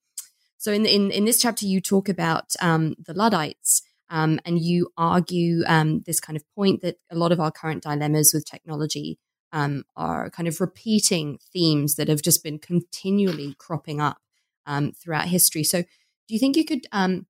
so 0.57 0.72
in 0.72 0.87
in 0.87 1.11
in 1.11 1.24
this 1.27 1.40
chapter, 1.42 1.66
you 1.66 1.81
talk 1.81 2.09
about 2.09 2.55
um, 2.62 2.94
the 3.05 3.14
Luddites. 3.14 3.83
Um, 4.11 4.40
and 4.46 4.59
you 4.59 4.88
argue 4.96 5.64
um, 5.66 6.01
this 6.07 6.18
kind 6.18 6.35
of 6.35 6.42
point 6.57 6.81
that 6.81 6.96
a 7.12 7.14
lot 7.14 7.31
of 7.31 7.40
our 7.40 7.51
current 7.51 7.83
dilemmas 7.83 8.33
with 8.33 8.46
technology 8.46 9.18
um, 9.53 9.85
are 9.96 10.31
kind 10.31 10.48
of 10.48 10.62
repeating 10.62 11.38
themes 11.53 11.96
that 11.96 12.09
have 12.09 12.22
just 12.22 12.42
been 12.42 12.59
continually 12.59 13.55
cropping 13.59 14.01
up 14.01 14.18
um, 14.66 14.92
throughout 14.92 15.29
history. 15.29 15.64
So, 15.64 15.83
do 15.83 16.35
you 16.35 16.38
think 16.38 16.57
you 16.57 16.64
could 16.64 16.87
um, 16.92 17.27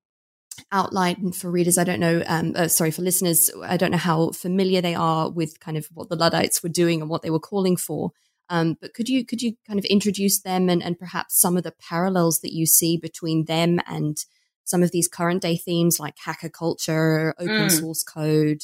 outline 0.73 1.33
for 1.33 1.51
readers? 1.51 1.79
I 1.79 1.85
don't 1.85 2.01
know, 2.01 2.23
um, 2.27 2.53
uh, 2.57 2.69
sorry, 2.69 2.91
for 2.91 3.03
listeners, 3.03 3.51
I 3.63 3.77
don't 3.77 3.93
know 3.93 3.99
how 3.99 4.31
familiar 4.31 4.81
they 4.81 4.95
are 4.95 5.31
with 5.31 5.61
kind 5.61 5.77
of 5.77 5.87
what 5.95 6.09
the 6.09 6.17
Luddites 6.17 6.63
were 6.63 6.69
doing 6.69 7.01
and 7.01 7.09
what 7.09 7.23
they 7.23 7.31
were 7.31 7.39
calling 7.39 7.77
for. 7.77 8.13
Um, 8.51 8.77
but 8.81 8.95
could 8.95 9.09
you 9.09 9.25
could 9.25 9.43
you 9.43 9.55
kind 9.67 9.79
of 9.79 9.85
introduce 9.87 10.41
them 10.41 10.69
and, 10.69 10.83
and 10.83 10.99
perhaps 10.99 11.39
some 11.41 11.57
of 11.57 11.65
the 11.65 11.75
parallels 11.89 12.41
that 12.41 12.55
you 12.55 12.67
see 12.67 12.97
between 12.97 13.45
them 13.45 13.81
and 13.87 14.17
some 14.65 14.83
of 14.83 14.91
these 14.91 15.09
current 15.09 15.43
day 15.43 15.57
themes 15.57 16.01
like 16.01 16.15
hacker 16.25 16.49
culture, 16.49 17.35
open 17.39 17.69
mm. 17.69 17.71
source 17.71 18.03
code? 18.03 18.63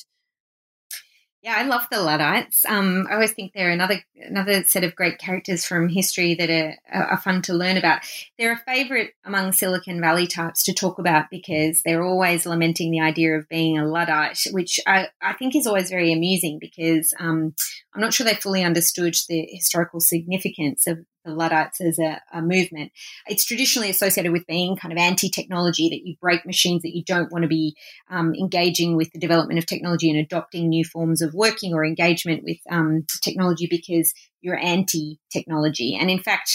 Yeah, 1.44 1.56
I 1.58 1.64
love 1.64 1.86
the 1.90 2.00
Luddites. 2.00 2.64
Um, 2.64 3.06
I 3.10 3.12
always 3.12 3.32
think 3.32 3.52
they're 3.52 3.70
another 3.70 4.02
another 4.16 4.64
set 4.64 4.82
of 4.82 4.96
great 4.96 5.18
characters 5.18 5.62
from 5.62 5.90
history 5.90 6.34
that 6.36 6.48
are, 6.48 6.74
are 6.90 7.20
fun 7.20 7.42
to 7.42 7.52
learn 7.52 7.76
about. 7.76 8.00
They're 8.38 8.54
a 8.54 8.56
favourite 8.56 9.10
among 9.26 9.52
Silicon 9.52 10.00
Valley 10.00 10.26
types 10.26 10.62
to 10.62 10.72
talk 10.72 10.98
about 10.98 11.26
because 11.30 11.82
they're 11.82 12.02
always 12.02 12.46
lamenting 12.46 12.90
the 12.90 13.02
idea 13.02 13.36
of 13.36 13.46
being 13.50 13.76
a 13.76 13.86
Luddite, 13.86 14.46
which 14.52 14.80
I, 14.86 15.08
I 15.20 15.34
think 15.34 15.54
is 15.54 15.66
always 15.66 15.90
very 15.90 16.14
amusing 16.14 16.58
because 16.58 17.12
um, 17.20 17.54
I'm 17.94 18.00
not 18.00 18.14
sure 18.14 18.24
they 18.24 18.36
fully 18.36 18.64
understood 18.64 19.14
the 19.28 19.46
historical 19.52 20.00
significance 20.00 20.86
of 20.86 21.04
the 21.24 21.32
Luddites 21.32 21.80
as 21.80 21.98
a, 21.98 22.20
a, 22.32 22.42
movement. 22.42 22.92
It's 23.26 23.44
traditionally 23.44 23.90
associated 23.90 24.32
with 24.32 24.46
being 24.46 24.76
kind 24.76 24.92
of 24.92 24.98
anti 24.98 25.28
technology, 25.28 25.88
that 25.88 26.06
you 26.06 26.16
break 26.20 26.46
machines, 26.46 26.82
that 26.82 26.94
you 26.94 27.02
don't 27.04 27.32
want 27.32 27.42
to 27.42 27.48
be 27.48 27.76
um, 28.10 28.34
engaging 28.34 28.96
with 28.96 29.10
the 29.12 29.18
development 29.18 29.58
of 29.58 29.66
technology 29.66 30.10
and 30.10 30.18
adopting 30.18 30.68
new 30.68 30.84
forms 30.84 31.22
of 31.22 31.34
working 31.34 31.74
or 31.74 31.84
engagement 31.84 32.42
with 32.44 32.58
um, 32.70 33.04
technology 33.22 33.66
because 33.68 34.12
you're 34.40 34.58
anti 34.58 35.18
technology. 35.32 35.96
And 35.98 36.10
in 36.10 36.20
fact, 36.20 36.50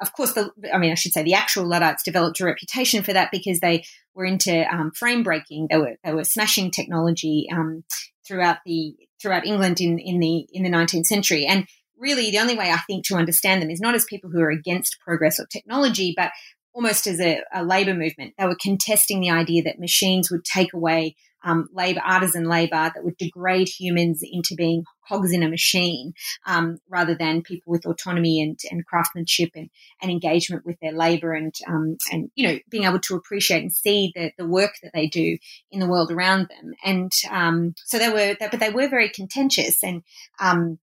of 0.00 0.12
course, 0.12 0.32
the, 0.32 0.50
I 0.72 0.78
mean, 0.78 0.92
I 0.92 0.94
should 0.94 1.12
say 1.12 1.22
the 1.22 1.34
actual 1.34 1.66
Luddites 1.66 2.02
developed 2.02 2.40
a 2.40 2.44
reputation 2.44 3.02
for 3.02 3.12
that 3.12 3.30
because 3.30 3.60
they 3.60 3.84
were 4.14 4.24
into 4.24 4.64
um, 4.72 4.92
frame 4.92 5.22
breaking. 5.22 5.68
They 5.70 5.76
were 5.76 5.96
they 6.04 6.14
were 6.14 6.24
smashing 6.24 6.70
technology 6.70 7.46
um, 7.52 7.84
throughout 8.26 8.58
the 8.64 8.96
throughout 9.20 9.46
England 9.46 9.80
in, 9.80 9.98
in 9.98 10.20
the 10.20 10.46
in 10.52 10.62
the 10.62 10.70
19th 10.70 11.06
century. 11.06 11.44
And 11.46 11.66
really 12.00 12.30
the 12.30 12.38
only 12.38 12.56
way 12.56 12.70
I 12.70 12.78
think 12.86 13.06
to 13.06 13.16
understand 13.16 13.62
them 13.62 13.70
is 13.70 13.80
not 13.80 13.94
as 13.94 14.04
people 14.04 14.30
who 14.30 14.40
are 14.40 14.50
against 14.50 14.98
progress 15.04 15.38
or 15.38 15.46
technology, 15.46 16.14
but 16.16 16.32
almost 16.72 17.06
as 17.06 17.20
a, 17.20 17.42
a 17.52 17.64
labor 17.64 17.94
movement. 17.94 18.34
They 18.38 18.46
were 18.46 18.56
contesting 18.60 19.20
the 19.20 19.30
idea 19.30 19.62
that 19.64 19.78
machines 19.78 20.30
would 20.30 20.44
take 20.44 20.72
away 20.72 21.16
um, 21.42 21.68
labor, 21.72 22.00
artisan 22.04 22.44
labor, 22.44 22.92
that 22.94 23.02
would 23.02 23.16
degrade 23.16 23.68
humans 23.68 24.20
into 24.22 24.54
being 24.54 24.84
cogs 25.08 25.32
in 25.32 25.42
a 25.42 25.48
machine, 25.48 26.12
um, 26.46 26.78
rather 26.88 27.14
than 27.14 27.42
people 27.42 27.72
with 27.72 27.86
autonomy 27.86 28.42
and, 28.42 28.58
and 28.70 28.84
craftsmanship 28.84 29.50
and, 29.54 29.70
and 30.02 30.10
engagement 30.10 30.66
with 30.66 30.76
their 30.80 30.92
labor 30.92 31.32
and 31.32 31.54
um, 31.66 31.96
and 32.12 32.30
you 32.34 32.46
know 32.46 32.58
being 32.68 32.84
able 32.84 33.00
to 33.00 33.16
appreciate 33.16 33.62
and 33.62 33.72
see 33.72 34.12
the, 34.14 34.32
the 34.38 34.46
work 34.46 34.72
that 34.82 34.92
they 34.92 35.06
do 35.06 35.38
in 35.70 35.80
the 35.80 35.88
world 35.88 36.10
around 36.10 36.48
them. 36.48 36.74
And 36.84 37.12
um, 37.30 37.74
so 37.86 37.98
they 37.98 38.10
were, 38.10 38.36
but 38.38 38.60
they 38.60 38.70
were 38.70 38.88
very 38.88 39.08
contentious 39.08 39.82
and 39.82 40.02
um, 40.40 40.78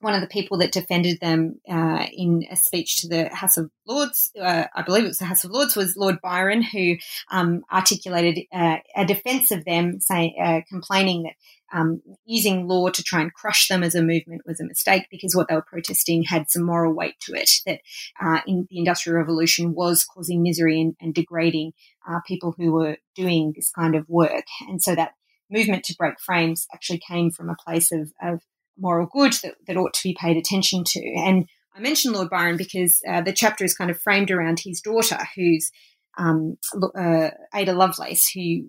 one 0.00 0.14
of 0.14 0.20
the 0.20 0.26
people 0.26 0.58
that 0.58 0.72
defended 0.72 1.20
them 1.20 1.60
uh, 1.68 2.06
in 2.12 2.46
a 2.50 2.56
speech 2.56 3.00
to 3.00 3.08
the 3.08 3.28
House 3.28 3.56
of 3.56 3.70
Lords, 3.86 4.32
uh, 4.40 4.64
I 4.74 4.82
believe 4.82 5.04
it 5.04 5.08
was 5.08 5.18
the 5.18 5.24
House 5.24 5.44
of 5.44 5.50
Lords, 5.50 5.76
was 5.76 5.96
Lord 5.96 6.20
Byron, 6.22 6.62
who 6.62 6.96
um, 7.30 7.64
articulated 7.72 8.44
uh, 8.52 8.78
a 8.94 9.04
defence 9.04 9.50
of 9.50 9.64
them, 9.64 10.00
saying, 10.00 10.36
uh, 10.42 10.60
complaining 10.68 11.24
that 11.24 11.34
um, 11.72 12.00
using 12.24 12.68
law 12.68 12.88
to 12.88 13.02
try 13.02 13.20
and 13.20 13.34
crush 13.34 13.68
them 13.68 13.82
as 13.82 13.94
a 13.94 14.02
movement 14.02 14.42
was 14.46 14.60
a 14.60 14.64
mistake 14.64 15.08
because 15.10 15.34
what 15.34 15.48
they 15.48 15.54
were 15.54 15.62
protesting 15.62 16.22
had 16.22 16.48
some 16.48 16.62
moral 16.62 16.94
weight 16.94 17.18
to 17.20 17.34
it. 17.34 17.50
That 17.66 17.80
uh, 18.20 18.40
in 18.46 18.66
the 18.70 18.78
Industrial 18.78 19.18
Revolution 19.18 19.74
was 19.74 20.04
causing 20.04 20.42
misery 20.42 20.80
and, 20.80 20.94
and 21.00 21.14
degrading 21.14 21.72
uh, 22.08 22.20
people 22.26 22.54
who 22.56 22.72
were 22.72 22.98
doing 23.14 23.52
this 23.54 23.70
kind 23.70 23.94
of 23.96 24.08
work, 24.08 24.44
and 24.68 24.80
so 24.80 24.94
that 24.94 25.12
movement 25.50 25.84
to 25.84 25.94
break 25.96 26.20
frames 26.20 26.66
actually 26.72 27.00
came 27.06 27.30
from 27.30 27.48
a 27.48 27.56
place 27.64 27.92
of, 27.92 28.12
of 28.20 28.40
moral 28.78 29.08
good 29.10 29.32
that, 29.42 29.54
that 29.66 29.76
ought 29.76 29.94
to 29.94 30.02
be 30.02 30.16
paid 30.18 30.36
attention 30.36 30.84
to. 30.84 31.00
And 31.00 31.46
I 31.74 31.80
mentioned 31.80 32.14
Lord 32.14 32.30
Byron 32.30 32.56
because 32.56 33.00
uh, 33.08 33.20
the 33.20 33.32
chapter 33.32 33.64
is 33.64 33.74
kind 33.74 33.90
of 33.90 34.00
framed 34.00 34.30
around 34.30 34.60
his 34.60 34.80
daughter, 34.80 35.18
who's 35.36 35.70
um, 36.18 36.56
uh, 36.98 37.30
Ada 37.54 37.72
Lovelace, 37.72 38.30
who, 38.34 38.68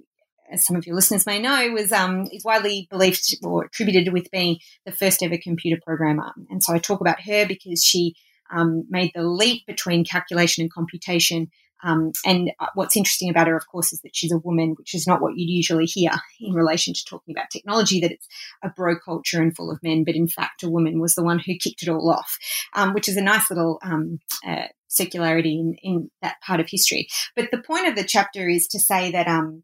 as 0.51 0.65
some 0.65 0.75
of 0.75 0.85
your 0.85 0.95
listeners 0.95 1.25
may 1.25 1.39
know, 1.39 1.71
was 1.71 1.91
um, 1.91 2.27
is 2.31 2.43
widely 2.43 2.87
believed 2.89 3.23
or 3.43 3.65
attributed 3.65 4.11
with 4.11 4.29
being 4.31 4.57
the 4.85 4.91
first 4.91 5.23
ever 5.23 5.37
computer 5.41 5.79
programmer. 5.85 6.33
And 6.49 6.61
so 6.61 6.73
I 6.73 6.79
talk 6.79 6.99
about 6.99 7.21
her 7.21 7.45
because 7.45 7.83
she 7.83 8.15
um, 8.53 8.85
made 8.89 9.11
the 9.15 9.23
leap 9.23 9.65
between 9.65 10.05
calculation 10.05 10.61
and 10.63 10.73
computation 10.73 11.47
um, 11.83 12.11
and 12.25 12.51
uh, 12.59 12.67
what's 12.73 12.97
interesting 12.97 13.29
about 13.29 13.47
her, 13.47 13.55
of 13.55 13.67
course, 13.67 13.93
is 13.93 14.01
that 14.01 14.15
she's 14.15 14.31
a 14.31 14.39
woman, 14.39 14.75
which 14.77 14.93
is 14.93 15.07
not 15.07 15.21
what 15.21 15.35
you'd 15.35 15.49
usually 15.49 15.85
hear 15.85 16.11
in 16.39 16.53
relation 16.53 16.93
to 16.93 17.05
talking 17.05 17.35
about 17.35 17.49
technology, 17.51 17.99
that 17.99 18.11
it's 18.11 18.27
a 18.63 18.69
bro 18.69 18.97
culture 18.97 19.41
and 19.41 19.55
full 19.55 19.71
of 19.71 19.81
men. 19.83 20.03
But 20.03 20.15
in 20.15 20.27
fact, 20.27 20.63
a 20.63 20.69
woman 20.69 20.99
was 20.99 21.15
the 21.15 21.23
one 21.23 21.39
who 21.39 21.55
kicked 21.55 21.83
it 21.83 21.89
all 21.89 22.09
off, 22.11 22.37
um, 22.73 22.93
which 22.93 23.07
is 23.07 23.17
a 23.17 23.21
nice 23.21 23.49
little 23.49 23.79
um, 23.83 24.19
uh, 24.45 24.67
circularity 24.89 25.59
in, 25.59 25.75
in, 25.83 26.11
that 26.21 26.37
part 26.45 26.59
of 26.59 26.67
history. 26.69 27.07
But 27.35 27.51
the 27.51 27.61
point 27.61 27.87
of 27.87 27.95
the 27.95 28.03
chapter 28.03 28.47
is 28.47 28.67
to 28.69 28.79
say 28.79 29.11
that 29.11 29.27
um, 29.27 29.63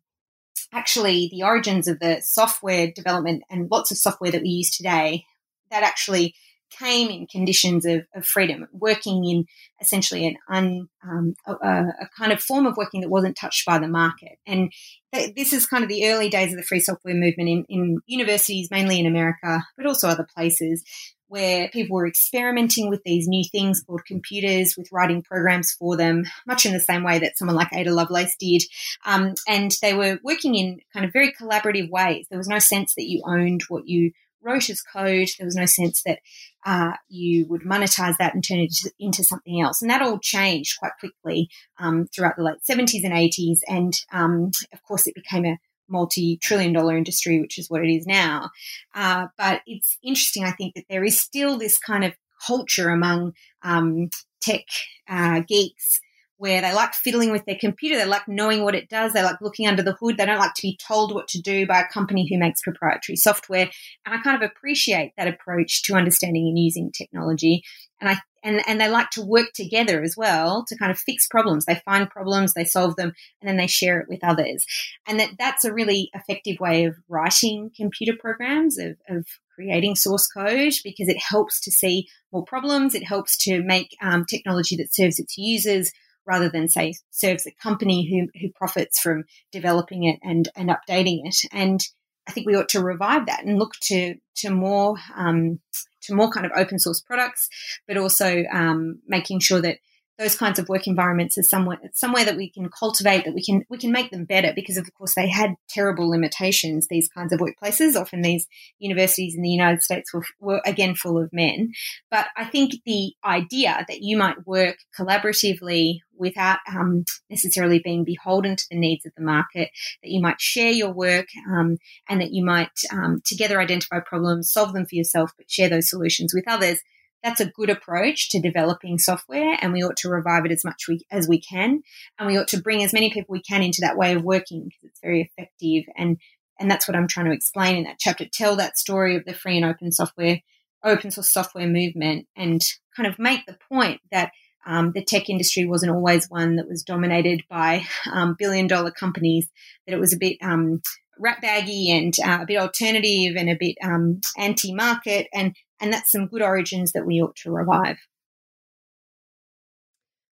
actually 0.72 1.30
the 1.32 1.44
origins 1.44 1.88
of 1.88 2.00
the 2.00 2.22
software 2.22 2.92
development 2.92 3.44
and 3.50 3.72
lots 3.72 3.92
of 3.92 3.98
software 3.98 4.32
that 4.32 4.42
we 4.42 4.50
use 4.50 4.76
today, 4.76 5.26
that 5.72 5.84
actually 5.84 6.36
came 6.78 7.10
in 7.10 7.28
conditions 7.28 7.86
of, 7.86 8.06
of 8.16 8.26
freedom, 8.26 8.68
working 8.72 9.24
in 9.26 9.46
essentially 9.82 10.26
an 10.28 10.36
un, 10.50 10.90
um, 11.04 11.36
a, 11.46 11.52
a, 11.54 12.10
kind 12.18 12.32
of 12.32 12.42
form 12.42 12.66
of 12.66 12.78
working 12.78 13.02
that 13.02 13.10
wasn't 13.10 13.38
touched 13.38 13.66
by 13.66 13.78
the 13.78 13.88
market. 13.88 14.38
And 14.46 14.72
th- 15.14 15.36
this 15.36 15.54
is 15.54 15.66
kind 15.66 15.84
of 15.84 15.90
the 15.90 16.10
early 16.10 16.30
days 16.30 16.52
of 16.52 16.58
the 16.58 16.64
free 16.64 16.80
software 16.80 17.16
movement 17.16 17.50
in, 17.50 17.66
in 17.70 18.00
universities, 18.06 18.70
mainly 18.72 19.00
in 19.00 19.06
America, 19.06 19.64
but 19.78 19.86
also 19.86 20.08
other 20.08 20.28
places, 20.36 20.84
where 21.28 21.68
people 21.70 21.96
were 21.96 22.08
experimenting 22.08 22.90
with 22.90 23.02
these 23.04 23.28
new 23.28 23.44
things 23.52 23.82
called 23.82 24.06
computers, 24.06 24.76
with 24.78 24.92
writing 24.92 25.24
programs 25.24 25.72
for 25.72 25.98
them, 25.98 26.24
much 26.46 26.66
in 26.66 26.74
the 26.74 26.80
same 26.80 27.04
way 27.04 27.18
that 27.18 27.38
someone 27.38 27.56
like 27.56 27.74
Ada 27.74 27.92
Lovelace 27.92 28.36
did. 28.40 28.62
Um, 29.06 29.34
and 29.48 29.76
they 29.82 29.96
were 29.96 30.20
working 30.24 30.54
in 30.54 30.80
kind 30.94 31.06
of 31.06 31.12
very 31.12 31.34
collaborative 31.34 31.90
ways. 31.90 32.28
There 32.30 32.38
was 32.38 32.48
no 32.48 32.60
sense 32.60 32.94
that 32.96 33.10
you 33.10 33.24
owned 33.26 33.64
what 33.68 33.88
you 33.88 34.12
wrote 34.44 34.70
as 34.70 34.82
code. 34.82 35.30
There 35.38 35.46
was 35.46 35.56
no 35.56 35.66
sense 35.66 36.02
that 36.06 36.20
uh, 36.66 36.94
you 37.10 37.46
would 37.48 37.62
monetize 37.62 38.16
that 38.18 38.34
and 38.34 38.44
turn 38.44 38.60
it 38.60 38.74
into 39.00 39.24
something 39.24 39.62
else. 39.62 39.82
And 39.82 39.92
that 39.92 40.02
all 40.02 40.20
changed 40.20 40.80
quite 40.80 40.94
quickly 41.00 41.50
um, 41.80 42.08
throughout 42.08 42.36
the 42.38 42.44
late 42.44 42.60
70s 42.70 43.04
and 43.04 43.14
80s. 43.14 43.60
And 43.68 43.94
um, 44.12 44.52
of 44.72 44.84
course, 44.84 45.08
it 45.08 45.16
became 45.16 45.46
a 45.46 45.58
multi 45.90 46.38
trillion 46.38 46.74
dollar 46.74 46.98
industry, 46.98 47.42
which 47.42 47.58
is 47.58 47.70
what 47.70 47.84
it 47.84 47.90
is 47.90 48.06
now. 48.06 48.50
Uh, 48.96 49.28
but 49.38 49.62
it's 49.66 49.98
interesting, 50.04 50.44
I 50.44 50.52
think, 50.52 50.76
that 50.76 50.86
there 50.90 51.04
is 51.04 51.22
still 51.22 51.58
this 51.58 51.78
kind 51.78 52.04
of 52.04 52.14
culture 52.46 52.90
among 52.90 53.34
um, 53.62 54.10
tech 54.42 54.66
uh, 55.08 55.42
geeks 55.48 56.00
where 56.44 56.60
they 56.60 56.74
like 56.74 56.94
fiddling 56.94 57.32
with 57.32 57.46
their 57.46 57.56
computer. 57.58 57.96
They 57.96 58.04
like 58.04 58.28
knowing 58.28 58.66
what 58.66 58.76
it 58.76 58.90
does. 58.90 59.14
They 59.14 59.24
like 59.24 59.40
looking 59.40 59.66
under 59.66 59.82
the 59.82 59.94
hood. 59.94 60.18
They 60.18 60.26
don't 60.26 60.40
like 60.40 60.54
to 60.56 60.62
be 60.62 60.78
told 60.86 61.16
what 61.16 61.30
to 61.30 61.42
do 61.42 61.66
by 61.66 61.80
a 61.80 61.88
company 61.88 62.28
who 62.30 62.38
makes 62.38 62.62
proprietary 62.62 63.16
software. 63.16 63.70
And 64.06 64.14
I 64.14 64.22
kind 64.22 64.36
of 64.36 64.52
appreciate 64.52 65.14
that 65.16 65.30
approach 65.30 65.84
to 65.84 65.94
understanding 65.94 66.50
and 66.50 66.60
using 66.60 66.92
technology. 66.92 67.64
And 68.02 68.10
I 68.10 68.18
and, 68.44 68.62
and 68.68 68.82
they 68.82 68.90
like 68.90 69.10
to 69.12 69.22
work 69.22 69.54
together 69.56 70.04
as 70.04 70.18
well 70.18 70.66
to 70.68 70.78
kind 70.78 70.92
of 70.92 71.00
fix 71.00 71.28
problems. 71.28 71.64
They 71.64 71.82
find 71.86 72.10
problems, 72.10 72.54
they 72.54 72.66
solve 72.66 72.98
them, 72.98 73.14
and 73.42 73.48
then 73.48 73.56
they 73.56 73.68
share 73.68 74.02
it 74.02 74.10
with 74.10 74.22
others. 74.22 74.66
And 75.08 75.22
that 75.22 75.30
that's 75.40 75.64
a 75.64 75.74
really 75.74 76.10
effective 76.14 76.60
way 76.60 76.84
of 76.84 76.98
writing 77.08 77.72
computer 77.74 78.18
programs, 78.20 78.78
of, 78.78 78.98
of 79.08 79.26
creating 79.56 79.96
source 79.96 80.28
code, 80.28 80.74
because 80.84 81.08
it 81.08 81.24
helps 81.30 81.62
to 81.62 81.72
see 81.72 82.10
more 82.34 82.44
problems. 82.44 82.96
It 82.96 83.08
helps 83.08 83.38
to 83.46 83.64
make 83.64 83.96
um, 84.02 84.26
technology 84.26 84.76
that 84.76 84.94
serves 84.94 85.20
its 85.20 85.38
users 85.38 85.94
rather 86.26 86.50
than 86.50 86.70
say 86.70 86.94
serves 87.12 87.44
the 87.44 87.52
company 87.62 88.08
who, 88.10 88.40
who 88.40 88.52
profits 88.54 89.00
from 89.00 89.24
developing 89.52 90.04
it 90.04 90.20
and, 90.24 90.50
and 90.56 90.70
updating 90.70 91.22
it. 91.26 91.36
And 91.52 91.82
I 92.28 92.32
think 92.32 92.48
we 92.48 92.56
ought 92.56 92.70
to 92.70 92.84
revive 92.84 93.26
that 93.26 93.44
and 93.44 93.60
look 93.60 93.74
to 93.84 94.16
to 94.38 94.50
more 94.50 94.96
um, 95.16 95.60
to 96.04 96.16
more 96.16 96.30
kind 96.30 96.46
of 96.46 96.52
open 96.56 96.80
source 96.80 97.02
products, 97.02 97.50
but 97.88 97.98
also 97.98 98.44
um, 98.52 99.00
making 99.08 99.40
sure 99.40 99.62
that 99.62 99.80
those 100.20 100.36
kinds 100.36 100.60
of 100.60 100.70
work 100.70 100.88
environments 100.88 101.38
is 101.38 101.50
somewhere 101.50 101.80
somewhere 101.94 102.26
that 102.26 102.38
we 102.38 102.50
can 102.50 102.70
cultivate 102.70 103.26
that 103.26 103.34
we 103.34 103.44
can 103.44 103.64
we 103.70 103.78
can 103.78 103.92
make 103.92 104.12
them 104.12 104.26
better 104.26 104.54
because 104.56 104.78
of 104.78 104.88
course 104.94 105.16
they 105.16 105.28
had 105.28 105.56
terrible 105.70 106.10
limitations 106.10 106.88
these 106.88 107.10
kinds 107.10 107.34
of 107.34 107.40
workplaces. 107.40 108.00
Often 108.00 108.22
these 108.22 108.48
universities 108.80 109.36
in 109.36 109.42
the 109.42 109.50
United 109.50 109.82
States 109.82 110.14
were, 110.14 110.24
were 110.40 110.62
again 110.66 110.96
full 110.96 111.22
of 111.22 111.34
men. 111.34 111.72
But 112.12 112.28
I 112.38 112.46
think 112.46 112.74
the 112.86 113.14
idea 113.26 113.86
that 113.88 114.02
you 114.02 114.18
might 114.18 114.46
work 114.46 114.78
collaboratively 114.98 116.00
without 116.16 116.60
um, 116.70 117.06
necessarily 117.30 117.80
being 117.80 118.04
beholden 118.04 118.56
to 118.56 118.66
the 118.70 118.78
needs 118.78 119.06
of 119.06 119.14
the 119.18 119.24
market 119.24 119.70
that 120.04 120.12
you 120.12 120.22
might 120.22 120.40
share 120.40 120.72
your 120.72 120.94
work 120.94 121.28
um, 121.50 121.78
and 122.08 122.22
that 122.22 122.32
you 122.32 122.46
might 122.46 122.70
um, 122.92 123.22
together 123.26 123.60
identify 123.60 124.00
problems 124.00 124.52
solve 124.52 124.74
them 124.74 124.86
for 124.86 124.96
yourself 124.96 125.32
but 125.38 125.50
share 125.50 125.70
those 125.70 125.90
solutions 125.90 126.34
with 126.34 126.44
others 126.48 126.82
that's 127.24 127.40
a 127.40 127.50
good 127.50 127.70
approach 127.70 128.30
to 128.30 128.42
developing 128.42 128.98
software 128.98 129.58
and 129.62 129.72
we 129.72 129.84
ought 129.84 129.98
to 129.98 130.10
revive 130.10 130.46
it 130.46 130.52
as 130.52 130.66
much 130.66 130.88
we, 130.88 131.02
as 131.10 131.28
we 131.28 131.40
can. 131.40 131.82
And 132.20 132.28
we 132.28 132.38
ought 132.38 132.50
to 132.50 132.62
bring 132.62 132.84
as 132.84 132.94
many 132.94 133.12
people 133.12 133.34
we 133.34 133.42
can 133.42 133.64
into 133.64 133.82
that 133.82 133.98
way 133.98 134.14
of 134.14 134.24
working 134.24 134.66
because 134.66 134.84
it's 134.84 135.00
very 135.02 135.32
effective. 135.38 135.86
And 135.98 136.18
and 136.60 136.70
that's 136.70 136.88
what 136.88 136.96
I'm 136.96 137.08
trying 137.08 137.26
to 137.26 137.34
explain 137.34 137.78
in 137.78 137.84
that 137.86 137.98
chapter. 138.00 138.26
Tell 138.32 138.56
that 138.58 138.78
story 138.78 139.16
of 139.16 139.26
the 139.26 139.34
free 139.34 139.58
and 139.58 139.66
open 139.66 139.92
software 139.92 140.40
open 140.84 141.12
source 141.12 141.32
software 141.32 141.68
movement 141.68 142.28
and 142.36 142.62
kind 142.96 143.08
of 143.08 143.18
make 143.18 143.46
the 143.46 143.58
point 143.70 144.02
that 144.12 144.32
um, 144.66 144.92
the 144.94 145.04
tech 145.04 145.30
industry 145.30 145.66
wasn't 145.66 145.92
always 145.92 146.30
one 146.30 146.58
that 146.58 146.68
was 146.68 146.84
dominated 146.84 147.44
by 147.50 147.86
um, 148.12 148.36
billion 148.38 148.68
dollar 148.68 148.92
companies, 148.92 149.50
that 149.86 149.94
it 149.94 150.00
was 150.00 150.14
a 150.14 150.18
bit 150.18 150.38
um, 150.42 150.82
rat 151.20 151.42
baggy 151.42 151.92
and 151.92 152.14
uh, 152.24 152.40
a 152.42 152.46
bit 152.46 152.58
alternative 152.58 153.36
and 153.38 153.50
a 153.50 153.58
bit 153.60 153.76
um, 153.84 154.22
anti-market, 154.38 155.28
and 155.34 155.56
and 155.84 155.92
that's 155.92 156.12
some 156.12 156.28
good 156.28 156.42
origins 156.42 156.94
that 156.94 157.06
we 157.06 157.22
ought 157.22 157.36
to 157.36 157.52
revive. 157.52 157.98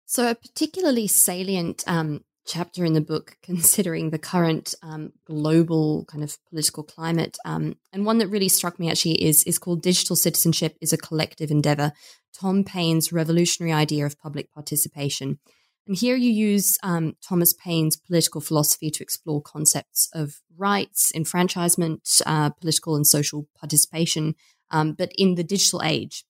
So, 0.05 0.31
a 0.31 0.35
particularly 0.35 1.07
salient 1.07 1.83
um, 1.87 2.25
chapter 2.47 2.85
in 2.85 2.93
the 2.93 3.01
book, 3.01 3.37
considering 3.43 4.11
the 4.11 4.19
current 4.19 4.75
um, 4.83 5.13
global 5.27 6.05
kind 6.05 6.23
of 6.23 6.37
political 6.51 6.83
climate, 6.85 7.39
um, 7.45 7.77
and 7.93 8.05
one 8.05 8.19
that 8.19 8.29
really 8.29 8.49
struck 8.49 8.79
me 8.79 8.91
actually 8.91 9.25
is 9.25 9.43
is 9.45 9.59
called 9.59 9.83
"Digital 9.83 10.17
Citizenship 10.17 10.77
is 10.81 10.93
a 10.93 10.99
Collective 10.99 11.51
Endeavor." 11.51 11.93
Tom 12.39 12.63
Paine's 12.63 13.11
revolutionary 13.11 13.73
idea 13.73 14.07
of 14.07 14.21
public 14.21 14.53
participation. 14.53 15.41
And 15.89 15.97
here 15.97 16.15
you 16.15 16.31
use 16.31 16.79
um, 16.83 17.17
Thomas 17.27 17.55
Paine's 17.55 17.97
political 17.97 18.43
philosophy 18.43 18.91
to 18.91 19.03
explore 19.03 19.41
concepts 19.41 20.09
of 20.13 20.37
rights, 20.57 21.11
enfranchisement, 21.15 22.21
uh, 22.27 22.51
political 22.51 22.95
and 22.95 23.07
social 23.07 23.49
participation, 23.59 24.35
um, 24.71 24.93
but 24.93 25.13
in 25.17 25.35
the 25.35 25.45
digital 25.45 25.83
age. 25.83 26.25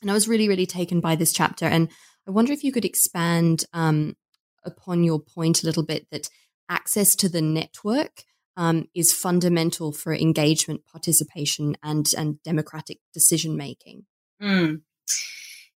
And 0.00 0.10
I 0.10 0.14
was 0.14 0.28
really, 0.28 0.48
really 0.48 0.66
taken 0.66 1.00
by 1.00 1.14
this 1.14 1.32
chapter. 1.32 1.64
And 1.66 1.88
I 2.26 2.30
wonder 2.30 2.52
if 2.52 2.64
you 2.64 2.72
could 2.72 2.84
expand 2.84 3.64
um, 3.72 4.16
upon 4.64 5.04
your 5.04 5.20
point 5.20 5.62
a 5.62 5.66
little 5.66 5.84
bit 5.84 6.06
that 6.10 6.28
access 6.68 7.14
to 7.16 7.28
the 7.28 7.42
network 7.42 8.24
um, 8.56 8.88
is 8.94 9.12
fundamental 9.12 9.92
for 9.92 10.14
engagement, 10.14 10.82
participation, 10.90 11.76
and, 11.82 12.06
and 12.16 12.42
democratic 12.42 12.98
decision 13.14 13.56
making. 13.56 14.04
Mm. 14.42 14.82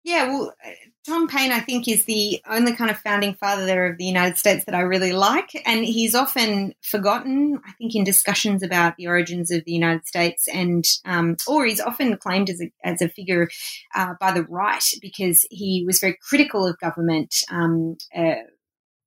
Yeah, 0.04 0.28
well, 0.28 0.54
uh, 0.64 0.70
Tom 1.06 1.28
Paine, 1.28 1.50
I 1.50 1.60
think, 1.60 1.88
is 1.88 2.04
the 2.04 2.40
only 2.46 2.74
kind 2.74 2.90
of 2.90 2.98
founding 2.98 3.34
father 3.34 3.64
there 3.64 3.90
of 3.90 3.96
the 3.96 4.04
United 4.04 4.36
States 4.36 4.64
that 4.66 4.74
I 4.74 4.80
really 4.80 5.12
like. 5.14 5.50
And 5.64 5.82
he's 5.82 6.14
often 6.14 6.74
forgotten, 6.82 7.58
I 7.66 7.72
think, 7.72 7.94
in 7.94 8.04
discussions 8.04 8.62
about 8.62 8.96
the 8.96 9.06
origins 9.06 9.50
of 9.50 9.64
the 9.64 9.72
United 9.72 10.06
States, 10.06 10.46
and 10.46 10.84
um, 11.06 11.36
or 11.46 11.64
he's 11.64 11.80
often 11.80 12.16
claimed 12.18 12.50
as 12.50 12.60
a, 12.60 12.70
as 12.84 13.00
a 13.00 13.08
figure 13.08 13.48
uh, 13.94 14.12
by 14.20 14.32
the 14.32 14.44
right 14.44 14.84
because 15.00 15.46
he 15.50 15.84
was 15.86 16.00
very 16.00 16.18
critical 16.28 16.66
of 16.66 16.78
government. 16.78 17.34
Um, 17.50 17.96
uh, 18.14 18.34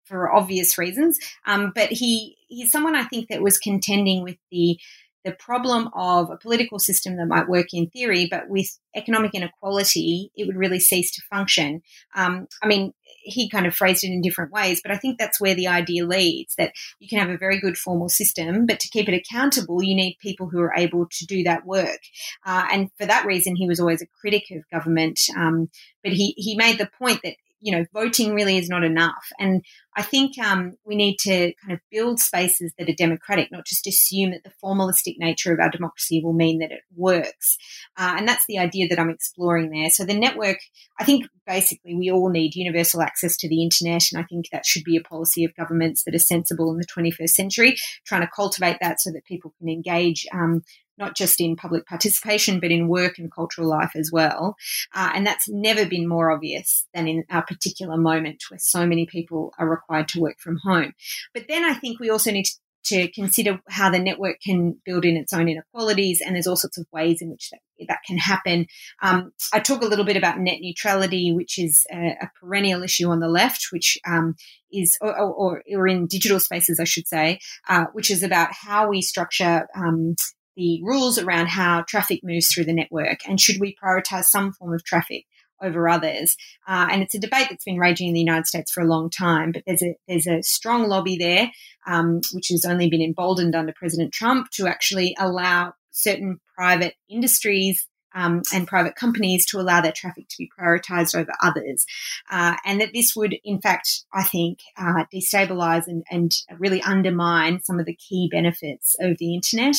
for 0.05 0.33
obvious 0.33 0.77
reasons, 0.77 1.19
um, 1.45 1.73
but 1.75 1.89
he 1.91 2.37
he's 2.47 2.71
someone 2.71 2.95
I 2.95 3.03
think 3.03 3.27
that 3.27 3.41
was 3.41 3.57
contending 3.57 4.23
with 4.23 4.37
the 4.51 4.79
the 5.25 5.33
problem 5.33 5.89
of 5.93 6.29
a 6.29 6.37
political 6.37 6.79
system 6.79 7.17
that 7.17 7.27
might 7.27 7.49
work 7.49 7.67
in 7.73 7.89
theory, 7.89 8.27
but 8.29 8.49
with 8.49 8.79
economic 8.95 9.33
inequality, 9.33 10.31
it 10.35 10.47
would 10.47 10.55
really 10.55 10.79
cease 10.79 11.11
to 11.11 11.21
function. 11.29 11.81
Um, 12.15 12.47
I 12.63 12.67
mean, 12.67 12.93
he 13.03 13.49
kind 13.49 13.65
of 13.65 13.75
phrased 13.75 14.03
it 14.03 14.07
in 14.07 14.21
different 14.21 14.51
ways, 14.51 14.79
but 14.81 14.91
I 14.91 14.97
think 14.97 15.17
that's 15.17 15.41
where 15.41 15.55
the 15.55 15.67
idea 15.67 16.05
leads 16.05 16.55
that 16.55 16.71
you 16.99 17.09
can 17.09 17.19
have 17.19 17.29
a 17.29 17.37
very 17.37 17.59
good 17.59 17.77
formal 17.77 18.09
system, 18.09 18.65
but 18.65 18.79
to 18.79 18.89
keep 18.89 19.09
it 19.09 19.13
accountable, 19.13 19.83
you 19.83 19.95
need 19.95 20.17
people 20.21 20.47
who 20.47 20.61
are 20.61 20.73
able 20.75 21.07
to 21.09 21.25
do 21.25 21.43
that 21.43 21.65
work. 21.65 21.99
Uh, 22.45 22.65
and 22.71 22.89
for 22.97 23.05
that 23.05 23.25
reason, 23.25 23.55
he 23.55 23.67
was 23.67 23.79
always 23.79 24.01
a 24.01 24.07
critic 24.21 24.43
of 24.51 24.69
government. 24.71 25.19
Um, 25.35 25.69
but 26.03 26.13
he, 26.13 26.33
he 26.37 26.55
made 26.55 26.77
the 26.77 26.89
point 26.97 27.19
that 27.23 27.35
you 27.59 27.75
know, 27.75 27.85
voting 27.93 28.33
really 28.33 28.57
is 28.57 28.69
not 28.69 28.83
enough. 28.83 29.29
And 29.39 29.63
I 29.95 30.03
think 30.03 30.37
um, 30.37 30.73
we 30.85 30.95
need 30.95 31.17
to 31.21 31.53
kind 31.61 31.73
of 31.73 31.79
build 31.91 32.19
spaces 32.19 32.71
that 32.77 32.87
are 32.87 32.95
democratic, 32.95 33.51
not 33.51 33.65
just 33.65 33.87
assume 33.87 34.31
that 34.31 34.43
the 34.43 34.53
formalistic 34.63 35.15
nature 35.17 35.53
of 35.53 35.59
our 35.59 35.71
democracy 35.71 36.21
will 36.23 36.33
mean 36.33 36.59
that 36.59 36.71
it 36.71 36.81
works. 36.95 37.57
Uh, 37.97 38.15
and 38.17 38.27
that's 38.27 38.45
the 38.47 38.59
idea 38.59 38.87
that 38.89 38.99
I'm 38.99 39.09
exploring 39.09 39.71
there. 39.71 39.89
So 39.89 40.05
the 40.05 40.13
network, 40.13 40.59
I 40.99 41.03
think 41.03 41.25
basically 41.47 41.95
we 41.95 42.11
all 42.11 42.29
need 42.29 42.53
universal 42.53 43.01
access 43.01 43.35
to 43.37 43.49
the 43.49 43.63
internet. 43.63 44.03
And 44.11 44.21
I 44.21 44.25
think 44.25 44.49
that 44.51 44.65
should 44.65 44.83
be 44.83 44.97
a 44.97 45.01
policy 45.01 45.43
of 45.43 45.55
governments 45.55 46.03
that 46.03 46.13
are 46.13 46.19
sensible 46.19 46.71
in 46.71 46.77
the 46.77 46.85
21st 46.85 47.29
century, 47.29 47.75
trying 48.05 48.21
to 48.21 48.29
cultivate 48.35 48.77
that 48.81 49.01
so 49.01 49.11
that 49.11 49.25
people 49.25 49.53
can 49.57 49.67
engage 49.67 50.27
um, 50.31 50.61
not 50.97 51.15
just 51.15 51.39
in 51.39 51.55
public 51.55 51.85
participation, 51.85 52.59
but 52.59 52.71
in 52.71 52.87
work 52.87 53.17
and 53.17 53.31
cultural 53.31 53.67
life 53.67 53.91
as 53.95 54.11
well. 54.11 54.55
Uh, 54.93 55.11
and 55.13 55.25
that's 55.25 55.47
never 55.47 55.85
been 55.85 56.07
more 56.07 56.31
obvious 56.31 56.85
than 56.93 57.07
in 57.07 57.23
our 57.29 57.43
particular 57.43 57.97
moment 57.97 58.43
where 58.49 58.59
so 58.59 58.85
many 58.85 59.05
people 59.05 59.53
are 59.57 59.69
required 59.69 60.07
to 60.09 60.19
work 60.19 60.39
from 60.39 60.57
home. 60.63 60.93
But 61.33 61.45
then 61.47 61.63
I 61.63 61.73
think 61.73 61.99
we 61.99 62.09
also 62.09 62.31
need 62.31 62.47
to 62.87 63.11
consider 63.11 63.59
how 63.67 63.89
the 63.89 63.99
network 63.99 64.37
can 64.41 64.79
build 64.85 65.03
in 65.03 65.17
its 65.17 65.33
own 65.33 65.49
inequalities, 65.49 66.21
and 66.25 66.33
there's 66.35 66.47
all 66.47 66.55
sorts 66.55 66.77
of 66.77 66.85
ways 66.91 67.21
in 67.21 67.29
which 67.29 67.49
that, 67.51 67.59
that 67.87 67.99
can 68.07 68.17
happen. 68.17 68.65
Um, 69.01 69.31
I 69.53 69.59
talk 69.59 69.81
a 69.81 69.87
little 69.87 70.05
bit 70.05 70.15
about 70.15 70.39
net 70.39 70.59
neutrality, 70.61 71.33
which 71.33 71.59
is 71.59 71.85
a, 71.91 72.15
a 72.21 72.31
perennial 72.39 72.83
issue 72.83 73.09
on 73.09 73.19
the 73.19 73.27
left, 73.27 73.67
which 73.71 73.97
um, 74.07 74.35
is, 74.71 74.97
or, 75.01 75.17
or, 75.19 75.61
or, 75.69 75.87
in 75.87 76.07
digital 76.07 76.39
spaces, 76.39 76.79
I 76.79 76.85
should 76.85 77.07
say, 77.07 77.39
uh, 77.67 77.85
which 77.93 78.09
is 78.09 78.23
about 78.23 78.49
how 78.53 78.89
we 78.89 79.01
structure 79.01 79.67
um, 79.75 80.15
the 80.57 80.81
rules 80.83 81.17
around 81.17 81.47
how 81.47 81.83
traffic 81.87 82.19
moves 82.23 82.47
through 82.47 82.65
the 82.65 82.73
network 82.73 83.19
and 83.27 83.39
should 83.39 83.61
we 83.61 83.77
prioritize 83.81 84.25
some 84.25 84.51
form 84.51 84.73
of 84.73 84.83
traffic 84.83 85.25
over 85.61 85.87
others. 85.87 86.35
Uh, 86.67 86.87
and 86.91 87.01
it's 87.01 87.15
a 87.15 87.19
debate 87.19 87.47
that's 87.49 87.63
been 87.63 87.77
raging 87.77 88.09
in 88.09 88.13
the 88.13 88.19
United 88.19 88.47
States 88.47 88.71
for 88.71 88.81
a 88.81 88.87
long 88.87 89.09
time, 89.09 89.51
but 89.51 89.63
there's 89.65 89.81
a, 89.81 89.95
there's 90.07 90.27
a 90.27 90.43
strong 90.43 90.87
lobby 90.87 91.17
there, 91.17 91.49
um, 91.87 92.21
which 92.33 92.49
has 92.49 92.65
only 92.65 92.89
been 92.89 93.01
emboldened 93.01 93.55
under 93.55 93.73
President 93.75 94.13
Trump 94.13 94.49
to 94.51 94.67
actually 94.67 95.15
allow 95.17 95.73
certain 95.91 96.39
private 96.55 96.93
industries 97.09 97.87
um, 98.13 98.41
and 98.53 98.67
private 98.67 98.95
companies 98.95 99.45
to 99.47 99.59
allow 99.59 99.81
their 99.81 99.91
traffic 99.91 100.27
to 100.29 100.37
be 100.37 100.49
prioritized 100.59 101.15
over 101.15 101.31
others. 101.41 101.85
Uh, 102.31 102.55
and 102.65 102.81
that 102.81 102.93
this 102.93 103.15
would, 103.15 103.35
in 103.43 103.61
fact, 103.61 104.05
I 104.13 104.23
think, 104.23 104.59
uh, 104.77 105.05
destabilize 105.13 105.87
and, 105.87 106.03
and, 106.09 106.31
really 106.59 106.81
undermine 106.81 107.61
some 107.61 107.79
of 107.79 107.85
the 107.85 107.95
key 107.95 108.29
benefits 108.31 108.95
of 108.99 109.17
the 109.17 109.35
internet 109.35 109.75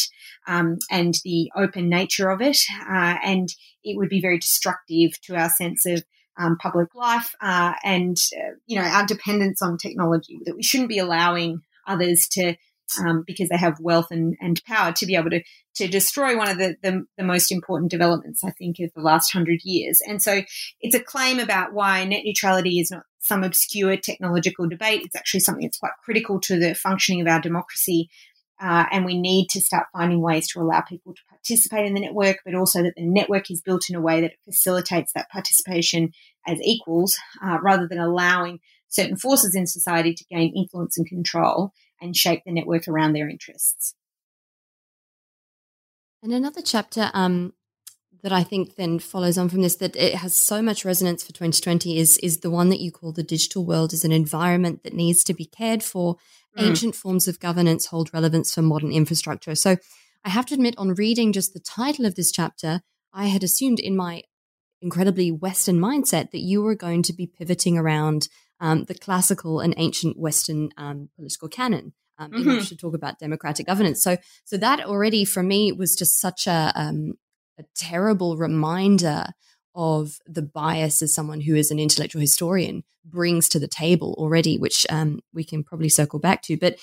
um, 0.47 0.79
and 0.91 1.15
the 1.25 1.51
open 1.57 1.89
nature 1.89 2.31
of 2.31 2.41
it. 2.41 2.59
Uh, 2.89 3.17
and 3.25 3.49
it 3.83 3.97
would 3.97 4.09
be 4.09 4.21
very 4.21 4.39
destructive 4.39 5.21
to 5.23 5.35
our 5.35 5.49
sense 5.49 5.87
of 5.87 6.05
um, 6.39 6.57
public 6.57 6.95
life 6.95 7.35
uh, 7.41 7.75
and, 7.83 8.17
uh, 8.37 8.55
you 8.67 8.79
know, 8.79 8.87
our 8.87 9.07
dependence 9.07 9.61
on 9.61 9.77
technology, 9.77 10.41
that 10.45 10.55
we 10.55 10.63
shouldn't 10.63 10.89
be 10.89 10.99
allowing 10.99 11.63
others 11.87 12.29
to 12.33 12.55
um, 13.05 13.25
because 13.27 13.49
they 13.49 13.57
have 13.57 13.79
wealth 13.81 14.09
and, 14.11 14.37
and 14.41 14.63
power 14.65 14.93
to 14.93 15.07
be 15.07 15.17
able 15.17 15.31
to 15.31 15.43
to 15.77 15.87
destroy 15.87 16.37
one 16.37 16.49
of 16.49 16.59
the, 16.59 16.75
the, 16.83 17.05
the 17.17 17.25
most 17.25 17.53
important 17.53 17.91
developments, 17.91 18.43
I 18.43 18.51
think, 18.51 18.77
of 18.81 18.91
the 18.95 19.01
last 19.01 19.33
hundred 19.33 19.61
years. 19.63 20.01
And 20.07 20.21
so 20.21 20.43
it's 20.81 20.95
a 20.95 21.03
claim 21.03 21.39
about 21.39 21.73
why 21.73 22.05
net 22.05 22.23
neutrality 22.25 22.81
is 22.81 22.91
not 22.91 23.05
some 23.21 23.45
obscure 23.45 23.97
technological 23.97 24.69
debate. 24.69 25.03
It's 25.05 25.15
actually 25.15 25.41
something 25.41 25.65
that's 25.65 25.79
quite 25.79 25.93
critical 26.05 26.41
to 26.41 26.59
the 26.59 26.75
functioning 26.75 27.21
of 27.21 27.29
our 27.29 27.41
democracy. 27.41 28.09
Uh, 28.61 28.87
and 28.91 29.05
we 29.05 29.21
need 29.21 29.47
to 29.51 29.61
start 29.61 29.87
finding 29.93 30.21
ways 30.21 30.49
to 30.49 30.61
allow 30.61 30.81
people 30.81 31.15
to 31.15 31.21
participate 31.31 31.87
in 31.87 31.95
the 31.95 32.01
network, 32.01 32.39
but 32.45 32.57
also 32.57 32.83
that 32.83 32.95
the 32.97 33.07
network 33.07 33.49
is 33.49 33.63
built 33.63 33.85
in 33.89 33.95
a 33.95 34.01
way 34.01 34.21
that 34.21 34.33
facilitates 34.45 35.13
that 35.13 35.31
participation 35.31 36.11
as 36.45 36.59
equals, 36.63 37.17
uh, 37.41 37.59
rather 37.63 37.87
than 37.87 38.01
allowing 38.01 38.59
certain 38.89 39.17
forces 39.17 39.55
in 39.55 39.67
society 39.67 40.13
to 40.13 40.25
gain 40.25 40.53
influence 40.57 40.99
and 40.99 41.07
control 41.07 41.73
and 42.01 42.17
shape 42.17 42.43
the 42.45 42.53
network 42.53 42.89
around 42.89 43.13
their 43.13 43.29
interests. 43.29 43.95
And 46.23 46.33
another 46.33 46.63
chapter 46.63 47.11
um, 47.15 47.53
that 48.23 48.33
I 48.33 48.43
think 48.43 48.75
then 48.75 48.99
follows 48.99 49.39
on 49.39 49.49
from 49.49 49.63
this 49.63 49.77
that 49.77 49.95
it 49.97 50.17
has 50.17 50.35
so 50.35 50.61
much 50.61 50.85
resonance 50.85 51.23
for 51.23 51.33
2020 51.33 51.99
is 51.99 52.19
is 52.19 52.39
the 52.39 52.51
one 52.51 52.69
that 52.71 52.81
you 52.81 52.91
call 52.91 53.13
the 53.13 53.23
digital 53.23 53.65
world 53.65 53.93
as 53.93 54.05
an 54.05 54.13
environment 54.13 54.83
that 54.83 54.95
needs 54.95 55.23
to 55.25 55.35
be 55.35 55.45
cared 55.45 55.83
for. 55.83 56.17
Mm. 56.57 56.69
Ancient 56.69 56.95
forms 56.95 57.29
of 57.29 57.39
governance 57.39 57.87
hold 57.87 58.13
relevance 58.13 58.53
for 58.53 58.63
modern 58.63 58.91
infrastructure. 58.91 59.55
So 59.55 59.77
I 60.25 60.31
have 60.31 60.47
to 60.47 60.55
admit, 60.55 60.75
on 60.77 60.95
reading 60.95 61.33
just 61.33 61.55
the 61.55 61.61
title 61.61 62.05
of 62.05 62.17
this 62.17 62.33
chapter, 62.33 62.81
I 63.13 63.27
had 63.27 63.45
assumed 63.45 63.79
in 63.79 63.97
my 63.97 64.23
incredibly 64.81 65.31
Western 65.31 65.79
mindset 65.79 66.31
that 66.31 66.41
you 66.41 66.63
were 66.63 66.75
going 66.75 67.03
to 67.05 67.13
be 67.13 67.27
pivoting 67.27 67.79
around 67.79 68.29
um, 68.61 68.85
the 68.85 68.95
classical 68.95 69.61
and 69.61 69.75
ancient 69.77 70.19
Western 70.19 70.71
um, 70.77 71.09
political 71.17 71.49
canon. 71.49 71.93
Um, 72.21 72.33
mm-hmm. 72.33 72.51
in 72.51 72.65
to 72.65 72.77
talk 72.77 72.95
about 72.95 73.21
democratic 73.21 73.65
governance. 73.69 74.03
So, 74.03 74.17
so 74.45 74.57
that 74.57 74.81
already 74.81 75.25
for 75.25 75.41
me 75.41 75.71
was 75.71 75.95
just 75.95 76.21
such 76.21 76.49
a, 76.49 76.73
um, 76.75 77.13
a 77.61 77.65
terrible 77.77 78.37
reminder 78.37 79.27
of 79.73 80.19
the 80.27 80.43
bias 80.43 81.01
as 81.01 81.15
someone 81.15 81.41
who 81.43 81.55
is 81.55 81.71
an 81.71 81.79
intellectual 81.79 82.21
historian 82.21 82.83
brings 83.05 83.49
to 83.51 83.61
the 83.61 83.69
table 83.69 84.17
already, 84.19 84.59
which 84.59 84.85
um, 84.91 85.21
we 85.33 85.45
can 85.45 85.63
probably 85.63 85.89
circle 85.89 86.19
back 86.19 86.43
to. 86.43 86.57
But 86.57 86.79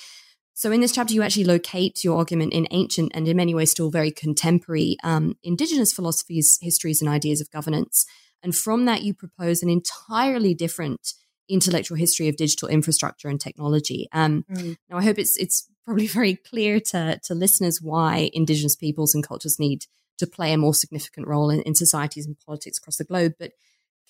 so 0.54 0.72
in 0.72 0.80
this 0.80 0.92
chapter, 0.92 1.12
you 1.12 1.22
actually 1.22 1.44
locate 1.44 2.02
your 2.02 2.16
argument 2.16 2.54
in 2.54 2.66
ancient 2.70 3.12
and 3.14 3.28
in 3.28 3.36
many 3.36 3.54
ways 3.54 3.72
still 3.72 3.90
very 3.90 4.10
contemporary 4.10 4.96
um, 5.04 5.36
indigenous 5.42 5.92
philosophies, 5.92 6.58
histories, 6.62 7.02
and 7.02 7.10
ideas 7.10 7.42
of 7.42 7.50
governance. 7.50 8.06
And 8.42 8.56
from 8.56 8.86
that, 8.86 9.02
you 9.02 9.12
propose 9.12 9.62
an 9.62 9.68
entirely 9.68 10.54
different 10.54 11.12
intellectual 11.48 11.96
history 11.96 12.28
of 12.28 12.36
digital 12.36 12.68
infrastructure 12.68 13.28
and 13.28 13.40
technology. 13.40 14.08
Um, 14.12 14.44
mm. 14.50 14.76
Now, 14.90 14.98
I 14.98 15.04
hope 15.04 15.18
it's 15.18 15.36
it's 15.36 15.68
probably 15.84 16.06
very 16.20 16.36
clear 16.36 16.80
to 16.80 17.20
to 17.24 17.34
listeners 17.34 17.80
why 17.80 18.30
Indigenous 18.32 18.76
peoples 18.76 19.14
and 19.14 19.26
cultures 19.26 19.58
need 19.58 19.86
to 20.18 20.26
play 20.26 20.52
a 20.52 20.58
more 20.58 20.74
significant 20.74 21.26
role 21.26 21.50
in, 21.50 21.60
in 21.62 21.74
societies 21.74 22.26
and 22.26 22.36
politics 22.46 22.78
across 22.78 22.96
the 22.96 23.04
globe. 23.04 23.34
But 23.38 23.52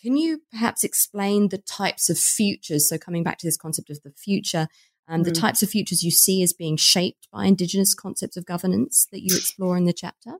can 0.00 0.16
you 0.16 0.42
perhaps 0.50 0.84
explain 0.84 1.48
the 1.48 1.58
types 1.58 2.10
of 2.10 2.18
futures? 2.18 2.88
So, 2.88 2.98
coming 2.98 3.22
back 3.22 3.38
to 3.38 3.46
this 3.46 3.56
concept 3.56 3.90
of 3.90 4.02
the 4.02 4.12
future, 4.12 4.68
um, 5.08 5.22
the 5.22 5.30
mm. 5.30 5.40
types 5.40 5.62
of 5.62 5.70
futures 5.70 6.02
you 6.02 6.10
see 6.10 6.42
as 6.42 6.52
being 6.52 6.76
shaped 6.76 7.28
by 7.32 7.46
Indigenous 7.46 7.94
concepts 7.94 8.36
of 8.36 8.44
governance 8.44 9.06
that 9.12 9.22
you 9.22 9.36
explore 9.36 9.76
in 9.76 9.84
the 9.84 9.92
chapter? 9.92 10.34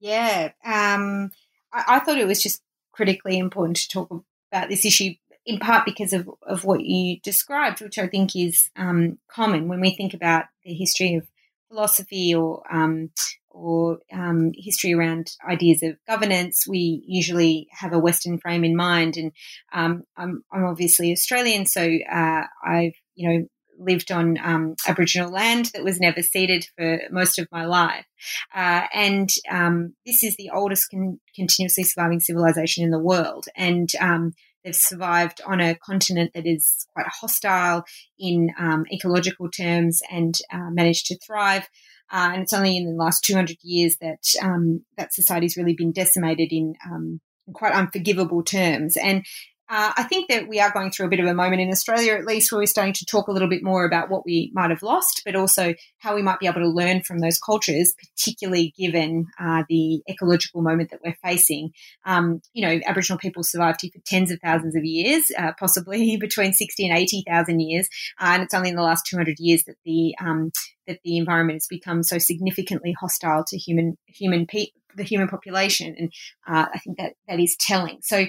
Yeah, 0.00 0.50
um, 0.64 1.30
I, 1.72 1.84
I, 1.88 1.98
thought 2.00 2.18
it 2.18 2.26
was 2.26 2.42
just 2.42 2.62
critically 2.92 3.38
important 3.38 3.76
to 3.78 3.88
talk 3.88 4.24
about 4.50 4.68
this 4.68 4.84
issue, 4.84 5.14
in 5.44 5.58
part 5.58 5.84
because 5.84 6.12
of, 6.12 6.30
of 6.46 6.64
what 6.64 6.80
you 6.80 7.18
described, 7.20 7.80
which 7.80 7.98
I 7.98 8.06
think 8.06 8.36
is 8.36 8.70
um, 8.76 9.18
common 9.28 9.68
when 9.68 9.80
we 9.80 9.94
think 9.94 10.14
about 10.14 10.44
the 10.64 10.72
history 10.74 11.14
of 11.14 11.26
philosophy 11.68 12.34
or 12.34 12.62
um, 12.72 13.10
or 13.50 13.98
um, 14.12 14.52
history 14.54 14.94
around 14.94 15.30
ideas 15.46 15.82
of 15.82 15.96
governance, 16.06 16.66
we 16.66 17.02
usually 17.06 17.68
have 17.70 17.92
a 17.92 17.98
Western 17.98 18.38
frame 18.38 18.64
in 18.64 18.74
mind. 18.74 19.16
And 19.18 19.32
um, 19.74 20.04
I'm, 20.16 20.42
I'm, 20.50 20.64
obviously 20.64 21.12
Australian, 21.12 21.66
so 21.66 21.82
uh, 22.10 22.44
I've 22.64 22.94
you 23.14 23.28
know 23.28 23.46
lived 23.78 24.12
on 24.12 24.38
um, 24.42 24.74
Aboriginal 24.86 25.30
land 25.30 25.70
that 25.74 25.84
was 25.84 26.00
never 26.00 26.22
ceded 26.22 26.66
for 26.76 27.00
most 27.10 27.38
of 27.38 27.48
my 27.50 27.64
life. 27.64 28.06
Uh, 28.54 28.82
and 28.94 29.28
um, 29.50 29.94
this 30.06 30.22
is 30.22 30.36
the 30.36 30.50
oldest 30.54 30.88
con- 30.90 31.20
continuously 31.34 31.84
surviving 31.84 32.20
civilization 32.20 32.84
in 32.84 32.90
the 32.90 32.98
world. 32.98 33.46
And 33.56 33.90
um, 34.00 34.34
they've 34.64 34.74
survived 34.74 35.40
on 35.46 35.60
a 35.60 35.74
continent 35.74 36.32
that 36.34 36.46
is 36.46 36.86
quite 36.94 37.06
hostile 37.08 37.84
in 38.18 38.50
um, 38.58 38.84
ecological 38.92 39.50
terms 39.50 40.00
and 40.10 40.34
uh, 40.52 40.70
managed 40.70 41.06
to 41.06 41.18
thrive. 41.18 41.68
Uh, 42.12 42.30
and 42.32 42.42
it's 42.42 42.52
only 42.52 42.76
in 42.76 42.84
the 42.84 42.92
last 42.92 43.24
200 43.24 43.56
years 43.62 43.96
that 44.00 44.22
um, 44.42 44.84
that 44.98 45.14
society's 45.14 45.56
really 45.56 45.74
been 45.74 45.92
decimated 45.92 46.48
in 46.52 46.74
um, 46.84 47.20
quite 47.54 47.72
unforgivable 47.72 48.42
terms. 48.42 48.96
And 48.96 49.24
uh, 49.72 49.90
I 49.96 50.02
think 50.02 50.28
that 50.28 50.48
we 50.48 50.60
are 50.60 50.70
going 50.70 50.90
through 50.90 51.06
a 51.06 51.08
bit 51.08 51.18
of 51.18 51.24
a 51.24 51.32
moment 51.32 51.62
in 51.62 51.70
Australia, 51.70 52.12
at 52.12 52.26
least, 52.26 52.52
where 52.52 52.58
we're 52.58 52.66
starting 52.66 52.92
to 52.92 53.06
talk 53.06 53.26
a 53.26 53.32
little 53.32 53.48
bit 53.48 53.62
more 53.62 53.86
about 53.86 54.10
what 54.10 54.22
we 54.26 54.52
might 54.52 54.68
have 54.68 54.82
lost, 54.82 55.22
but 55.24 55.34
also 55.34 55.72
how 55.96 56.14
we 56.14 56.20
might 56.20 56.38
be 56.40 56.46
able 56.46 56.60
to 56.60 56.68
learn 56.68 57.02
from 57.02 57.20
those 57.20 57.38
cultures, 57.38 57.94
particularly 58.14 58.74
given 58.76 59.28
uh, 59.40 59.62
the 59.70 60.02
ecological 60.10 60.60
moment 60.60 60.90
that 60.90 61.00
we're 61.02 61.16
facing. 61.24 61.70
Um, 62.04 62.42
you 62.52 62.66
know, 62.66 62.80
Aboriginal 62.84 63.18
people 63.18 63.42
survived 63.42 63.78
here 63.80 63.90
for 63.94 64.02
tens 64.04 64.30
of 64.30 64.40
thousands 64.44 64.76
of 64.76 64.84
years, 64.84 65.30
uh, 65.38 65.52
possibly 65.58 66.16
between 66.20 66.52
60 66.52 66.88
and 66.88 66.98
80,000 66.98 67.60
years. 67.60 67.88
Uh, 68.20 68.32
and 68.32 68.42
it's 68.42 68.52
only 68.52 68.68
in 68.68 68.76
the 68.76 68.82
last 68.82 69.06
200 69.06 69.36
years 69.38 69.64
that 69.64 69.76
the 69.86 70.14
um, 70.20 70.50
that 70.86 70.98
the 71.04 71.16
environment 71.16 71.56
has 71.56 71.66
become 71.66 72.02
so 72.02 72.18
significantly 72.18 72.94
hostile 73.00 73.44
to 73.46 73.56
human 73.56 73.96
human 74.06 74.46
pe- 74.46 74.66
the 74.96 75.04
human 75.04 75.28
population, 75.28 75.94
and 75.98 76.12
uh, 76.46 76.66
I 76.74 76.78
think 76.78 76.98
that 76.98 77.14
that 77.28 77.40
is 77.40 77.56
telling. 77.58 78.00
So 78.02 78.26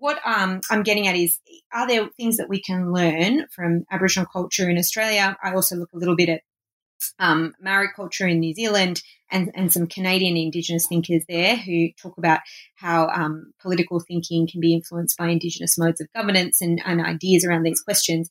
what 0.00 0.18
um, 0.26 0.60
I'm 0.70 0.82
getting 0.82 1.06
at 1.06 1.14
is 1.14 1.38
are 1.72 1.86
there 1.86 2.08
things 2.16 2.38
that 2.38 2.48
we 2.48 2.60
can 2.60 2.92
learn 2.92 3.46
from 3.54 3.84
Aboriginal 3.90 4.26
culture 4.26 4.68
in 4.68 4.78
Australia? 4.78 5.36
I 5.42 5.52
also 5.52 5.76
look 5.76 5.90
a 5.94 5.98
little 5.98 6.16
bit 6.16 6.28
at 6.28 6.40
um, 7.18 7.54
Maori 7.60 7.88
culture 7.94 8.26
in 8.26 8.40
New 8.40 8.54
Zealand 8.54 9.02
and, 9.30 9.50
and 9.54 9.72
some 9.72 9.86
Canadian 9.86 10.36
Indigenous 10.36 10.86
thinkers 10.88 11.22
there 11.28 11.56
who 11.56 11.88
talk 12.00 12.18
about 12.18 12.40
how 12.74 13.08
um, 13.08 13.52
political 13.60 14.00
thinking 14.00 14.48
can 14.50 14.60
be 14.60 14.74
influenced 14.74 15.16
by 15.16 15.28
Indigenous 15.28 15.78
modes 15.78 16.00
of 16.00 16.12
governance 16.14 16.60
and, 16.60 16.80
and 16.84 17.00
ideas 17.00 17.44
around 17.44 17.62
these 17.62 17.80
questions. 17.80 18.28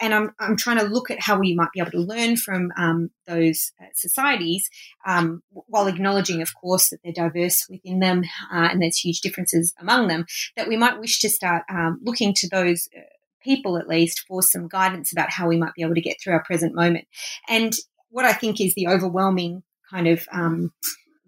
And 0.00 0.12
I'm, 0.12 0.34
I'm 0.38 0.56
trying 0.56 0.78
to 0.78 0.84
look 0.84 1.10
at 1.10 1.20
how 1.20 1.38
we 1.38 1.54
might 1.54 1.72
be 1.72 1.80
able 1.80 1.92
to 1.92 2.00
learn 2.00 2.36
from 2.36 2.72
um, 2.76 3.10
those 3.26 3.72
uh, 3.80 3.86
societies 3.94 4.68
um, 5.06 5.42
while 5.50 5.86
acknowledging, 5.86 6.42
of 6.42 6.54
course, 6.54 6.90
that 6.90 6.98
they're 7.04 7.12
diverse 7.12 7.66
within 7.68 8.00
them 8.00 8.24
uh, 8.52 8.68
and 8.70 8.82
there's 8.82 8.98
huge 8.98 9.20
differences 9.20 9.74
among 9.78 10.08
them, 10.08 10.26
that 10.56 10.68
we 10.68 10.76
might 10.76 11.00
wish 11.00 11.20
to 11.20 11.30
start 11.30 11.62
um, 11.70 12.00
looking 12.02 12.34
to 12.34 12.48
those. 12.48 12.88
Uh, 12.96 13.02
people 13.44 13.76
at 13.76 13.88
least 13.88 14.24
for 14.28 14.40
some 14.40 14.68
guidance 14.68 15.10
about 15.10 15.28
how 15.28 15.48
we 15.48 15.56
might 15.56 15.74
be 15.74 15.82
able 15.82 15.96
to 15.96 16.00
get 16.00 16.16
through 16.22 16.32
our 16.32 16.44
present 16.44 16.76
moment. 16.76 17.04
And 17.48 17.72
what 18.12 18.24
I 18.24 18.32
think 18.32 18.60
is 18.60 18.74
the 18.74 18.88
overwhelming 18.88 19.62
kind 19.90 20.06
of 20.06 20.28
um, 20.30 20.72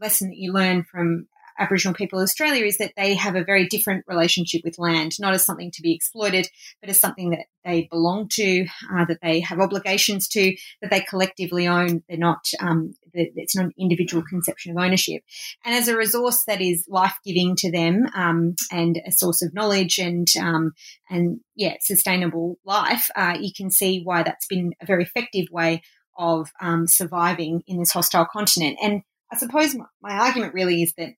lesson 0.00 0.28
that 0.28 0.36
you 0.36 0.52
learn 0.52 0.84
from 0.84 1.26
Aboriginal 1.58 1.94
people 1.94 2.18
of 2.18 2.24
Australia 2.24 2.64
is 2.64 2.78
that 2.78 2.92
they 2.96 3.14
have 3.14 3.36
a 3.36 3.44
very 3.44 3.66
different 3.68 4.04
relationship 4.08 4.62
with 4.64 4.78
land, 4.78 5.12
not 5.20 5.34
as 5.34 5.46
something 5.46 5.70
to 5.70 5.82
be 5.82 5.94
exploited, 5.94 6.48
but 6.80 6.90
as 6.90 7.00
something 7.00 7.30
that 7.30 7.46
they 7.64 7.86
belong 7.90 8.28
to, 8.32 8.66
uh, 8.92 9.04
that 9.04 9.20
they 9.22 9.40
have 9.40 9.60
obligations 9.60 10.26
to, 10.28 10.54
that 10.82 10.90
they 10.90 11.00
collectively 11.00 11.68
own. 11.68 12.02
They're 12.08 12.18
not, 12.18 12.44
um, 12.58 12.94
it's 13.12 13.54
not 13.54 13.66
an 13.66 13.74
individual 13.78 14.24
conception 14.28 14.72
of 14.72 14.82
ownership. 14.82 15.22
And 15.64 15.74
as 15.74 15.86
a 15.86 15.96
resource 15.96 16.42
that 16.48 16.60
is 16.60 16.86
life 16.88 17.14
giving 17.24 17.54
to 17.56 17.70
them 17.70 18.06
um, 18.14 18.56
and 18.72 19.00
a 19.06 19.12
source 19.12 19.40
of 19.40 19.54
knowledge 19.54 19.98
and, 19.98 20.26
um, 20.40 20.72
and 21.08 21.40
yeah, 21.54 21.74
sustainable 21.80 22.58
life, 22.64 23.10
uh, 23.14 23.36
you 23.40 23.52
can 23.56 23.70
see 23.70 24.02
why 24.02 24.24
that's 24.24 24.48
been 24.48 24.72
a 24.80 24.86
very 24.86 25.04
effective 25.04 25.46
way 25.52 25.82
of 26.16 26.50
um, 26.60 26.86
surviving 26.86 27.62
in 27.66 27.78
this 27.78 27.92
hostile 27.92 28.26
continent. 28.26 28.78
And 28.82 29.02
I 29.32 29.36
suppose 29.36 29.74
my, 29.74 29.84
my 30.02 30.14
argument 30.14 30.54
really 30.54 30.82
is 30.82 30.92
that 30.94 31.14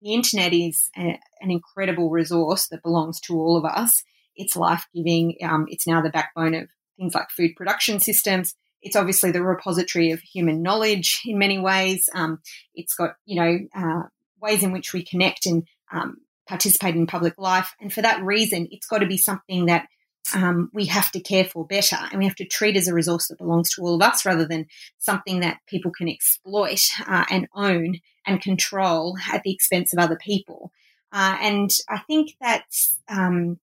the 0.00 0.14
internet 0.14 0.52
is 0.52 0.90
a, 0.96 1.18
an 1.40 1.50
incredible 1.50 2.10
resource 2.10 2.68
that 2.68 2.82
belongs 2.82 3.20
to 3.20 3.36
all 3.38 3.56
of 3.56 3.64
us. 3.64 4.02
It's 4.34 4.56
life 4.56 4.86
giving. 4.94 5.36
Um, 5.42 5.66
it's 5.68 5.86
now 5.86 6.02
the 6.02 6.10
backbone 6.10 6.54
of 6.54 6.68
things 6.96 7.14
like 7.14 7.30
food 7.30 7.54
production 7.56 8.00
systems. 8.00 8.54
It's 8.80 8.96
obviously 8.96 9.30
the 9.30 9.42
repository 9.42 10.10
of 10.10 10.20
human 10.20 10.62
knowledge 10.62 11.22
in 11.24 11.38
many 11.38 11.58
ways. 11.58 12.08
Um, 12.14 12.40
it's 12.74 12.94
got, 12.94 13.14
you 13.26 13.36
know, 13.36 13.58
uh, 13.76 14.02
ways 14.40 14.62
in 14.62 14.72
which 14.72 14.92
we 14.92 15.04
connect 15.04 15.46
and 15.46 15.64
um, 15.92 16.16
participate 16.48 16.96
in 16.96 17.06
public 17.06 17.38
life. 17.38 17.74
And 17.80 17.92
for 17.92 18.02
that 18.02 18.24
reason, 18.24 18.66
it's 18.70 18.86
got 18.86 18.98
to 18.98 19.06
be 19.06 19.18
something 19.18 19.66
that 19.66 19.86
um, 20.34 20.70
we 20.72 20.86
have 20.86 21.10
to 21.12 21.20
care 21.20 21.44
for 21.44 21.66
better 21.66 21.98
and 22.10 22.18
we 22.18 22.24
have 22.24 22.36
to 22.36 22.44
treat 22.44 22.76
as 22.76 22.88
a 22.88 22.94
resource 22.94 23.28
that 23.28 23.38
belongs 23.38 23.70
to 23.74 23.82
all 23.82 23.96
of 23.96 24.02
us 24.02 24.24
rather 24.24 24.46
than 24.46 24.66
something 24.98 25.40
that 25.40 25.58
people 25.66 25.90
can 25.90 26.08
exploit 26.08 26.88
uh, 27.06 27.24
and 27.30 27.48
own 27.54 27.96
and 28.26 28.40
control 28.40 29.16
at 29.32 29.42
the 29.42 29.52
expense 29.52 29.92
of 29.92 29.98
other 29.98 30.16
people. 30.16 30.72
Uh, 31.12 31.36
and 31.40 31.70
I 31.88 31.98
think 31.98 32.36
that's, 32.40 32.98
um, 33.08 33.58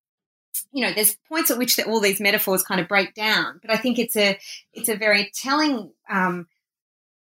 you 0.71 0.85
know, 0.85 0.93
there's 0.93 1.17
points 1.27 1.49
at 1.49 1.57
which 1.57 1.75
the, 1.75 1.85
all 1.85 1.99
these 1.99 2.19
metaphors 2.19 2.63
kind 2.63 2.79
of 2.79 2.87
break 2.87 3.15
down, 3.15 3.59
but 3.61 3.71
I 3.71 3.77
think 3.77 3.97
it's 3.97 4.15
a, 4.15 4.37
it's 4.73 4.89
a 4.89 4.97
very 4.97 5.31
telling, 5.33 5.91
um, 6.09 6.47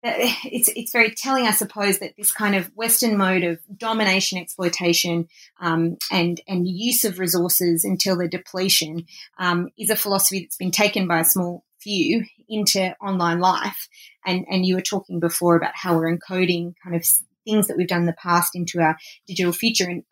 it's 0.02 0.68
it's 0.76 0.92
very 0.92 1.10
telling, 1.10 1.46
I 1.46 1.50
suppose, 1.50 1.98
that 1.98 2.14
this 2.16 2.30
kind 2.30 2.54
of 2.54 2.70
Western 2.76 3.16
mode 3.16 3.42
of 3.42 3.58
domination, 3.76 4.38
exploitation, 4.38 5.28
um, 5.60 5.96
and 6.12 6.40
and 6.46 6.68
use 6.68 7.04
of 7.04 7.18
resources 7.18 7.84
until 7.84 8.16
their 8.16 8.28
depletion 8.28 9.06
um, 9.38 9.68
is 9.76 9.90
a 9.90 9.96
philosophy 9.96 10.40
that's 10.40 10.56
been 10.56 10.70
taken 10.70 11.08
by 11.08 11.20
a 11.20 11.24
small 11.24 11.64
few 11.80 12.24
into 12.48 12.94
online 13.00 13.40
life. 13.40 13.88
And 14.24 14.44
and 14.48 14.64
you 14.64 14.76
were 14.76 14.82
talking 14.82 15.18
before 15.18 15.56
about 15.56 15.74
how 15.74 15.96
we're 15.96 16.16
encoding 16.16 16.74
kind 16.82 16.94
of 16.94 17.04
things 17.44 17.66
that 17.66 17.76
we've 17.76 17.88
done 17.88 18.02
in 18.02 18.06
the 18.06 18.12
past 18.12 18.54
into 18.54 18.80
our 18.80 18.96
digital 19.26 19.52
future, 19.52 19.88
and 19.88 20.04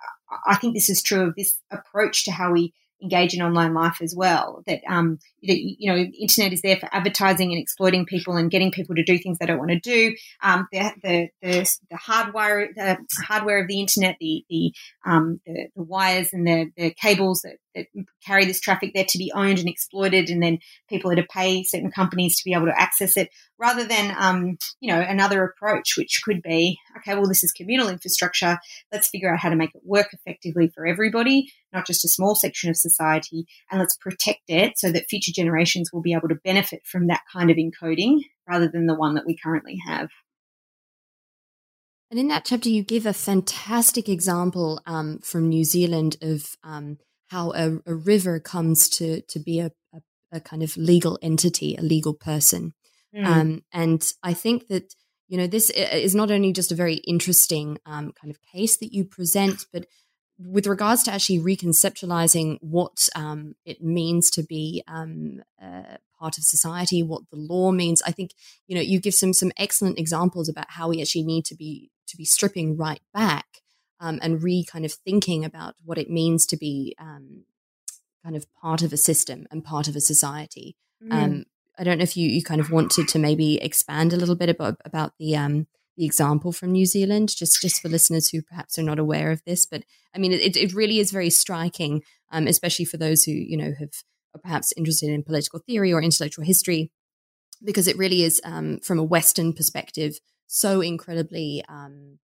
I 0.46 0.56
think 0.56 0.74
this 0.74 0.90
is 0.90 1.02
true 1.02 1.28
of 1.28 1.36
this 1.36 1.60
approach 1.70 2.24
to 2.24 2.32
how 2.32 2.52
we 2.52 2.72
engage 3.02 3.34
in 3.34 3.42
online 3.42 3.74
life 3.74 3.98
as 4.00 4.14
well. 4.16 4.62
That 4.66 4.80
um, 4.88 5.18
that 5.42 5.58
you 5.58 5.92
know, 5.92 5.98
internet 5.98 6.52
is 6.52 6.62
there 6.62 6.76
for 6.76 6.88
advertising 6.92 7.52
and 7.52 7.60
exploiting 7.60 8.06
people 8.06 8.36
and 8.36 8.50
getting 8.50 8.70
people 8.70 8.94
to 8.96 9.04
do 9.04 9.18
things 9.18 9.38
they 9.38 9.46
don't 9.46 9.58
want 9.58 9.70
to 9.70 9.80
do. 9.80 10.14
Um, 10.42 10.66
the, 10.72 10.92
the, 11.02 11.28
the 11.42 11.78
the 11.90 11.96
hardware 11.96 12.68
the 12.74 12.98
hardware 13.26 13.60
of 13.60 13.68
the 13.68 13.80
internet, 13.80 14.16
the 14.20 14.44
the 14.48 14.72
um, 15.04 15.40
the, 15.46 15.68
the 15.76 15.82
wires 15.82 16.32
and 16.32 16.46
the, 16.46 16.70
the 16.76 16.90
cables 16.90 17.42
that, 17.42 17.56
that 17.74 17.86
carry 18.24 18.44
this 18.44 18.60
traffic, 18.60 18.92
there 18.94 19.04
to 19.04 19.18
be 19.18 19.32
owned 19.34 19.58
and 19.58 19.68
exploited, 19.68 20.30
and 20.30 20.42
then 20.42 20.58
people 20.88 21.10
are 21.10 21.16
to 21.16 21.26
pay 21.30 21.62
certain 21.62 21.90
companies 21.90 22.38
to 22.38 22.44
be 22.44 22.54
able 22.54 22.66
to 22.66 22.80
access 22.80 23.16
it, 23.16 23.30
rather 23.58 23.84
than 23.84 24.14
um, 24.18 24.56
you 24.80 24.92
know 24.92 25.00
another 25.00 25.44
approach, 25.44 25.96
which 25.96 26.22
could 26.24 26.42
be 26.42 26.78
okay. 26.98 27.14
Well, 27.14 27.28
this 27.28 27.44
is 27.44 27.52
communal 27.52 27.88
infrastructure. 27.88 28.58
Let's 28.92 29.08
figure 29.08 29.32
out 29.32 29.40
how 29.40 29.50
to 29.50 29.56
make 29.56 29.74
it 29.74 29.82
work 29.84 30.08
effectively 30.12 30.68
for 30.74 30.86
everybody, 30.86 31.52
not 31.76 31.86
just 31.86 32.04
a 32.04 32.08
small 32.08 32.34
section 32.34 32.70
of 32.70 32.76
society, 32.76 33.46
and 33.70 33.78
let's 33.78 33.96
protect 33.96 34.42
it 34.48 34.78
so 34.78 34.90
that 34.90 35.08
future 35.08 35.32
generations 35.32 35.90
will 35.92 36.02
be 36.02 36.14
able 36.14 36.28
to 36.28 36.40
benefit 36.42 36.80
from 36.84 37.06
that 37.06 37.22
kind 37.32 37.50
of 37.50 37.56
encoding 37.56 38.20
rather 38.48 38.68
than 38.68 38.86
the 38.86 38.94
one 38.94 39.14
that 39.14 39.26
we 39.26 39.36
currently 39.36 39.78
have. 39.86 40.08
And 42.10 42.18
in 42.18 42.28
that 42.28 42.44
chapter, 42.44 42.68
you 42.68 42.82
give 42.82 43.04
a 43.04 43.12
fantastic 43.12 44.08
example 44.08 44.80
um, 44.86 45.18
from 45.18 45.48
New 45.48 45.64
Zealand 45.64 46.16
of 46.22 46.56
um, 46.64 46.98
how 47.28 47.52
a, 47.52 47.78
a, 47.84 47.94
river 47.94 48.38
comes 48.38 48.88
to 48.90 49.20
to 49.22 49.40
be 49.40 49.58
a, 49.58 49.72
a, 49.92 50.00
a, 50.32 50.40
kind 50.40 50.62
of 50.62 50.76
legal 50.76 51.18
entity, 51.20 51.74
a 51.74 51.82
legal 51.82 52.14
person. 52.14 52.74
Mm. 53.14 53.26
Um, 53.26 53.62
and 53.72 54.12
I 54.22 54.34
think 54.34 54.68
that 54.68 54.94
you 55.26 55.36
know 55.36 55.48
this 55.48 55.70
is 55.70 56.14
not 56.14 56.30
only 56.30 56.52
just 56.52 56.70
a 56.70 56.76
very 56.76 56.96
interesting 57.08 57.78
um, 57.86 58.12
kind 58.12 58.30
of 58.30 58.38
case 58.54 58.76
that 58.78 58.94
you 58.94 59.04
present, 59.04 59.66
but 59.72 59.86
with 60.38 60.66
regards 60.66 61.02
to 61.04 61.12
actually 61.12 61.38
reconceptualizing 61.38 62.58
what 62.60 63.08
um, 63.14 63.54
it 63.64 63.82
means 63.82 64.30
to 64.30 64.42
be 64.42 64.82
um, 64.86 65.42
uh, 65.62 65.96
part 66.18 66.38
of 66.38 66.44
society, 66.44 67.02
what 67.02 67.22
the 67.30 67.36
law 67.36 67.70
means, 67.72 68.02
I 68.02 68.12
think 68.12 68.32
you 68.66 68.74
know 68.74 68.82
you 68.82 69.00
give 69.00 69.14
some 69.14 69.32
some 69.32 69.52
excellent 69.56 69.98
examples 69.98 70.48
about 70.48 70.70
how 70.70 70.88
we 70.88 71.00
actually 71.00 71.24
need 71.24 71.44
to 71.46 71.54
be 71.54 71.90
to 72.08 72.16
be 72.16 72.24
stripping 72.24 72.76
right 72.76 73.00
back 73.12 73.46
um, 74.00 74.18
and 74.22 74.42
re 74.42 74.64
kind 74.64 74.84
of 74.84 74.92
thinking 74.92 75.44
about 75.44 75.74
what 75.84 75.98
it 75.98 76.10
means 76.10 76.46
to 76.46 76.56
be 76.56 76.94
um, 76.98 77.44
kind 78.22 78.36
of 78.36 78.46
part 78.54 78.82
of 78.82 78.92
a 78.92 78.96
system 78.96 79.46
and 79.50 79.64
part 79.64 79.88
of 79.88 79.96
a 79.96 80.00
society. 80.00 80.76
Mm. 81.02 81.44
I 81.78 81.84
don't 81.84 81.98
know 81.98 82.04
if 82.04 82.16
you, 82.16 82.28
you 82.28 82.42
kind 82.42 82.60
of 82.60 82.70
wanted 82.70 83.06
to 83.08 83.18
maybe 83.18 83.58
expand 83.60 84.12
a 84.12 84.16
little 84.16 84.34
bit 84.34 84.48
about 84.48 84.76
about 84.84 85.12
the 85.18 85.36
um, 85.36 85.66
the 85.96 86.04
example 86.04 86.52
from 86.52 86.72
New 86.72 86.86
Zealand, 86.86 87.34
just 87.34 87.60
just 87.60 87.80
for 87.80 87.88
listeners 87.88 88.28
who 88.28 88.42
perhaps 88.42 88.78
are 88.78 88.82
not 88.82 88.98
aware 88.98 89.30
of 89.30 89.42
this. 89.44 89.64
But 89.64 89.84
I 90.14 90.18
mean, 90.18 90.32
it, 90.32 90.56
it 90.56 90.74
really 90.74 90.98
is 90.98 91.10
very 91.10 91.30
striking, 91.30 92.02
um, 92.30 92.46
especially 92.46 92.84
for 92.84 92.96
those 92.96 93.24
who 93.24 93.32
you 93.32 93.56
know 93.56 93.72
have 93.78 93.92
are 94.34 94.40
perhaps 94.40 94.72
interested 94.76 95.10
in 95.10 95.22
political 95.22 95.60
theory 95.60 95.92
or 95.92 96.02
intellectual 96.02 96.44
history, 96.44 96.90
because 97.64 97.88
it 97.88 97.96
really 97.96 98.22
is 98.22 98.40
um, 98.44 98.78
from 98.80 98.98
a 98.98 99.04
Western 99.04 99.52
perspective 99.52 100.18
so 100.46 100.80
incredibly 100.80 101.64
um, 101.68 102.18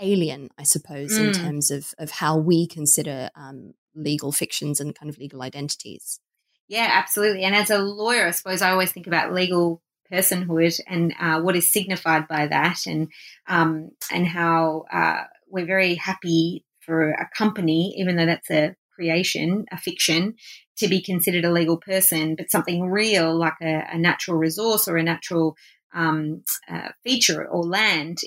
alien, 0.00 0.48
I 0.58 0.64
suppose, 0.64 1.12
mm. 1.12 1.28
in 1.28 1.32
terms 1.32 1.70
of 1.70 1.94
of 1.98 2.10
how 2.10 2.38
we 2.38 2.66
consider 2.66 3.30
um, 3.34 3.74
legal 3.94 4.32
fictions 4.32 4.80
and 4.80 4.94
kind 4.94 5.10
of 5.10 5.18
legal 5.18 5.42
identities. 5.42 6.20
Yeah, 6.68 6.88
absolutely. 6.90 7.42
And 7.42 7.54
as 7.54 7.70
a 7.70 7.78
lawyer, 7.78 8.28
I 8.28 8.30
suppose 8.30 8.62
I 8.62 8.70
always 8.70 8.92
think 8.92 9.08
about 9.08 9.34
legal 9.34 9.82
personhood 10.12 10.78
and 10.86 11.14
uh, 11.20 11.40
what 11.40 11.56
is 11.56 11.72
signified 11.72 12.28
by 12.28 12.46
that, 12.46 12.86
and 12.86 13.08
um, 13.48 13.90
and 14.12 14.26
how 14.26 14.84
uh, 14.92 15.24
we're 15.48 15.66
very 15.66 15.94
happy 15.94 16.64
for 16.80 17.10
a 17.10 17.28
company, 17.36 17.94
even 17.98 18.16
though 18.16 18.26
that's 18.26 18.50
a 18.50 18.74
creation, 18.94 19.64
a 19.72 19.78
fiction, 19.78 20.34
to 20.78 20.88
be 20.88 21.02
considered 21.02 21.44
a 21.44 21.52
legal 21.52 21.76
person, 21.76 22.34
but 22.36 22.50
something 22.50 22.82
real 22.82 23.36
like 23.36 23.54
a, 23.62 23.86
a 23.92 23.98
natural 23.98 24.36
resource 24.36 24.88
or 24.88 24.96
a 24.96 25.02
natural 25.02 25.56
um, 25.94 26.42
uh, 26.70 26.88
feature 27.02 27.46
or 27.46 27.64
land 27.64 28.18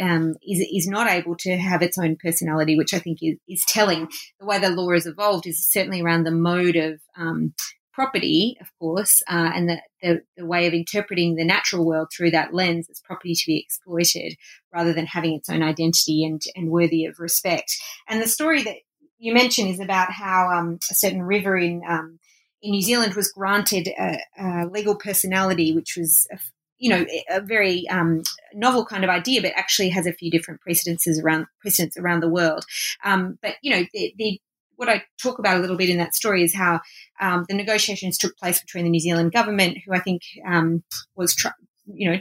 um, 0.00 0.34
is, 0.42 0.66
is 0.72 0.88
not 0.88 1.08
able 1.08 1.36
to 1.36 1.56
have 1.56 1.82
its 1.82 1.98
own 1.98 2.16
personality, 2.22 2.76
which 2.76 2.94
I 2.94 2.98
think 2.98 3.18
is, 3.22 3.36
is 3.48 3.64
telling. 3.66 4.08
The 4.40 4.46
way 4.46 4.58
the 4.58 4.70
law 4.70 4.90
has 4.92 5.06
evolved 5.06 5.46
is 5.46 5.66
certainly 5.66 6.02
around 6.02 6.24
the 6.24 6.32
mode 6.32 6.76
of 6.76 7.00
um, 7.16 7.54
property, 7.92 8.56
of 8.60 8.68
course, 8.78 9.22
uh, 9.28 9.52
and 9.54 9.68
the, 9.68 9.80
the, 10.02 10.22
the, 10.36 10.46
way 10.46 10.66
of 10.66 10.72
interpreting 10.72 11.34
the 11.34 11.44
natural 11.44 11.84
world 11.84 12.08
through 12.14 12.30
that 12.30 12.54
lens 12.54 12.88
as 12.90 13.00
property 13.00 13.34
to 13.34 13.46
be 13.46 13.58
exploited 13.58 14.36
rather 14.72 14.92
than 14.92 15.06
having 15.06 15.34
its 15.34 15.48
own 15.48 15.62
identity 15.62 16.24
and, 16.24 16.42
and 16.56 16.70
worthy 16.70 17.04
of 17.04 17.18
respect. 17.18 17.72
And 18.08 18.20
the 18.20 18.28
story 18.28 18.62
that 18.62 18.76
you 19.18 19.32
mentioned 19.32 19.70
is 19.70 19.80
about 19.80 20.10
how 20.10 20.50
um, 20.50 20.78
a 20.90 20.94
certain 20.94 21.22
river 21.22 21.56
in 21.56 21.82
um, 21.88 22.18
in 22.62 22.70
New 22.72 22.82
Zealand 22.82 23.14
was 23.14 23.30
granted 23.30 23.88
a, 23.88 24.18
a 24.38 24.66
legal 24.66 24.96
personality, 24.96 25.74
which 25.74 25.96
was 25.96 26.26
a, 26.32 26.38
you 26.78 26.90
know 26.90 27.06
a 27.30 27.40
very 27.40 27.88
um, 27.88 28.22
novel 28.54 28.84
kind 28.84 29.04
of 29.04 29.10
idea, 29.10 29.40
but 29.40 29.52
actually 29.54 29.90
has 29.90 30.06
a 30.06 30.12
few 30.12 30.30
different 30.30 30.60
precedences 30.60 31.20
around 31.20 31.46
precedents 31.60 31.96
around 31.96 32.20
the 32.20 32.28
world. 32.28 32.64
Um, 33.04 33.38
but 33.42 33.54
you 33.62 33.74
know 33.74 33.84
the, 33.92 34.14
the 34.18 34.40
what 34.82 34.88
I 34.88 35.04
talk 35.22 35.38
about 35.38 35.58
a 35.58 35.60
little 35.60 35.76
bit 35.76 35.90
in 35.90 35.98
that 35.98 36.12
story 36.12 36.42
is 36.42 36.52
how 36.52 36.80
um, 37.20 37.44
the 37.48 37.54
negotiations 37.54 38.18
took 38.18 38.36
place 38.36 38.60
between 38.60 38.82
the 38.82 38.90
New 38.90 38.98
Zealand 38.98 39.30
government, 39.30 39.78
who 39.86 39.94
I 39.94 40.00
think 40.00 40.22
um, 40.44 40.82
was, 41.14 41.36
tr- 41.36 41.48
you 41.86 42.10
know, 42.10 42.18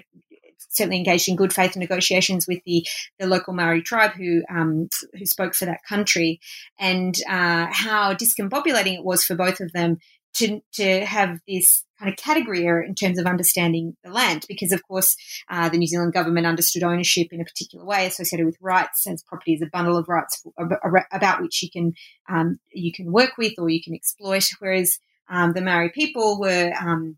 certainly 0.69 0.97
engaged 0.97 1.27
in 1.27 1.35
good 1.35 1.51
faith 1.51 1.75
negotiations 1.75 2.47
with 2.47 2.59
the, 2.67 2.85
the 3.17 3.25
local 3.25 3.53
Maori 3.53 3.81
tribe 3.81 4.11
who 4.11 4.43
um, 4.47 4.89
who 5.13 5.25
spoke 5.25 5.55
for 5.55 5.65
that 5.65 5.79
country, 5.89 6.39
and 6.79 7.15
uh, 7.27 7.65
how 7.71 8.13
discombobulating 8.13 8.93
it 8.93 9.03
was 9.03 9.25
for 9.25 9.35
both 9.35 9.59
of 9.59 9.71
them 9.73 9.97
to 10.35 10.61
to 10.73 11.03
have 11.03 11.39
this 11.47 11.83
kind 12.01 12.11
of 12.11 12.17
category 12.17 12.65
error 12.65 12.81
in 12.81 12.95
terms 12.95 13.19
of 13.19 13.27
understanding 13.27 13.95
the 14.03 14.11
land, 14.11 14.45
because 14.47 14.71
of 14.71 14.81
course 14.87 15.15
uh, 15.49 15.69
the 15.69 15.77
New 15.77 15.87
Zealand 15.87 16.13
government 16.13 16.47
understood 16.47 16.83
ownership 16.83 17.27
in 17.31 17.39
a 17.39 17.45
particular 17.45 17.85
way 17.85 18.07
associated 18.07 18.45
with 18.45 18.57
rights, 18.59 19.05
as 19.07 19.21
property 19.21 19.53
is 19.53 19.61
a 19.61 19.67
bundle 19.67 19.97
of 19.97 20.09
rights 20.09 20.43
about 21.11 21.41
which 21.41 21.61
you 21.61 21.69
can 21.69 21.93
um, 22.27 22.59
you 22.71 22.91
can 22.91 23.11
work 23.11 23.37
with 23.37 23.53
or 23.59 23.69
you 23.69 23.83
can 23.83 23.93
exploit, 23.93 24.45
whereas 24.59 24.97
um, 25.29 25.53
the 25.53 25.61
Maori 25.61 25.91
people 25.91 26.39
were 26.39 26.73
um, 26.79 27.17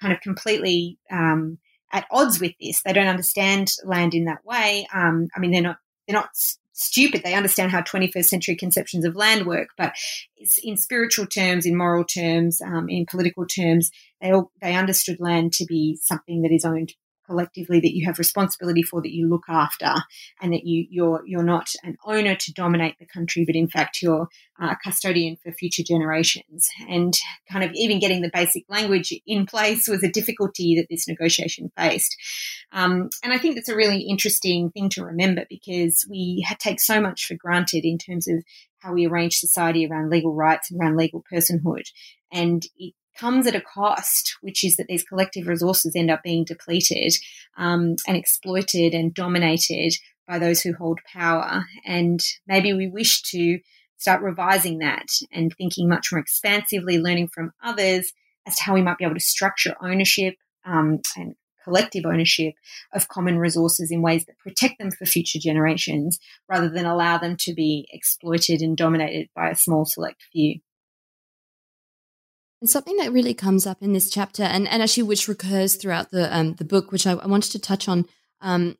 kind 0.00 0.12
of 0.12 0.20
completely 0.20 0.98
um, 1.10 1.58
at 1.92 2.06
odds 2.10 2.40
with 2.40 2.52
this. 2.60 2.82
They 2.82 2.92
don't 2.92 3.06
understand 3.06 3.72
land 3.84 4.14
in 4.14 4.26
that 4.26 4.44
way. 4.44 4.86
Um, 4.94 5.28
I 5.34 5.40
mean, 5.40 5.50
they're 5.50 5.62
not 5.62 5.78
they're 6.06 6.14
not 6.14 6.30
stupid. 6.80 7.22
They 7.22 7.34
understand 7.34 7.70
how 7.70 7.82
21st 7.82 8.24
century 8.24 8.56
conceptions 8.56 9.04
of 9.04 9.16
land 9.16 9.46
work, 9.46 9.68
but 9.76 9.92
in 10.62 10.76
spiritual 10.76 11.26
terms, 11.26 11.66
in 11.66 11.76
moral 11.76 12.04
terms, 12.04 12.60
um, 12.62 12.88
in 12.88 13.06
political 13.06 13.46
terms, 13.46 13.90
they 14.20 14.30
all, 14.30 14.50
they 14.60 14.74
understood 14.74 15.18
land 15.20 15.52
to 15.54 15.64
be 15.66 15.98
something 16.02 16.42
that 16.42 16.52
is 16.52 16.64
owned 16.64 16.94
collectively 17.30 17.78
that 17.80 17.94
you 17.94 18.06
have 18.06 18.18
responsibility 18.18 18.82
for 18.82 19.00
that 19.00 19.14
you 19.14 19.28
look 19.28 19.44
after 19.48 19.94
and 20.42 20.52
that 20.52 20.66
you 20.66 20.86
you're 20.90 21.22
you're 21.26 21.44
not 21.44 21.70
an 21.84 21.96
owner 22.04 22.34
to 22.34 22.52
dominate 22.52 22.98
the 22.98 23.06
country 23.06 23.44
but 23.46 23.54
in 23.54 23.68
fact 23.68 24.02
you're 24.02 24.28
a 24.60 24.76
custodian 24.76 25.36
for 25.42 25.52
future 25.52 25.82
generations. 25.82 26.68
And 26.88 27.14
kind 27.50 27.64
of 27.64 27.70
even 27.74 27.98
getting 27.98 28.22
the 28.22 28.30
basic 28.32 28.64
language 28.68 29.12
in 29.26 29.46
place 29.46 29.88
was 29.88 30.02
a 30.02 30.10
difficulty 30.10 30.76
that 30.76 30.86
this 30.90 31.08
negotiation 31.08 31.70
faced. 31.76 32.16
Um, 32.72 33.08
and 33.22 33.32
I 33.32 33.38
think 33.38 33.54
that's 33.54 33.68
a 33.68 33.76
really 33.76 34.02
interesting 34.02 34.70
thing 34.70 34.90
to 34.90 35.04
remember 35.04 35.44
because 35.48 36.04
we 36.08 36.46
take 36.58 36.80
so 36.80 37.00
much 37.00 37.26
for 37.26 37.34
granted 37.34 37.84
in 37.84 37.98
terms 37.98 38.28
of 38.28 38.42
how 38.78 38.92
we 38.92 39.06
arrange 39.06 39.36
society 39.36 39.86
around 39.86 40.10
legal 40.10 40.34
rights 40.34 40.70
and 40.70 40.80
around 40.80 40.96
legal 40.96 41.22
personhood. 41.32 41.84
And 42.32 42.62
it 42.76 42.94
comes 43.20 43.46
at 43.46 43.54
a 43.54 43.60
cost, 43.60 44.36
which 44.40 44.64
is 44.64 44.76
that 44.76 44.86
these 44.88 45.04
collective 45.04 45.46
resources 45.46 45.94
end 45.94 46.10
up 46.10 46.22
being 46.22 46.44
depleted 46.44 47.12
um, 47.56 47.96
and 48.06 48.16
exploited 48.16 48.94
and 48.94 49.12
dominated 49.12 49.94
by 50.26 50.38
those 50.38 50.60
who 50.62 50.72
hold 50.72 51.00
power. 51.12 51.64
And 51.84 52.20
maybe 52.46 52.72
we 52.72 52.88
wish 52.88 53.22
to 53.30 53.58
start 53.98 54.22
revising 54.22 54.78
that 54.78 55.08
and 55.30 55.52
thinking 55.52 55.88
much 55.88 56.08
more 56.10 56.20
expansively, 56.20 56.98
learning 56.98 57.28
from 57.28 57.52
others 57.62 58.12
as 58.46 58.56
to 58.56 58.64
how 58.64 58.74
we 58.74 58.82
might 58.82 58.96
be 58.96 59.04
able 59.04 59.14
to 59.14 59.20
structure 59.20 59.76
ownership 59.82 60.36
um, 60.64 61.00
and 61.16 61.34
collective 61.62 62.06
ownership 62.06 62.54
of 62.94 63.08
common 63.08 63.38
resources 63.38 63.90
in 63.90 64.00
ways 64.00 64.24
that 64.24 64.38
protect 64.38 64.78
them 64.78 64.90
for 64.90 65.04
future 65.04 65.38
generations 65.38 66.18
rather 66.48 66.70
than 66.70 66.86
allow 66.86 67.18
them 67.18 67.36
to 67.38 67.52
be 67.52 67.86
exploited 67.92 68.62
and 68.62 68.78
dominated 68.78 69.28
by 69.34 69.50
a 69.50 69.54
small 69.54 69.84
select 69.84 70.22
few. 70.32 70.60
And 72.60 72.68
something 72.68 72.98
that 72.98 73.12
really 73.12 73.32
comes 73.32 73.66
up 73.66 73.82
in 73.82 73.94
this 73.94 74.10
chapter, 74.10 74.42
and, 74.42 74.68
and 74.68 74.82
actually 74.82 75.04
which 75.04 75.28
recurs 75.28 75.76
throughout 75.76 76.10
the 76.10 76.34
um, 76.36 76.54
the 76.54 76.64
book, 76.64 76.92
which 76.92 77.06
I, 77.06 77.12
I 77.12 77.26
wanted 77.26 77.52
to 77.52 77.58
touch 77.58 77.88
on, 77.88 78.04
um, 78.42 78.76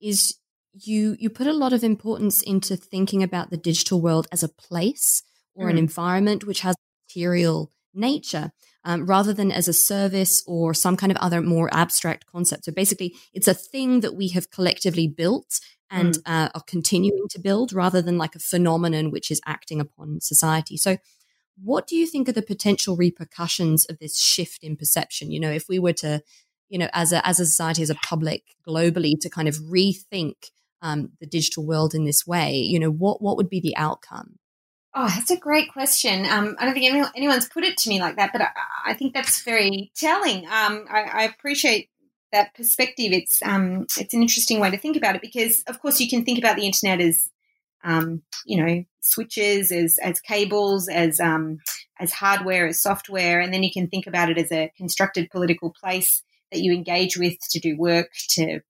is 0.00 0.36
you 0.72 1.16
you 1.18 1.30
put 1.30 1.48
a 1.48 1.52
lot 1.52 1.72
of 1.72 1.82
importance 1.82 2.42
into 2.42 2.76
thinking 2.76 3.22
about 3.22 3.50
the 3.50 3.56
digital 3.56 4.00
world 4.00 4.28
as 4.30 4.42
a 4.44 4.48
place 4.48 5.24
or 5.54 5.66
mm. 5.66 5.70
an 5.70 5.78
environment 5.78 6.44
which 6.44 6.60
has 6.60 6.76
material 7.08 7.72
nature, 7.92 8.52
um, 8.84 9.06
rather 9.06 9.32
than 9.32 9.50
as 9.50 9.66
a 9.66 9.72
service 9.72 10.44
or 10.46 10.72
some 10.72 10.96
kind 10.96 11.10
of 11.10 11.18
other 11.18 11.40
more 11.40 11.68
abstract 11.72 12.26
concept. 12.26 12.64
So 12.64 12.72
basically, 12.72 13.14
it's 13.32 13.48
a 13.48 13.54
thing 13.54 14.00
that 14.00 14.14
we 14.14 14.28
have 14.28 14.50
collectively 14.50 15.08
built 15.08 15.60
and 15.90 16.14
mm. 16.14 16.22
uh, 16.26 16.50
are 16.54 16.62
continuing 16.68 17.26
to 17.30 17.40
build, 17.40 17.72
rather 17.72 18.00
than 18.00 18.16
like 18.16 18.36
a 18.36 18.40
phenomenon 18.40 19.10
which 19.10 19.30
is 19.30 19.40
acting 19.44 19.80
upon 19.80 20.20
society. 20.20 20.76
So 20.76 20.98
what 21.62 21.86
do 21.86 21.96
you 21.96 22.06
think 22.06 22.28
are 22.28 22.32
the 22.32 22.42
potential 22.42 22.96
repercussions 22.96 23.84
of 23.86 23.98
this 23.98 24.18
shift 24.18 24.62
in 24.62 24.76
perception? 24.76 25.30
You 25.30 25.40
know, 25.40 25.50
if 25.50 25.68
we 25.68 25.78
were 25.78 25.92
to, 25.94 26.22
you 26.68 26.78
know, 26.78 26.88
as 26.92 27.12
a 27.12 27.26
as 27.26 27.40
a 27.40 27.46
society, 27.46 27.82
as 27.82 27.90
a 27.90 27.94
public, 27.96 28.42
globally, 28.66 29.18
to 29.20 29.30
kind 29.30 29.48
of 29.48 29.56
rethink 29.56 30.50
um, 30.82 31.12
the 31.20 31.26
digital 31.26 31.66
world 31.66 31.94
in 31.94 32.04
this 32.04 32.26
way, 32.26 32.56
you 32.56 32.78
know, 32.78 32.90
what 32.90 33.22
what 33.22 33.36
would 33.36 33.48
be 33.48 33.60
the 33.60 33.76
outcome? 33.76 34.38
Oh, 34.96 35.08
that's 35.08 35.30
a 35.30 35.36
great 35.36 35.72
question. 35.72 36.24
Um, 36.24 36.54
I 36.58 36.64
don't 36.64 36.74
think 36.74 36.88
anyone, 36.88 37.10
anyone's 37.16 37.48
put 37.48 37.64
it 37.64 37.76
to 37.78 37.88
me 37.88 38.00
like 38.00 38.16
that, 38.16 38.30
but 38.32 38.42
I, 38.42 38.50
I 38.86 38.94
think 38.94 39.12
that's 39.12 39.42
very 39.42 39.90
telling. 39.96 40.46
Um, 40.46 40.84
I, 40.88 41.02
I, 41.12 41.22
appreciate 41.24 41.90
that 42.30 42.54
perspective. 42.54 43.10
It's 43.10 43.42
um, 43.42 43.86
it's 43.98 44.14
an 44.14 44.22
interesting 44.22 44.60
way 44.60 44.70
to 44.70 44.78
think 44.78 44.96
about 44.96 45.16
it 45.16 45.22
because, 45.22 45.64
of 45.66 45.80
course, 45.80 45.98
you 45.98 46.08
can 46.08 46.24
think 46.24 46.38
about 46.38 46.54
the 46.54 46.66
internet 46.66 47.00
as 47.00 47.28
um, 47.84 48.22
you 48.46 48.64
know, 48.64 48.84
switches, 49.00 49.70
as, 49.70 49.98
as 50.02 50.20
cables, 50.20 50.88
as, 50.88 51.20
um, 51.20 51.58
as 52.00 52.12
hardware, 52.12 52.66
as 52.66 52.82
software. 52.82 53.40
And 53.40 53.52
then 53.52 53.62
you 53.62 53.70
can 53.72 53.88
think 53.88 54.06
about 54.06 54.30
it 54.30 54.38
as 54.38 54.50
a 54.50 54.72
constructed 54.76 55.30
political 55.30 55.72
place 55.78 56.22
that 56.50 56.60
you 56.60 56.72
engage 56.72 57.16
with 57.16 57.36
to 57.50 57.60
do 57.60 57.76
work, 57.76 58.10
to 58.30 58.60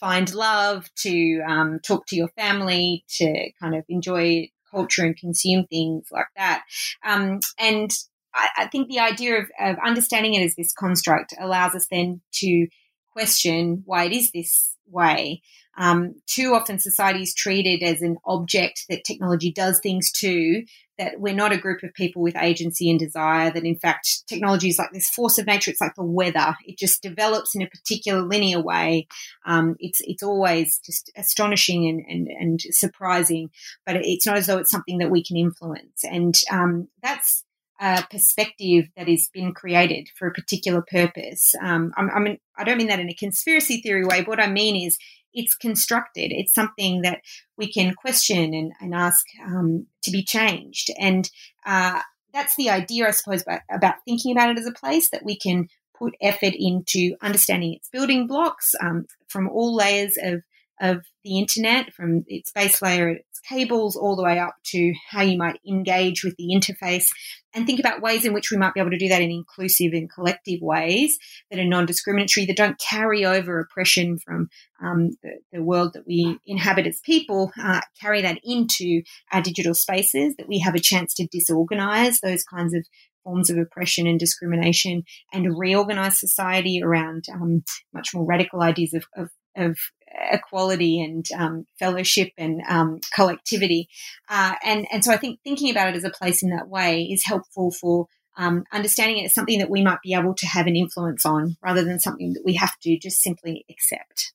find 0.00 0.34
love, 0.34 0.90
to 0.96 1.40
um, 1.46 1.78
talk 1.86 2.06
to 2.06 2.16
your 2.16 2.28
family, 2.36 3.04
to 3.18 3.50
kind 3.60 3.74
of 3.74 3.84
enjoy 3.88 4.48
culture 4.70 5.04
and 5.04 5.16
consume 5.16 5.66
things 5.66 6.06
like 6.10 6.26
that. 6.36 6.64
Um, 7.04 7.40
and 7.58 7.90
I, 8.34 8.48
I, 8.56 8.66
think 8.66 8.88
the 8.88 9.00
idea 9.00 9.38
of, 9.38 9.50
of 9.60 9.76
understanding 9.84 10.34
it 10.34 10.44
as 10.44 10.56
this 10.56 10.72
construct 10.72 11.34
allows 11.38 11.74
us 11.74 11.86
then 11.90 12.22
to 12.36 12.66
question 13.12 13.82
why 13.84 14.04
it 14.04 14.12
is 14.12 14.32
this 14.32 14.76
way. 14.88 15.42
Um, 15.76 16.16
too 16.26 16.54
often, 16.54 16.78
society 16.78 17.22
is 17.22 17.34
treated 17.34 17.82
as 17.82 18.02
an 18.02 18.18
object 18.24 18.84
that 18.88 19.04
technology 19.04 19.52
does 19.52 19.80
things 19.80 20.10
to, 20.12 20.64
that 20.98 21.18
we're 21.18 21.34
not 21.34 21.52
a 21.52 21.58
group 21.58 21.82
of 21.82 21.94
people 21.94 22.20
with 22.20 22.36
agency 22.36 22.90
and 22.90 22.98
desire, 22.98 23.50
that 23.50 23.64
in 23.64 23.78
fact, 23.78 24.28
technology 24.28 24.68
is 24.68 24.78
like 24.78 24.92
this 24.92 25.08
force 25.08 25.38
of 25.38 25.46
nature. 25.46 25.70
It's 25.70 25.80
like 25.80 25.94
the 25.94 26.04
weather. 26.04 26.54
It 26.66 26.76
just 26.78 27.02
develops 27.02 27.54
in 27.54 27.62
a 27.62 27.66
particular 27.66 28.22
linear 28.22 28.60
way. 28.60 29.06
Um, 29.46 29.76
it's, 29.78 30.00
it's 30.04 30.22
always 30.22 30.78
just 30.84 31.10
astonishing 31.16 31.88
and, 31.88 32.04
and, 32.06 32.28
and 32.28 32.60
surprising, 32.60 33.50
but 33.86 33.96
it's 33.96 34.26
not 34.26 34.36
as 34.36 34.46
though 34.46 34.58
it's 34.58 34.70
something 34.70 34.98
that 34.98 35.10
we 35.10 35.24
can 35.24 35.36
influence. 35.36 36.04
And 36.04 36.38
um, 36.50 36.88
that's 37.02 37.44
a 37.80 38.06
perspective 38.10 38.84
that 38.96 39.08
has 39.08 39.28
been 39.32 39.52
created 39.52 40.08
for 40.16 40.28
a 40.28 40.32
particular 40.32 40.82
purpose. 40.82 41.54
Um, 41.60 41.92
I, 41.96 42.02
I 42.02 42.20
mean, 42.20 42.38
I 42.56 42.64
don't 42.64 42.78
mean 42.78 42.88
that 42.88 43.00
in 43.00 43.10
a 43.10 43.14
conspiracy 43.14 43.80
theory 43.80 44.04
way. 44.04 44.20
But 44.20 44.28
what 44.28 44.40
I 44.40 44.48
mean 44.48 44.76
is 44.86 44.98
it's 45.34 45.54
constructed. 45.54 46.32
It's 46.32 46.54
something 46.54 47.02
that 47.02 47.20
we 47.56 47.72
can 47.72 47.94
question 47.94 48.54
and, 48.54 48.72
and 48.80 48.94
ask 48.94 49.24
um, 49.44 49.86
to 50.02 50.10
be 50.10 50.22
changed. 50.22 50.90
And 50.98 51.30
uh, 51.64 52.00
that's 52.32 52.56
the 52.56 52.70
idea, 52.70 53.08
I 53.08 53.12
suppose, 53.12 53.42
about, 53.42 53.60
about, 53.70 53.96
thinking 54.04 54.32
about 54.32 54.50
it 54.50 54.58
as 54.58 54.66
a 54.66 54.72
place 54.72 55.10
that 55.10 55.24
we 55.24 55.36
can 55.36 55.68
put 55.96 56.14
effort 56.20 56.54
into 56.56 57.16
understanding 57.22 57.74
its 57.74 57.88
building 57.88 58.26
blocks 58.26 58.74
um, 58.80 59.06
from 59.28 59.48
all 59.48 59.74
layers 59.74 60.16
of 60.22 60.42
of 60.82 61.04
the 61.24 61.38
internet, 61.38 61.94
from 61.94 62.24
its 62.26 62.50
base 62.50 62.82
layer, 62.82 63.08
its 63.10 63.40
cables, 63.48 63.96
all 63.96 64.16
the 64.16 64.22
way 64.24 64.38
up 64.38 64.56
to 64.64 64.92
how 65.08 65.22
you 65.22 65.38
might 65.38 65.60
engage 65.66 66.24
with 66.24 66.34
the 66.36 66.48
interface, 66.52 67.06
and 67.54 67.66
think 67.66 67.78
about 67.78 68.02
ways 68.02 68.24
in 68.24 68.32
which 68.32 68.50
we 68.50 68.56
might 68.56 68.74
be 68.74 68.80
able 68.80 68.90
to 68.90 68.98
do 68.98 69.08
that 69.08 69.22
in 69.22 69.30
inclusive 69.30 69.92
and 69.92 70.12
collective 70.12 70.60
ways 70.60 71.16
that 71.50 71.60
are 71.60 71.64
non 71.64 71.86
discriminatory, 71.86 72.46
that 72.46 72.56
don't 72.56 72.80
carry 72.80 73.24
over 73.24 73.60
oppression 73.60 74.18
from 74.18 74.48
um, 74.82 75.10
the, 75.22 75.38
the, 75.52 75.62
world 75.62 75.92
that 75.94 76.06
we 76.06 76.38
inhabit 76.46 76.88
as 76.88 77.00
people, 77.04 77.52
uh, 77.62 77.80
carry 78.00 78.20
that 78.22 78.40
into 78.42 79.02
our 79.32 79.40
digital 79.40 79.74
spaces, 79.74 80.34
that 80.36 80.48
we 80.48 80.58
have 80.58 80.74
a 80.74 80.80
chance 80.80 81.14
to 81.14 81.28
disorganize 81.28 82.20
those 82.20 82.42
kinds 82.42 82.74
of 82.74 82.84
forms 83.22 83.50
of 83.50 83.58
oppression 83.58 84.06
and 84.06 84.18
discrimination 84.18 85.04
and 85.32 85.56
reorganize 85.56 86.18
society 86.18 86.80
around 86.82 87.24
um, 87.32 87.62
much 87.94 88.08
more 88.14 88.24
radical 88.24 88.62
ideas 88.62 88.92
of, 88.94 89.04
of, 89.16 89.30
of 89.56 89.78
equality 90.14 91.00
and 91.00 91.26
um, 91.36 91.66
fellowship 91.78 92.30
and 92.36 92.62
um, 92.68 93.00
collectivity. 93.14 93.88
Uh, 94.28 94.54
and, 94.64 94.86
and 94.92 95.04
so 95.04 95.12
I 95.12 95.16
think 95.16 95.40
thinking 95.42 95.70
about 95.70 95.88
it 95.88 95.96
as 95.96 96.04
a 96.04 96.10
place 96.10 96.42
in 96.42 96.50
that 96.50 96.68
way 96.68 97.02
is 97.02 97.24
helpful 97.24 97.70
for 97.70 98.06
um, 98.36 98.64
understanding 98.72 99.18
it 99.18 99.26
as 99.26 99.34
something 99.34 99.58
that 99.58 99.70
we 99.70 99.82
might 99.82 100.00
be 100.02 100.14
able 100.14 100.34
to 100.34 100.46
have 100.46 100.66
an 100.66 100.76
influence 100.76 101.26
on 101.26 101.56
rather 101.62 101.84
than 101.84 102.00
something 102.00 102.32
that 102.32 102.42
we 102.44 102.54
have 102.54 102.78
to 102.82 102.98
just 102.98 103.22
simply 103.22 103.64
accept. 103.70 104.32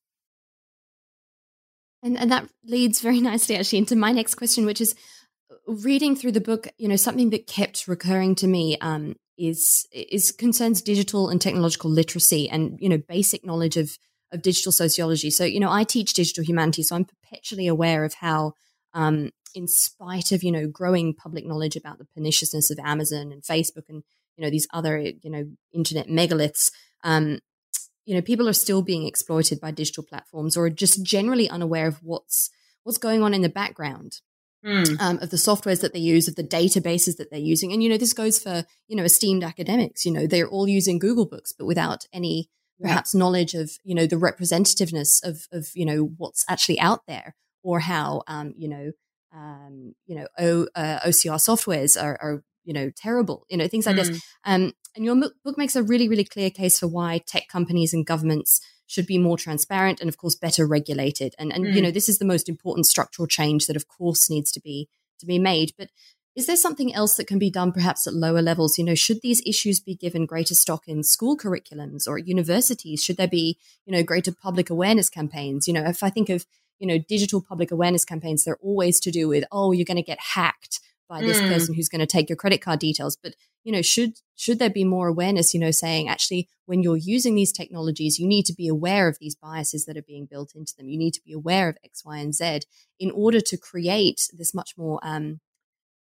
And, 2.04 2.18
and 2.18 2.32
that 2.32 2.48
leads 2.64 3.02
very 3.02 3.22
nicely 3.22 3.56
actually 3.56 3.80
into 3.80 3.96
my 3.96 4.12
next 4.12 4.36
question, 4.36 4.66
which 4.66 4.82
is 4.82 4.96
reading 5.68 6.16
through 6.16 6.32
the 6.32 6.42
book, 6.42 6.68
you 6.78 6.88
know, 6.88 6.96
something 6.96 7.32
that 7.32 7.48
kept 7.48 7.88
recurring 7.88 8.36
to 8.36 8.48
me 8.48 8.78
um, 8.80 9.16
is 9.38 9.88
is 9.92 10.32
concerns 10.32 10.82
digital 10.82 11.30
and 11.30 11.40
technological 11.42 11.92
literacy 11.92 12.50
and 12.50 12.78
you 12.82 12.90
know 12.90 12.98
basic 12.98 13.46
knowledge 13.46 13.78
of 13.78 13.98
of 14.32 14.42
digital 14.42 14.72
sociology. 14.72 15.30
So, 15.30 15.44
you 15.44 15.60
know, 15.60 15.72
I 15.72 15.84
teach 15.84 16.14
digital 16.14 16.44
humanities, 16.44 16.90
so 16.90 16.96
I'm 16.96 17.06
perpetually 17.06 17.68
aware 17.68 18.04
of 18.04 18.16
how, 18.16 18.54
um, 18.94 19.32
in 19.56 19.68
spite 19.68 20.32
of 20.32 20.44
you 20.44 20.52
know 20.52 20.68
growing 20.68 21.14
public 21.14 21.46
knowledge 21.46 21.76
about 21.76 21.98
the 21.98 22.06
perniciousness 22.06 22.70
of 22.70 22.80
Amazon 22.80 23.32
and 23.32 23.42
Facebook 23.42 23.90
and 23.90 24.04
you 24.36 24.44
know 24.44 24.50
these 24.50 24.68
other 24.74 25.00
you 25.00 25.30
know 25.30 25.46
internet 25.74 26.08
megaliths, 26.08 26.72
um, 27.04 27.40
you 28.08 28.16
know, 28.16 28.22
people 28.22 28.48
are 28.48 28.54
still 28.54 28.82
being 28.82 29.06
exploited 29.06 29.60
by 29.60 29.70
digital 29.70 30.02
platforms 30.02 30.56
or 30.56 30.70
just 30.70 31.04
generally 31.04 31.50
unaware 31.50 31.88
of 31.88 32.02
what's 32.02 32.50
what's 32.84 32.98
going 32.98 33.22
on 33.22 33.34
in 33.34 33.42
the 33.42 33.50
background. 33.50 34.22
Mm. 34.66 35.00
Um, 35.00 35.20
of 35.20 35.30
the 35.30 35.38
softwares 35.38 35.82
that 35.82 35.94
they 35.94 36.00
use, 36.00 36.28
of 36.28 36.36
the 36.36 36.44
databases 36.44 37.18
that 37.18 37.30
they're 37.30 37.40
using, 37.40 37.72
and 37.72 37.84
you 37.84 37.90
know 37.90 37.98
this 37.98 38.14
goes 38.14 38.40
for 38.40 38.66
you 38.88 38.96
know 38.96 39.04
esteemed 39.04 39.44
academics. 39.44 40.04
You 40.04 40.12
know 40.12 40.26
they're 40.26 40.48
all 40.48 40.68
using 40.68 40.98
Google 40.98 41.28
Books, 41.28 41.54
but 41.54 41.68
without 41.68 42.06
any 42.12 42.50
perhaps 42.82 43.16
knowledge 43.16 43.54
of 43.54 43.72
you 43.84 43.96
know 43.96 44.06
the 44.06 44.16
representativeness 44.16 45.24
of 45.24 45.48
of 45.52 45.70
you 45.74 45.86
know 45.86 46.12
what's 46.18 46.46
actually 46.50 46.80
out 46.80 47.02
there 47.08 47.36
or 47.64 47.80
how 47.80 48.24
um, 48.28 48.54
you 48.58 48.68
know 48.68 48.92
um, 49.34 49.94
you 50.06 50.16
know 50.16 50.28
o, 50.38 50.68
uh, 50.76 51.00
OCR 51.06 51.36
softwares 51.36 52.02
are, 52.02 52.18
are, 52.22 52.44
you 52.64 52.74
know 52.74 52.92
terrible 52.96 53.46
you 53.50 53.58
know 53.58 53.68
things 53.68 53.86
like 53.86 53.96
mm. 53.96 54.06
this 54.06 54.22
um, 54.44 54.74
and 54.96 55.06
your 55.06 55.16
book 55.16 55.58
makes 55.58 55.76
a 55.76 55.84
really 55.84 56.10
really 56.10 56.26
clear 56.26 56.50
case 56.50 56.80
for 56.80 56.88
why 56.88 57.22
tech 57.26 57.48
companies 57.48 57.94
and 57.94 58.06
governments 58.06 58.60
should 58.88 59.06
be 59.06 59.18
more 59.18 59.38
transparent 59.38 60.02
and 60.02 60.10
of 60.10 60.18
course 60.18 60.36
better 60.36 60.68
regulated 60.68 61.34
and 61.40 61.54
and 61.54 61.66
mm. 61.66 61.74
you 61.74 61.82
know 61.82 61.92
this 61.92 62.10
is 62.10 62.20
the 62.20 62.26
most 62.26 62.50
important 62.50 62.86
structural 62.86 63.26
change 63.26 63.68
that 63.68 63.78
of 63.78 63.88
course 63.88 64.30
needs 64.30 64.52
to 64.52 64.60
be 64.60 64.90
to 65.18 65.26
be 65.26 65.40
made 65.40 65.72
but 65.78 65.90
is 66.38 66.46
there 66.46 66.56
something 66.56 66.94
else 66.94 67.16
that 67.16 67.26
can 67.26 67.40
be 67.40 67.50
done 67.50 67.72
perhaps 67.72 68.06
at 68.06 68.14
lower 68.14 68.44
levels? 68.44 68.78
You 68.78 68.86
know, 68.86 68.94
should 68.94 69.22
these 69.24 69.42
issues 69.44 69.80
be 69.80 69.96
given 69.96 70.28
greater 70.28 70.54
stock 70.54 70.88
in 70.88 71.04
school 71.04 71.36
curriculums 71.36 72.08
or 72.08 72.20
at 72.20 72.28
universities? 72.28 73.04
Should 73.04 73.18
there 73.18 73.28
be, 73.28 73.58
you 73.88 73.92
know, 73.92 74.04
greater 74.04 74.32
public 74.32 74.70
awareness 74.70 75.10
campaigns? 75.10 75.68
You 75.68 75.74
know, 75.74 75.84
if 75.84 76.04
I 76.04 76.12
think 76.12 76.30
of, 76.30 76.46
you 76.78 76.86
know, 76.86 77.00
digital 77.00 77.42
public 77.42 77.72
awareness 77.72 78.06
campaigns, 78.06 78.44
they're 78.44 78.60
always 78.62 79.00
to 79.00 79.10
do 79.10 79.28
with, 79.28 79.46
oh, 79.52 79.72
you're 79.72 79.84
going 79.84 79.98
to 79.98 80.04
get 80.04 80.20
hacked 80.36 80.80
by 81.10 81.22
this 81.22 81.40
mm. 81.40 81.52
person 81.52 81.74
who's 81.74 81.90
going 81.90 82.02
to 82.02 82.06
take 82.06 82.30
your 82.30 82.36
credit 82.36 82.62
card 82.62 82.78
details. 82.78 83.18
But, 83.18 83.34
you 83.64 83.72
know, 83.72 83.82
should 83.82 84.20
should 84.36 84.60
there 84.60 84.70
be 84.70 84.84
more 84.84 85.08
awareness, 85.08 85.56
you 85.56 85.60
know, 85.60 85.72
saying 85.72 86.08
actually 86.08 86.50
when 86.68 86.84
you're 86.84 86.98
using 86.98 87.34
these 87.34 87.52
technologies, 87.52 88.20
you 88.20 88.28
need 88.28 88.46
to 88.46 88.54
be 88.54 88.68
aware 88.68 89.08
of 89.08 89.18
these 89.20 89.34
biases 89.34 89.86
that 89.86 89.98
are 89.98 90.04
being 90.04 90.28
built 90.30 90.54
into 90.54 90.76
them. 90.78 90.88
You 90.88 91.00
need 91.00 91.16
to 91.16 91.22
be 91.26 91.34
aware 91.34 91.68
of 91.68 91.78
X, 91.84 92.06
Y, 92.06 92.18
and 92.18 92.36
Z 92.36 92.60
in 93.00 93.10
order 93.10 93.42
to 93.42 93.58
create 93.58 94.30
this 94.38 94.54
much 94.54 94.78
more 94.78 95.00
um, 95.02 95.40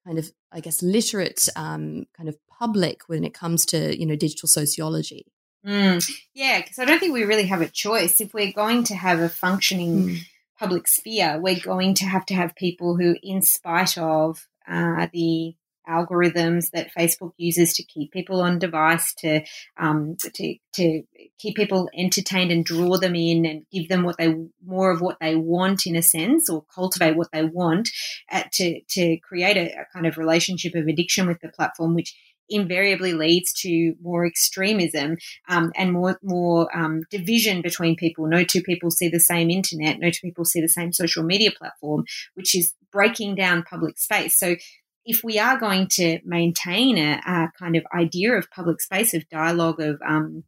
kind 0.06 0.20
of, 0.20 0.32
I 0.52 0.60
guess, 0.60 0.82
literate 0.82 1.48
um, 1.56 2.06
kind 2.16 2.30
of 2.30 2.38
public 2.48 3.02
when 3.08 3.24
it 3.24 3.34
comes 3.34 3.66
to, 3.68 3.98
you 3.98 4.06
know, 4.06 4.16
digital 4.16 4.48
sociology. 4.48 5.26
Mm, 5.66 6.06
yeah, 6.34 6.62
because 6.62 6.80
I 6.80 6.86
don't 6.86 7.00
think 7.00 7.14
we 7.14 7.24
really 7.24 7.48
have 7.48 7.62
a 7.62 7.70
choice. 7.70 8.20
If 8.20 8.34
we're 8.34 8.52
going 8.52 8.84
to 8.86 8.96
have 8.96 9.20
a 9.20 9.30
functioning 9.30 10.10
mm. 10.10 10.20
public 10.60 10.88
sphere, 10.88 11.40
we're 11.40 11.60
going 11.60 11.94
to 11.96 12.06
have 12.06 12.26
to 12.28 12.36
have 12.36 12.56
people 12.56 12.98
who, 12.98 13.16
in 13.24 13.42
spite 13.42 13.98
of 13.98 14.46
uh, 14.68 15.08
the 15.14 15.56
algorithms 15.88 16.72
that 16.72 16.94
Facebook 16.98 17.34
uses 17.38 17.74
to 17.74 17.84
keep 17.84 18.12
people 18.12 18.42
on 18.42 18.60
device, 18.60 19.14
to 19.16 19.42
um, 19.78 20.16
to 20.36 20.56
to 20.74 21.04
keep 21.40 21.56
people 21.56 21.90
entertained 21.98 22.52
and 22.52 22.66
draw 22.66 22.98
them 22.98 23.16
in 23.16 23.46
and 23.46 23.66
give 23.72 23.90
them 23.90 24.04
what 24.04 24.18
they 24.18 24.36
more 24.66 24.92
of 24.92 25.02
what 25.02 25.18
they 25.20 25.36
want 25.36 25.86
in 25.86 25.96
a 25.96 26.02
sense, 26.02 26.50
or 26.50 26.66
cultivate 26.74 27.16
what 27.16 27.32
they 27.32 27.44
want, 27.44 27.90
at, 28.30 28.52
to 28.54 28.82
to 28.90 29.18
create 29.18 29.58
a, 29.58 29.82
a 29.82 29.86
kind 29.94 30.06
of 30.06 30.18
relationship 30.18 30.76
of 30.76 30.88
addiction 30.88 31.28
with 31.28 31.40
the 31.42 31.50
platform, 31.50 31.96
which 31.96 32.16
invariably 32.50 33.14
leads 33.14 33.54
to 33.54 33.96
more 34.02 34.26
extremism 34.26 35.18
um, 35.50 35.72
and 35.76 35.94
more 35.94 36.20
more 36.22 36.76
um, 36.78 37.02
division 37.10 37.62
between 37.62 37.96
people. 37.96 38.28
No 38.28 38.44
two 38.44 38.62
people 38.62 38.92
see 38.92 39.10
the 39.10 39.20
same 39.20 39.50
internet. 39.50 40.00
No 40.00 40.10
two 40.10 40.20
people 40.22 40.46
see 40.46 40.62
the 40.62 40.68
same 40.68 40.92
social 40.92 41.24
media 41.24 41.52
platform, 41.52 42.06
which 42.36 42.54
is 42.54 42.74
breaking 42.92 43.36
down 43.36 43.64
public 43.64 43.98
space. 43.98 44.38
So 44.38 44.56
if 45.06 45.24
we 45.24 45.38
are 45.40 45.58
going 45.58 45.88
to 45.88 46.20
maintain 46.24 46.98
a, 46.98 47.22
a, 47.26 47.52
kind 47.60 47.76
of 47.76 47.84
idea 47.94 48.34
of 48.34 48.50
public 48.52 48.82
space 48.82 49.14
of 49.14 49.28
dialogue 49.30 49.80
of 49.80 50.02
um, 50.08 50.44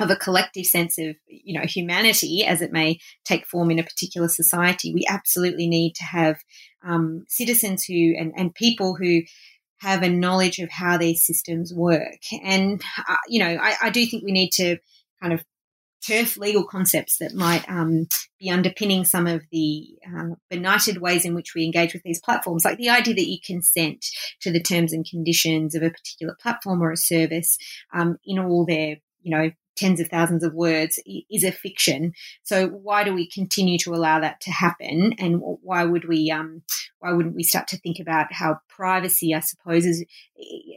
of 0.00 0.10
a 0.10 0.16
collective 0.16 0.66
sense 0.66 0.98
of 0.98 1.16
you 1.26 1.58
know 1.58 1.66
humanity 1.66 2.44
as 2.44 2.60
it 2.60 2.72
may 2.72 2.98
take 3.24 3.46
form 3.46 3.70
in 3.70 3.78
a 3.78 3.84
particular 3.84 4.28
society, 4.28 4.92
we 4.92 5.04
absolutely 5.08 5.68
need 5.68 5.94
to 5.94 6.04
have 6.04 6.38
um, 6.84 7.24
citizens 7.28 7.84
who 7.84 8.14
and, 8.18 8.32
and 8.36 8.54
people 8.54 8.94
who 8.94 9.22
have 9.78 10.02
a 10.02 10.08
knowledge 10.08 10.58
of 10.58 10.70
how 10.70 10.96
these 10.96 11.24
systems 11.24 11.72
work. 11.72 12.18
And 12.42 12.82
uh, 13.08 13.16
you 13.28 13.38
know, 13.38 13.58
I, 13.60 13.76
I 13.82 13.90
do 13.90 14.04
think 14.06 14.24
we 14.24 14.32
need 14.32 14.50
to 14.52 14.78
kind 15.20 15.32
of 15.32 15.44
turf 16.04 16.36
legal 16.36 16.64
concepts 16.64 17.18
that 17.18 17.34
might 17.34 17.68
um, 17.68 18.06
be 18.40 18.50
underpinning 18.50 19.04
some 19.04 19.26
of 19.26 19.42
the 19.50 19.86
uh, 20.06 20.34
benighted 20.50 21.00
ways 21.00 21.24
in 21.24 21.34
which 21.34 21.54
we 21.54 21.64
engage 21.64 21.92
with 21.92 22.02
these 22.02 22.20
platforms, 22.20 22.64
like 22.64 22.78
the 22.78 22.88
idea 22.88 23.14
that 23.14 23.28
you 23.28 23.38
consent 23.44 24.04
to 24.40 24.50
the 24.50 24.62
terms 24.62 24.92
and 24.92 25.06
conditions 25.08 25.74
of 25.74 25.82
a 25.82 25.90
particular 25.90 26.36
platform 26.40 26.82
or 26.82 26.92
a 26.92 26.96
service 26.96 27.56
um, 27.94 28.16
in 28.24 28.38
all 28.38 28.64
their, 28.66 28.96
you 29.22 29.36
know, 29.36 29.50
tens 29.76 30.00
of 30.00 30.08
thousands 30.08 30.42
of 30.42 30.54
words 30.54 30.98
is 31.30 31.44
a 31.44 31.52
fiction. 31.52 32.12
So 32.42 32.68
why 32.68 33.04
do 33.04 33.14
we 33.14 33.28
continue 33.28 33.78
to 33.78 33.94
allow 33.94 34.20
that 34.20 34.40
to 34.42 34.50
happen? 34.50 35.14
And 35.18 35.40
why 35.40 35.84
would 35.84 36.06
we, 36.08 36.30
um, 36.30 36.62
why 36.98 37.12
wouldn't 37.12 37.34
we 37.34 37.42
start 37.42 37.68
to 37.68 37.78
think 37.78 37.98
about 38.00 38.32
how 38.32 38.58
privacy, 38.68 39.34
I 39.34 39.40
suppose, 39.40 39.84
is, 39.84 40.04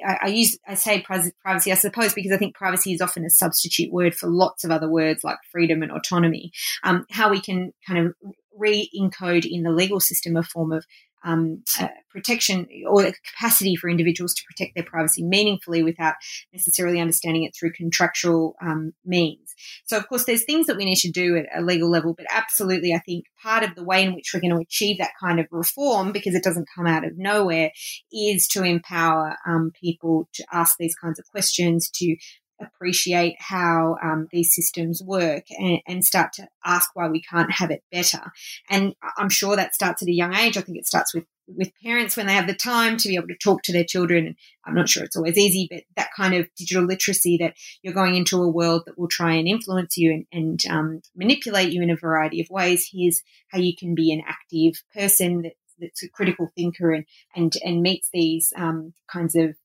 I, 0.06 0.18
I 0.24 0.28
use, 0.28 0.58
I 0.68 0.76
say 0.76 1.02
privacy, 1.02 1.72
I 1.72 1.76
suppose, 1.76 2.14
because 2.14 2.32
I 2.32 2.38
think 2.38 2.56
privacy 2.56 2.94
is 2.94 3.02
often 3.02 3.26
a 3.26 3.30
substitute 3.30 3.92
word 3.92 4.16
for 4.16 4.30
lots 4.30 4.64
of 4.64 4.72
other 4.72 4.90
words 4.90 5.24
like 5.24 5.38
freedom 5.52 5.82
and 5.82 5.92
autonomy. 5.92 6.52
Um, 6.84 7.06
how 7.12 7.30
we 7.30 7.42
can 7.42 7.74
kind 7.88 8.08
of 8.08 8.14
re-encode 8.58 9.46
in 9.50 9.64
the 9.64 9.72
legal 9.72 10.00
system 10.00 10.36
a 10.36 10.44
form 10.44 10.72
of 10.72 10.86
um, 11.24 11.64
uh, 11.80 11.88
protection 12.10 12.68
or 12.88 13.04
the 13.04 13.14
capacity 13.32 13.76
for 13.76 13.90
individuals 13.90 14.34
to 14.34 14.44
protect 14.50 14.76
their 14.76 14.84
privacy 14.84 15.24
meaningfully 15.24 15.84
without 15.84 16.16
necessarily 16.54 17.00
understanding 17.00 17.44
it 17.44 17.54
through 17.58 17.72
contractual 17.74 18.56
um, 18.62 18.94
means. 19.06 19.54
So, 19.86 19.98
of 19.98 20.08
course, 20.08 20.26
there's 20.26 20.46
things 20.46 20.68
that 20.68 20.78
we 20.78 20.86
need 20.86 20.98
to 20.98 21.12
do 21.12 21.38
at 21.38 21.46
a 21.56 21.62
legal 21.62 21.90
level, 21.90 22.14
but 22.14 22.26
absolutely, 22.30 22.94
I 22.94 23.00
think 23.00 23.26
part 23.42 23.64
of 23.64 23.76
the 23.76 23.84
way 23.84 24.04
in 24.04 24.14
which 24.14 24.32
we're 24.34 24.42
going 24.42 24.56
to 24.56 24.62
achieve 24.62 24.98
that 25.00 25.12
kind 25.22 25.40
of 25.40 25.48
reform, 25.52 26.12
because 26.12 26.36
it 26.36 26.44
doesn't 26.44 26.70
come 26.76 26.88
out 26.88 27.06
of 27.06 27.18
nowhere, 27.18 27.72
is 28.12 28.48
to 28.50 28.64
empower 28.64 29.36
um, 29.48 29.72
people 29.80 30.30
to 30.34 30.46
ask 30.52 30.76
these 30.80 30.96
kinds 30.96 31.20
of 31.20 31.26
questions, 31.32 31.90
to 31.96 32.16
appreciate 32.62 33.36
how 33.40 33.98
um, 34.04 34.28
these 34.32 34.54
systems 34.54 35.02
work 35.04 35.46
and, 35.58 35.80
and, 35.88 36.06
start 36.06 36.34
to 36.34 36.48
ask 36.66 36.90
why 36.94 37.08
we 37.08 37.22
can't 37.22 37.52
have 37.52 37.72
it 37.72 37.84
better. 37.92 38.32
And 38.70 38.96
I'm 39.18 39.30
sure 39.30 39.56
that 39.56 39.76
starts 39.76 40.02
at 40.02 40.08
a 40.08 40.14
young 40.14 40.34
age. 40.36 40.58
I 40.58 40.62
think 40.62 40.78
it 40.78 40.88
starts 40.88 41.14
with 41.14 41.26
with 41.56 41.72
parents 41.84 42.16
when 42.16 42.28
they 42.28 42.34
have 42.34 42.48
the 42.48 42.54
time 42.54 42.98
to 42.98 43.08
be 43.08 43.16
able 43.16 43.28
to 43.28 43.38
talk 43.38 43.62
to 43.64 43.74
their 43.74 43.84
children. 43.84 44.36
I'm 44.66 44.76
not 44.76 44.90
sure 44.90 45.04
it's 45.04 45.16
always 45.16 45.38
easy, 45.38 45.68
but 45.70 45.84
that 45.96 46.10
kind 46.16 46.34
of 46.34 46.48
digital 46.56 46.84
literacy 46.84 47.38
that 47.42 47.56
you're 47.82 47.94
going 47.94 48.16
into 48.16 48.42
a 48.42 48.48
world 48.48 48.84
that 48.86 49.00
will 49.00 49.08
try 49.08 49.34
and 49.34 49.48
influence 49.48 49.98
you 49.98 50.12
and, 50.12 50.26
and 50.32 50.64
um, 50.72 51.02
manipulate 51.16 51.72
you 51.72 51.82
in 51.82 51.90
a 51.90 51.96
variety 51.96 52.42
of 52.42 52.50
ways. 52.50 52.90
Here's 52.92 53.22
how 53.50 53.60
you 53.60 53.76
can 53.76 53.96
be 53.96 54.14
an 54.14 54.22
active 54.28 54.82
person 54.94 55.42
that, 55.44 55.54
that's 55.80 56.04
a 56.04 56.10
critical 56.10 56.52
thinker 56.56 56.92
and 56.92 57.06
and 57.36 57.54
and 57.64 57.82
meets 57.82 58.10
these 58.12 58.52
um, 58.58 58.94
kinds 59.12 59.36
of 59.36 59.56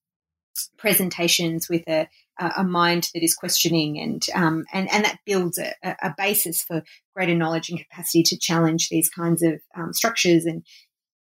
presentations 0.77 1.69
with 1.69 1.83
a, 1.89 2.09
a 2.39 2.65
mind 2.65 3.11
that 3.15 3.23
is 3.23 3.35
questioning 3.35 3.99
and 3.99 4.27
um, 4.35 4.65
and 4.73 4.91
and 4.93 5.05
that 5.05 5.21
builds 5.25 5.59
a, 5.59 5.73
a, 5.83 6.15
basis 6.17 6.63
for 6.63 6.83
greater 7.15 7.35
knowledge 7.35 7.71
and 7.71 7.79
capacity 7.79 8.23
to 8.25 8.39
challenge 8.39 8.89
these 8.89 9.09
kinds 9.09 9.43
of 9.43 9.61
um, 9.77 9.93
structures 9.93 10.45
and 10.45 10.65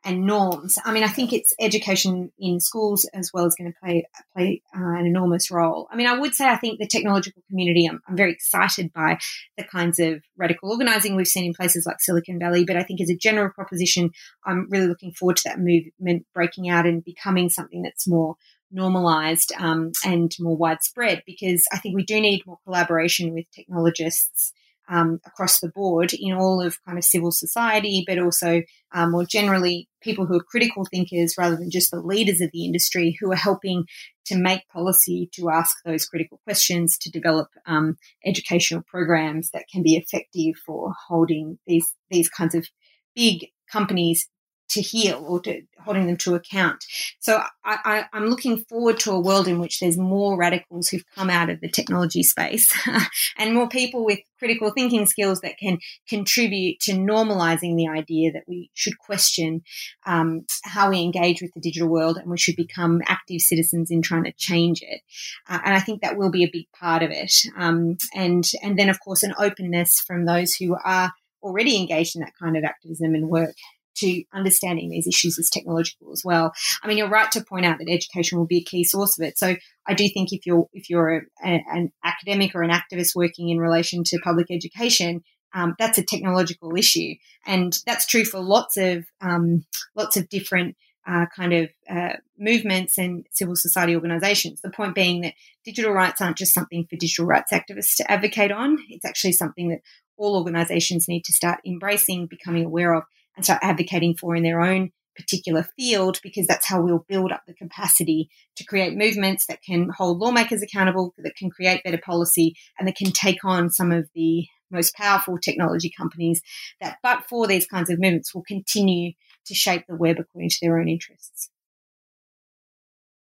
and 0.05 0.27
norms. 0.27 0.79
I 0.85 0.93
mean, 0.93 1.05
I 1.05 1.09
think 1.09 1.33
it's 1.33 1.55
education 1.61 2.33
in 2.39 2.61
schools 2.61 3.09
as 3.15 3.31
well 3.33 3.47
is 3.47 3.55
going 3.55 3.73
to 3.73 3.79
play 3.79 4.07
play 4.35 4.63
uh, 4.77 4.81
an 4.81 5.07
enormous 5.07 5.51
role. 5.51 5.89
I 5.91 5.97
mean, 5.97 6.07
I 6.07 6.19
would 6.19 6.35
say 6.35 6.49
I 6.49 6.57
think 6.57 6.79
the 6.79 6.87
technological 6.87 7.43
community. 7.49 7.87
I'm, 7.87 8.01
I'm 8.09 8.17
very 8.17 8.33
excited 8.33 8.93
by 8.93 9.19
the 9.57 9.65
kinds 9.65 9.99
of 9.99 10.23
radical 10.37 10.71
organising 10.71 11.15
we've 11.15 11.27
seen 11.27 11.45
in 11.45 11.55
places 11.55 11.87
like 11.87 12.01
Silicon 12.01 12.39
Valley. 12.39 12.65
But 12.65 12.77
I 12.77 12.83
think 12.83 13.01
as 13.01 13.11
a 13.11 13.17
general 13.17 13.51
proposition, 13.51 14.11
I'm 14.45 14.67
really 14.71 14.89
looking 14.89 15.13
forward 15.13 15.37
to 15.37 15.49
that 15.49 15.61
movement 15.61 16.27
breaking 16.35 16.69
out 16.69 16.87
and 16.87 17.05
becoming 17.05 17.49
something 17.49 17.83
that's 17.83 18.09
more 18.09 18.37
normalized 18.73 19.53
um, 19.59 19.93
and 20.05 20.35
more 20.41 20.57
widespread 20.57 21.23
because 21.27 21.65
I 21.73 21.79
think 21.79 21.95
we 21.95 22.05
do 22.05 22.21
need 22.21 22.47
more 22.47 22.59
collaboration 22.65 23.35
with 23.35 23.51
technologists 23.55 24.53
um, 24.89 25.21
across 25.27 25.61
the 25.61 25.69
board 25.69 26.13
in 26.13 26.33
all 26.35 26.61
of 26.61 26.83
kind 26.85 26.99
of 26.99 27.05
civil 27.05 27.31
society, 27.31 28.05
but 28.07 28.19
also 28.19 28.63
um, 28.93 29.13
more 29.13 29.25
generally 29.25 29.89
people 30.03 30.27
who 30.27 30.37
are 30.37 30.43
critical 30.43 30.85
thinkers 30.85 31.35
rather 31.39 31.57
than 31.57 31.71
just 31.71 31.91
the 31.91 32.01
leaders 32.01 32.41
of 32.41 32.51
the 32.53 32.65
industry 32.65 33.17
who 33.21 33.31
are 33.33 33.37
helping 33.37 33.85
to 34.27 34.37
make 34.37 34.69
policy, 34.69 35.31
to 35.35 35.51
ask 35.51 35.77
those 35.85 36.05
critical 36.05 36.41
questions, 36.45 36.99
to 36.99 37.11
develop 37.11 37.49
um, 37.67 37.97
educational 38.27 38.83
programs 38.83 39.51
that 39.53 39.65
can 39.73 39.83
be 39.83 39.97
effective 39.97 40.57
for 40.65 40.93
holding 41.09 41.59
these 41.67 41.95
these 42.11 42.29
kinds 42.29 42.55
of 42.55 42.67
big 43.15 43.47
companies 43.71 44.29
to 44.73 44.81
heel 44.83 45.25
or 45.27 45.41
to 45.41 45.63
holding 45.85 46.07
them 46.07 46.17
to 46.17 46.35
account. 46.35 46.85
So 47.21 47.43
I, 47.65 48.05
am 48.13 48.27
looking 48.27 48.59
forward 48.59 48.99
to 49.01 49.13
a 49.13 49.21
world 49.21 49.49
in 49.49 49.59
which 49.59 49.81
there's 49.81 49.99
more 49.99 50.37
radicals 50.37 50.89
who've 50.89 51.05
come 51.15 51.31
out 51.31 51.51
of 51.51 51.61
the 51.61 51.69
technology 51.69 52.23
space 52.23 52.73
and 53.37 53.55
more 53.55 53.69
people 53.69 54.05
with 54.05 54.21
critical 54.39 54.71
thinking 54.71 55.07
skills 55.07 55.41
that 55.41 55.59
can 55.59 55.79
contribute 56.09 56.81
to 56.81 56.93
normalizing 56.93 57.77
the 57.77 57.89
idea 57.89 58.33
that 58.33 58.45
we 58.49 58.71
should 58.75 58.99
question 58.99 59.63
um, 60.07 60.45
how 60.65 60.91
we 60.91 61.01
engage 61.01 61.41
with 61.41 61.53
the 61.55 61.61
digital 61.61 61.89
world 61.89 62.17
and 62.17 62.31
we 62.31 62.39
should 62.39 62.57
become 62.57 63.01
active 63.07 63.41
citizens 63.41 63.91
in 63.91 64.03
trying 64.03 64.25
to 64.25 64.33
change 64.33 64.83
it. 64.83 65.01
Uh, 65.49 65.59
and 65.65 65.75
I 65.75 65.81
think 65.81 66.03
that 66.03 66.17
will 66.17 66.31
be 66.31 66.45
a 66.45 66.51
big 66.53 66.67
part 66.79 67.03
of 67.03 67.11
it. 67.11 67.33
Um, 67.57 67.97
and 68.15 68.45
and 68.63 68.79
then 68.79 68.89
of 68.89 69.01
course 69.01 69.23
an 69.23 69.35
openness 69.39 70.01
from 70.07 70.27
those 70.27 70.55
who 70.55 70.77
are 70.85 71.13
already 71.43 71.77
engaged 71.77 72.17
in 72.17 72.23
that 72.23 72.33
kind 72.41 72.57
of 72.57 72.65
activism 72.65 73.15
and 73.15 73.29
work 73.29 73.55
to 73.97 74.25
understanding 74.33 74.91
these 74.91 75.07
issues 75.07 75.39
as 75.39 75.51
technological 75.51 76.13
as 76.13 76.23
well. 76.25 76.53
I 76.83 76.89
mean, 76.89 76.99
you're 76.99 77.09
right 77.09 77.31
to 77.33 77.45
point 77.45 77.67
out 77.67 77.79
that 77.79 77.91
education 77.91 78.39
will 78.39 78.47
be 78.47 78.59
a 78.59 78.65
key 78.65 78.85
source 78.85 79.19
of 79.19 79.25
it. 79.25 79.39
So 79.39 79.57
I 79.87 79.95
do 79.95 80.09
think 80.09 80.33
if 80.33 80.47
you're 80.47 80.67
if 80.73 80.89
you're 80.91 81.17
a, 81.17 81.21
a, 81.45 81.65
an 81.73 81.93
academic 82.05 82.55
or 82.55 82.63
an 82.63 82.71
activist 82.71 83.15
working 83.15 83.49
in 83.49 83.59
relation 83.59 84.05
to 84.05 84.21
public 84.23 84.47
education, 84.51 85.23
um, 85.55 85.75
that's 85.79 85.99
a 85.99 86.05
technological 86.05 86.77
issue, 86.77 87.15
and 87.47 87.79
that's 87.87 88.07
true 88.07 88.25
for 88.25 88.41
lots 88.41 88.77
of 88.77 89.05
um, 89.21 89.65
lots 89.95 90.17
of 90.17 90.29
different 90.29 90.77
uh, 91.07 91.27
kind 91.35 91.53
of 91.53 91.71
uh, 91.91 92.15
movements 92.39 92.97
and 92.99 93.27
civil 93.31 93.57
society 93.57 93.95
organizations. 93.95 94.61
The 94.61 94.71
point 94.71 94.95
being 94.95 95.23
that 95.23 95.35
digital 95.65 95.93
rights 95.93 96.21
aren't 96.21 96.39
just 96.39 96.55
something 96.55 96.87
for 96.89 96.97
digital 96.97 97.27
rights 97.27 97.53
activists 97.53 97.97
to 97.97 98.11
advocate 98.11 98.53
on, 98.53 98.79
it's 98.89 99.05
actually 99.05 99.33
something 99.33 99.69
that 99.71 99.81
all 100.17 100.37
organizations 100.37 101.09
need 101.09 101.25
to 101.25 101.33
start 101.33 101.61
embracing, 101.67 102.27
becoming 102.27 102.65
aware 102.65 102.95
of, 102.95 103.03
and 103.37 103.45
start 103.45 103.61
advocating 103.63 104.15
for 104.15 104.37
in 104.37 104.43
their 104.43 104.61
own 104.61 104.91
particular 105.17 105.67
field 105.77 106.19
because 106.23 106.47
that's 106.47 106.67
how 106.67 106.81
we'll 106.81 107.05
build 107.09 107.33
up 107.33 107.43
the 107.47 107.55
capacity 107.55 108.31
to 108.57 108.65
create 108.65 108.97
movements 108.97 109.47
that 109.47 109.63
can 109.63 109.91
hold 109.91 110.19
lawmakers 110.19 110.63
accountable, 110.63 111.15
that 111.19 111.37
can 111.37 111.51
create 111.51 111.85
better 111.85 112.01
policy, 112.03 112.55
and 112.79 112.89
that 112.89 112.97
can 112.97 113.13
take 113.13 113.45
on 113.45 113.71
some 113.71 113.93
of 113.93 114.09
the 114.15 114.47
most 114.71 114.95
powerful 114.95 115.39
technology 115.39 115.93
companies 115.97 116.41
that, 116.81 116.97
but 117.03 117.25
for 117.29 117.47
these 117.47 117.67
kinds 117.67 117.91
of 117.91 118.01
movements, 118.01 118.35
will 118.35 118.43
continue 118.43 119.13
to 119.45 119.55
shape 119.55 119.85
the 119.87 119.95
web 119.95 120.19
according 120.19 120.49
to 120.49 120.59
their 120.63 120.79
own 120.79 120.89
interests. 120.89 121.51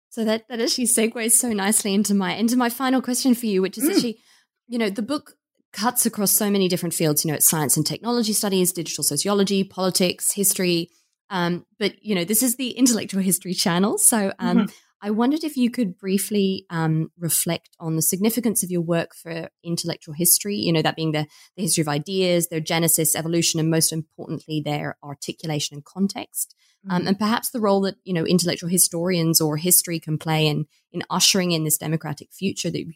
So 0.10 0.24
that, 0.26 0.48
that 0.48 0.62
actually 0.62 0.86
segues 0.86 1.32
so 1.32 1.52
nicely 1.54 1.94
into 1.94 2.14
my 2.14 2.36
into 2.36 2.56
my 2.56 2.70
final 2.70 3.02
question 3.02 3.34
for 3.34 3.48
you, 3.48 3.62
which 3.62 3.78
is 3.78 3.86
mm. 3.86 3.96
actually, 3.96 4.20
you 4.68 4.78
know, 4.78 4.90
the 4.90 5.02
book 5.02 5.36
cuts 5.74 6.06
across 6.06 6.32
so 6.32 6.50
many 6.50 6.68
different 6.68 6.94
fields. 6.94 7.26
You 7.26 7.32
know, 7.32 7.36
it's 7.36 7.50
science 7.50 7.76
and 7.76 7.86
technology 7.86 8.34
studies, 8.34 8.72
digital 8.72 9.04
sociology, 9.04 9.64
politics, 9.64 10.32
history. 10.32 10.92
Um, 11.30 11.66
but 11.80 11.96
you 12.04 12.16
know, 12.16 12.24
this 12.24 12.44
is 12.44 12.56
the 12.56 12.72
intellectual 12.72 13.22
history 13.22 13.54
channel. 13.54 13.98
So 13.98 14.32
um, 14.40 14.58
mm-hmm. 14.60 14.66
I 15.02 15.10
wondered 15.10 15.44
if 15.44 15.58
you 15.58 15.70
could 15.70 15.98
briefly 15.98 16.66
um, 16.70 17.12
reflect 17.18 17.72
on 17.80 17.96
the 17.96 18.02
significance 18.02 18.64
of 18.64 18.72
your 18.72 18.82
work 18.82 19.16
for 19.16 19.50
intellectual 19.64 20.14
history. 20.14 20.56
You 20.56 20.72
know, 20.72 20.82
that 20.82 20.96
being 20.96 21.12
the, 21.12 21.28
the 21.58 21.64
history 21.64 21.82
of 21.82 21.90
ideas, 21.90 22.48
their 22.48 22.62
genesis, 22.62 23.16
evolution, 23.16 23.60
and 23.60 23.70
most 23.70 23.92
importantly, 23.92 24.62
their 24.64 24.98
articulation 25.04 25.76
and 25.76 25.84
context. 25.84 26.56
Um, 26.90 27.00
mm-hmm. 27.00 27.08
and 27.10 27.20
perhaps 27.20 27.50
the 27.50 27.62
role 27.62 27.82
that 27.82 27.96
you 28.04 28.14
know 28.14 28.26
intellectual 28.26 28.70
historians 28.70 29.42
or 29.42 29.58
history 29.58 30.00
can 30.00 30.18
play 30.18 30.48
in 30.48 30.68
in 30.92 31.02
ushering 31.10 31.52
in 31.52 31.64
this 31.64 31.78
democratic 31.78 32.32
future 32.32 32.70
that 32.70 32.86
you 32.86 32.94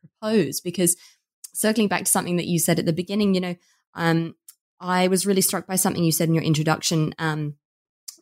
propose. 0.00 0.60
Because 0.60 0.96
circling 1.58 1.88
back 1.88 2.04
to 2.04 2.10
something 2.10 2.36
that 2.36 2.46
you 2.46 2.58
said 2.58 2.78
at 2.78 2.86
the 2.86 2.92
beginning, 2.92 3.34
you 3.34 3.40
know, 3.40 3.56
um, 3.94 4.36
I 4.80 5.08
was 5.08 5.26
really 5.26 5.40
struck 5.40 5.66
by 5.66 5.74
something 5.74 6.04
you 6.04 6.12
said 6.12 6.28
in 6.28 6.34
your 6.34 6.44
introduction 6.44 7.14
um, 7.18 7.56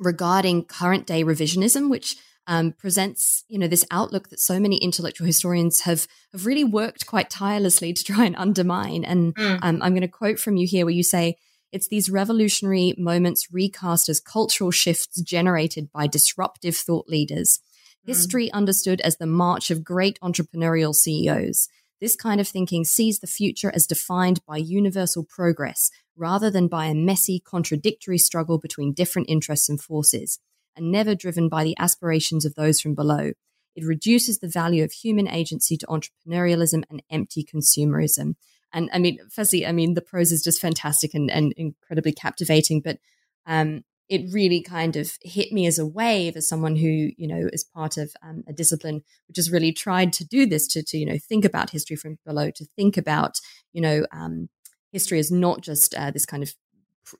regarding 0.00 0.64
current 0.64 1.06
day 1.06 1.22
revisionism, 1.22 1.90
which 1.90 2.16
um, 2.46 2.72
presents, 2.72 3.44
you 3.48 3.58
know, 3.58 3.68
this 3.68 3.84
outlook 3.90 4.30
that 4.30 4.40
so 4.40 4.58
many 4.58 4.78
intellectual 4.78 5.26
historians 5.26 5.80
have 5.80 6.08
have 6.32 6.46
really 6.46 6.64
worked 6.64 7.06
quite 7.06 7.28
tirelessly 7.28 7.92
to 7.92 8.04
try 8.04 8.24
and 8.24 8.36
undermine. 8.36 9.04
And 9.04 9.34
mm. 9.34 9.58
um, 9.62 9.82
I'm 9.82 9.92
going 9.92 10.00
to 10.00 10.08
quote 10.08 10.38
from 10.38 10.56
you 10.56 10.66
here, 10.66 10.86
where 10.86 10.94
you 10.94 11.02
say, 11.02 11.36
"It's 11.72 11.88
these 11.88 12.08
revolutionary 12.08 12.94
moments 12.96 13.52
recast 13.52 14.08
as 14.08 14.18
cultural 14.18 14.70
shifts 14.70 15.20
generated 15.20 15.92
by 15.92 16.06
disruptive 16.06 16.76
thought 16.76 17.06
leaders." 17.06 17.58
Mm. 17.58 18.08
History 18.08 18.52
understood 18.52 19.02
as 19.02 19.18
the 19.18 19.26
march 19.26 19.70
of 19.70 19.84
great 19.84 20.18
entrepreneurial 20.22 20.94
CEOs. 20.94 21.68
This 22.00 22.16
kind 22.16 22.40
of 22.40 22.48
thinking 22.48 22.84
sees 22.84 23.20
the 23.20 23.26
future 23.26 23.70
as 23.74 23.86
defined 23.86 24.44
by 24.46 24.58
universal 24.58 25.24
progress 25.24 25.90
rather 26.16 26.50
than 26.50 26.68
by 26.68 26.86
a 26.86 26.94
messy, 26.94 27.40
contradictory 27.40 28.18
struggle 28.18 28.58
between 28.58 28.92
different 28.92 29.28
interests 29.30 29.68
and 29.68 29.80
forces, 29.80 30.38
and 30.74 30.90
never 30.90 31.14
driven 31.14 31.48
by 31.48 31.64
the 31.64 31.76
aspirations 31.78 32.44
of 32.44 32.54
those 32.54 32.80
from 32.80 32.94
below. 32.94 33.32
It 33.74 33.84
reduces 33.84 34.38
the 34.38 34.48
value 34.48 34.84
of 34.84 34.92
human 34.92 35.28
agency 35.28 35.76
to 35.76 35.86
entrepreneurialism 35.86 36.84
and 36.90 37.02
empty 37.10 37.44
consumerism. 37.44 38.36
And 38.72 38.90
I 38.92 38.98
mean, 38.98 39.18
firstly, 39.30 39.66
I 39.66 39.72
mean, 39.72 39.94
the 39.94 40.02
prose 40.02 40.32
is 40.32 40.42
just 40.42 40.60
fantastic 40.60 41.14
and, 41.14 41.30
and 41.30 41.52
incredibly 41.56 42.12
captivating, 42.12 42.80
but 42.80 42.98
um, 43.46 43.84
it 44.08 44.32
really 44.32 44.60
kind 44.60 44.96
of 44.96 45.18
hit 45.22 45.52
me 45.52 45.66
as 45.66 45.78
a 45.78 45.86
wave 45.86 46.36
as 46.36 46.48
someone 46.48 46.76
who 46.76 47.10
you 47.16 47.26
know 47.26 47.48
is 47.52 47.64
part 47.64 47.96
of 47.96 48.12
um, 48.22 48.44
a 48.48 48.52
discipline 48.52 49.02
which 49.28 49.36
has 49.36 49.50
really 49.50 49.72
tried 49.72 50.12
to 50.12 50.24
do 50.24 50.46
this 50.46 50.66
to, 50.68 50.82
to 50.82 50.98
you 50.98 51.06
know 51.06 51.18
think 51.18 51.44
about 51.44 51.70
history 51.70 51.96
from 51.96 52.18
below 52.24 52.50
to 52.50 52.64
think 52.76 52.96
about 52.96 53.40
you 53.72 53.80
know 53.80 54.06
um, 54.12 54.48
history 54.92 55.18
is 55.18 55.30
not 55.30 55.60
just 55.60 55.94
uh, 55.94 56.10
this 56.10 56.26
kind 56.26 56.42
of 56.42 56.54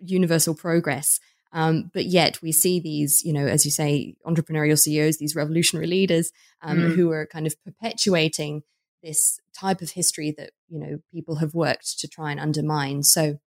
universal 0.00 0.54
progress. 0.54 1.20
Um, 1.52 1.90
but 1.94 2.06
yet 2.06 2.42
we 2.42 2.52
see 2.52 2.80
these 2.80 3.24
you 3.24 3.32
know 3.32 3.46
as 3.46 3.64
you 3.64 3.70
say 3.70 4.14
entrepreneurial 4.26 4.78
ceos 4.78 5.18
these 5.18 5.36
revolutionary 5.36 5.86
leaders 5.86 6.32
um, 6.60 6.78
mm. 6.78 6.94
who 6.94 7.10
are 7.12 7.26
kind 7.26 7.46
of 7.46 7.54
perpetuating 7.64 8.62
this 9.02 9.40
type 9.54 9.80
of 9.80 9.90
history 9.90 10.34
that 10.36 10.50
you 10.68 10.78
know 10.78 10.98
people 11.12 11.36
have 11.36 11.54
worked 11.54 11.98
to 12.00 12.08
try 12.08 12.30
and 12.30 12.40
undermine. 12.40 13.02
So 13.02 13.38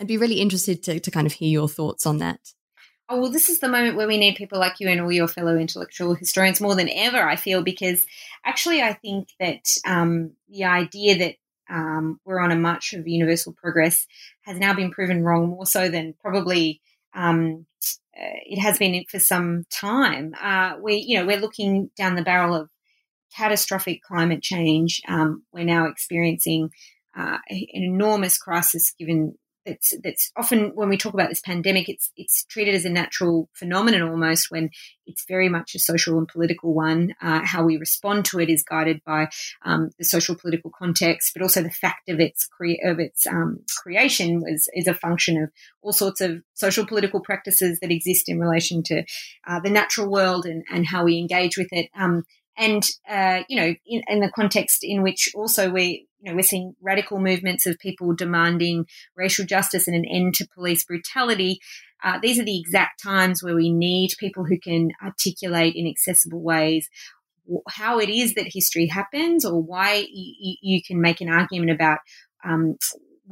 I'd 0.00 0.06
be 0.06 0.16
really 0.16 0.40
interested 0.40 0.82
to, 0.84 1.00
to 1.00 1.10
kind 1.10 1.26
of 1.26 1.34
hear 1.34 1.50
your 1.50 1.68
thoughts 1.68 2.06
on 2.06 2.18
that 2.18 2.40
oh, 3.08 3.20
well, 3.20 3.30
this 3.30 3.48
is 3.48 3.60
the 3.60 3.68
moment 3.68 3.96
where 3.96 4.06
we 4.06 4.18
need 4.18 4.36
people 4.36 4.58
like 4.58 4.80
you 4.80 4.88
and 4.88 5.00
all 5.00 5.12
your 5.12 5.28
fellow 5.28 5.56
intellectual 5.56 6.14
historians 6.14 6.60
more 6.60 6.74
than 6.74 6.88
ever, 6.88 7.28
I 7.28 7.36
feel, 7.36 7.62
because 7.62 8.04
actually 8.44 8.80
I 8.80 8.92
think 8.94 9.28
that 9.38 9.66
um, 9.86 10.32
the 10.48 10.64
idea 10.64 11.18
that 11.18 11.34
um, 11.70 12.20
we're 12.24 12.40
on 12.40 12.50
a 12.50 12.56
march 12.56 12.92
of 12.92 13.06
universal 13.06 13.52
progress 13.52 14.06
has 14.42 14.58
now 14.58 14.74
been 14.74 14.90
proven 14.90 15.22
wrong 15.22 15.48
more 15.48 15.66
so 15.66 15.88
than 15.88 16.14
probably 16.20 16.80
um, 17.14 17.66
uh, 18.16 18.40
it 18.44 18.60
has 18.60 18.78
been 18.78 19.04
for 19.08 19.18
some 19.18 19.64
time. 19.70 20.34
Uh, 20.40 20.74
we, 20.80 20.96
you 20.96 21.18
know, 21.18 21.26
we're 21.26 21.40
looking 21.40 21.90
down 21.96 22.14
the 22.14 22.22
barrel 22.22 22.54
of 22.54 22.68
catastrophic 23.34 24.02
climate 24.02 24.42
change. 24.42 25.00
Um, 25.08 25.44
we're 25.52 25.64
now 25.64 25.86
experiencing 25.86 26.70
uh, 27.16 27.38
an 27.48 27.66
enormous 27.70 28.38
crisis 28.38 28.92
given 28.98 29.34
that's 29.64 29.94
that's 30.02 30.30
often 30.36 30.72
when 30.74 30.88
we 30.88 30.96
talk 30.96 31.14
about 31.14 31.28
this 31.28 31.40
pandemic, 31.40 31.88
it's 31.88 32.10
it's 32.16 32.44
treated 32.44 32.74
as 32.74 32.84
a 32.84 32.90
natural 32.90 33.48
phenomenon 33.54 34.02
almost 34.02 34.50
when 34.50 34.70
it's 35.06 35.24
very 35.26 35.48
much 35.48 35.74
a 35.74 35.78
social 35.78 36.18
and 36.18 36.28
political 36.28 36.74
one. 36.74 37.14
Uh, 37.20 37.40
how 37.44 37.64
we 37.64 37.76
respond 37.76 38.24
to 38.24 38.40
it 38.40 38.48
is 38.48 38.62
guided 38.62 39.00
by 39.04 39.28
um, 39.64 39.90
the 39.98 40.04
social 40.04 40.34
political 40.34 40.70
context, 40.76 41.32
but 41.34 41.42
also 41.42 41.62
the 41.62 41.70
fact 41.70 42.08
of 42.08 42.20
its 42.20 42.48
of 42.84 42.98
its 42.98 43.26
um, 43.26 43.60
creation 43.82 44.40
was 44.40 44.68
is 44.74 44.86
a 44.86 44.94
function 44.94 45.42
of 45.42 45.50
all 45.82 45.92
sorts 45.92 46.20
of 46.20 46.42
social 46.54 46.86
political 46.86 47.20
practices 47.20 47.78
that 47.80 47.90
exist 47.90 48.28
in 48.28 48.38
relation 48.38 48.82
to 48.82 49.04
uh, 49.46 49.60
the 49.60 49.70
natural 49.70 50.08
world 50.08 50.46
and 50.46 50.64
and 50.70 50.86
how 50.86 51.04
we 51.04 51.18
engage 51.18 51.56
with 51.56 51.68
it. 51.72 51.88
Um, 51.96 52.24
and 52.56 52.84
uh, 53.08 53.42
you 53.48 53.56
know, 53.56 53.74
in, 53.86 54.02
in, 54.08 54.20
the 54.20 54.30
context 54.34 54.80
in 54.82 55.02
which 55.02 55.30
also 55.34 55.70
we, 55.70 56.06
you 56.20 56.30
know, 56.30 56.36
we're 56.36 56.42
seeing 56.42 56.74
radical 56.80 57.18
movements 57.18 57.66
of 57.66 57.78
people 57.78 58.14
demanding 58.14 58.86
racial 59.16 59.44
justice 59.46 59.88
and 59.88 59.96
an 59.96 60.04
end 60.04 60.34
to 60.34 60.48
police 60.54 60.84
brutality. 60.84 61.58
Uh, 62.04 62.18
these 62.20 62.38
are 62.38 62.44
the 62.44 62.58
exact 62.58 63.02
times 63.02 63.42
where 63.42 63.54
we 63.54 63.72
need 63.72 64.10
people 64.18 64.44
who 64.44 64.58
can 64.58 64.90
articulate 65.02 65.74
in 65.76 65.86
accessible 65.86 66.42
ways 66.42 66.88
how 67.68 67.98
it 67.98 68.08
is 68.08 68.34
that 68.34 68.46
history 68.52 68.86
happens, 68.86 69.44
or 69.44 69.60
why 69.60 70.06
you, 70.12 70.56
you 70.60 70.80
can 70.82 71.00
make 71.00 71.20
an 71.20 71.28
argument 71.28 71.70
about 71.70 71.98
um, 72.44 72.76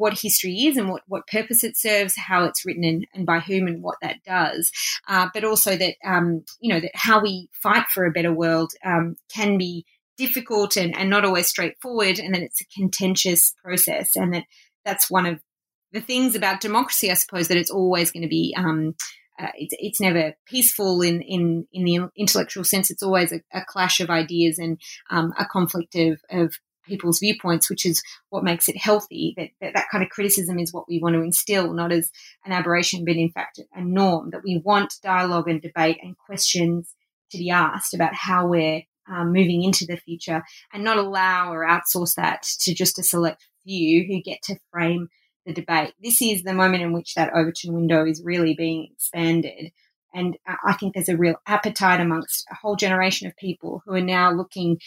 what 0.00 0.18
history 0.18 0.54
is 0.62 0.76
and 0.78 0.88
what, 0.88 1.02
what 1.06 1.26
purpose 1.26 1.62
it 1.62 1.76
serves, 1.76 2.16
how 2.16 2.44
it's 2.44 2.64
written 2.64 2.84
and, 2.84 3.06
and 3.14 3.26
by 3.26 3.38
whom 3.38 3.66
and 3.66 3.82
what 3.82 3.96
that 4.00 4.16
does. 4.24 4.72
Uh, 5.06 5.28
but 5.34 5.44
also 5.44 5.76
that, 5.76 5.94
um, 6.04 6.42
you 6.58 6.72
know, 6.72 6.80
that 6.80 6.92
how 6.94 7.20
we 7.20 7.48
fight 7.52 7.86
for 7.92 8.06
a 8.06 8.10
better 8.10 8.32
world 8.32 8.72
um, 8.84 9.14
can 9.32 9.58
be 9.58 9.84
difficult 10.16 10.76
and, 10.76 10.96
and 10.96 11.10
not 11.10 11.24
always 11.24 11.46
straightforward 11.46 12.18
and 12.18 12.34
that 12.34 12.42
it's 12.42 12.62
a 12.62 12.66
contentious 12.74 13.54
process 13.62 14.16
and 14.16 14.32
that 14.32 14.44
that's 14.84 15.10
one 15.10 15.26
of 15.26 15.40
the 15.92 16.00
things 16.00 16.34
about 16.34 16.60
democracy, 16.60 17.10
I 17.10 17.14
suppose, 17.14 17.48
that 17.48 17.58
it's 17.58 17.70
always 17.70 18.10
going 18.10 18.22
to 18.22 18.28
be 18.28 18.54
um, 18.56 18.94
uh, 19.38 19.48
it's, 19.54 19.74
it's 19.78 20.00
never 20.00 20.34
peaceful 20.46 21.00
in, 21.02 21.22
in, 21.22 21.66
in 21.72 21.84
the 21.84 22.10
intellectual 22.16 22.64
sense. 22.64 22.90
It's 22.90 23.02
always 23.02 23.32
a, 23.32 23.40
a 23.52 23.64
clash 23.66 24.00
of 24.00 24.10
ideas 24.10 24.58
and 24.58 24.78
um, 25.10 25.32
a 25.38 25.46
conflict 25.46 25.94
of, 25.94 26.20
of 26.30 26.54
people's 26.90 27.20
viewpoints, 27.20 27.70
which 27.70 27.86
is 27.86 28.02
what 28.28 28.44
makes 28.44 28.68
it 28.68 28.76
healthy. 28.76 29.34
That, 29.36 29.50
that, 29.60 29.72
that 29.74 29.88
kind 29.90 30.04
of 30.04 30.10
criticism 30.10 30.58
is 30.58 30.74
what 30.74 30.88
we 30.88 31.00
want 31.00 31.14
to 31.14 31.22
instill, 31.22 31.72
not 31.72 31.92
as 31.92 32.10
an 32.44 32.52
aberration, 32.52 33.04
but 33.06 33.16
in 33.16 33.30
fact 33.30 33.60
a 33.74 33.80
norm. 33.80 34.30
That 34.30 34.44
we 34.44 34.60
want 34.62 34.94
dialogue 35.02 35.48
and 35.48 35.62
debate 35.62 35.98
and 36.02 36.18
questions 36.18 36.94
to 37.30 37.38
be 37.38 37.50
asked 37.50 37.94
about 37.94 38.14
how 38.14 38.46
we're 38.46 38.82
um, 39.08 39.32
moving 39.32 39.62
into 39.62 39.86
the 39.86 39.96
future, 39.96 40.42
and 40.72 40.84
not 40.84 40.98
allow 40.98 41.52
or 41.52 41.66
outsource 41.66 42.14
that 42.16 42.42
to 42.60 42.74
just 42.74 42.98
a 42.98 43.02
select 43.02 43.42
few 43.64 44.04
who 44.06 44.22
get 44.22 44.42
to 44.42 44.60
frame 44.70 45.08
the 45.46 45.52
debate. 45.52 45.94
This 46.02 46.20
is 46.22 46.42
the 46.42 46.54
moment 46.54 46.82
in 46.82 46.92
which 46.92 47.14
that 47.14 47.32
Overton 47.34 47.72
window 47.72 48.04
is 48.06 48.22
really 48.22 48.54
being 48.54 48.88
expanded. 48.92 49.72
And 50.12 50.36
I 50.64 50.72
think 50.72 50.94
there's 50.94 51.08
a 51.08 51.16
real 51.16 51.36
appetite 51.46 52.00
amongst 52.00 52.44
a 52.50 52.54
whole 52.54 52.76
generation 52.76 53.28
of 53.28 53.36
people 53.36 53.82
who 53.84 53.94
are 53.94 54.00
now 54.00 54.32
looking 54.32 54.80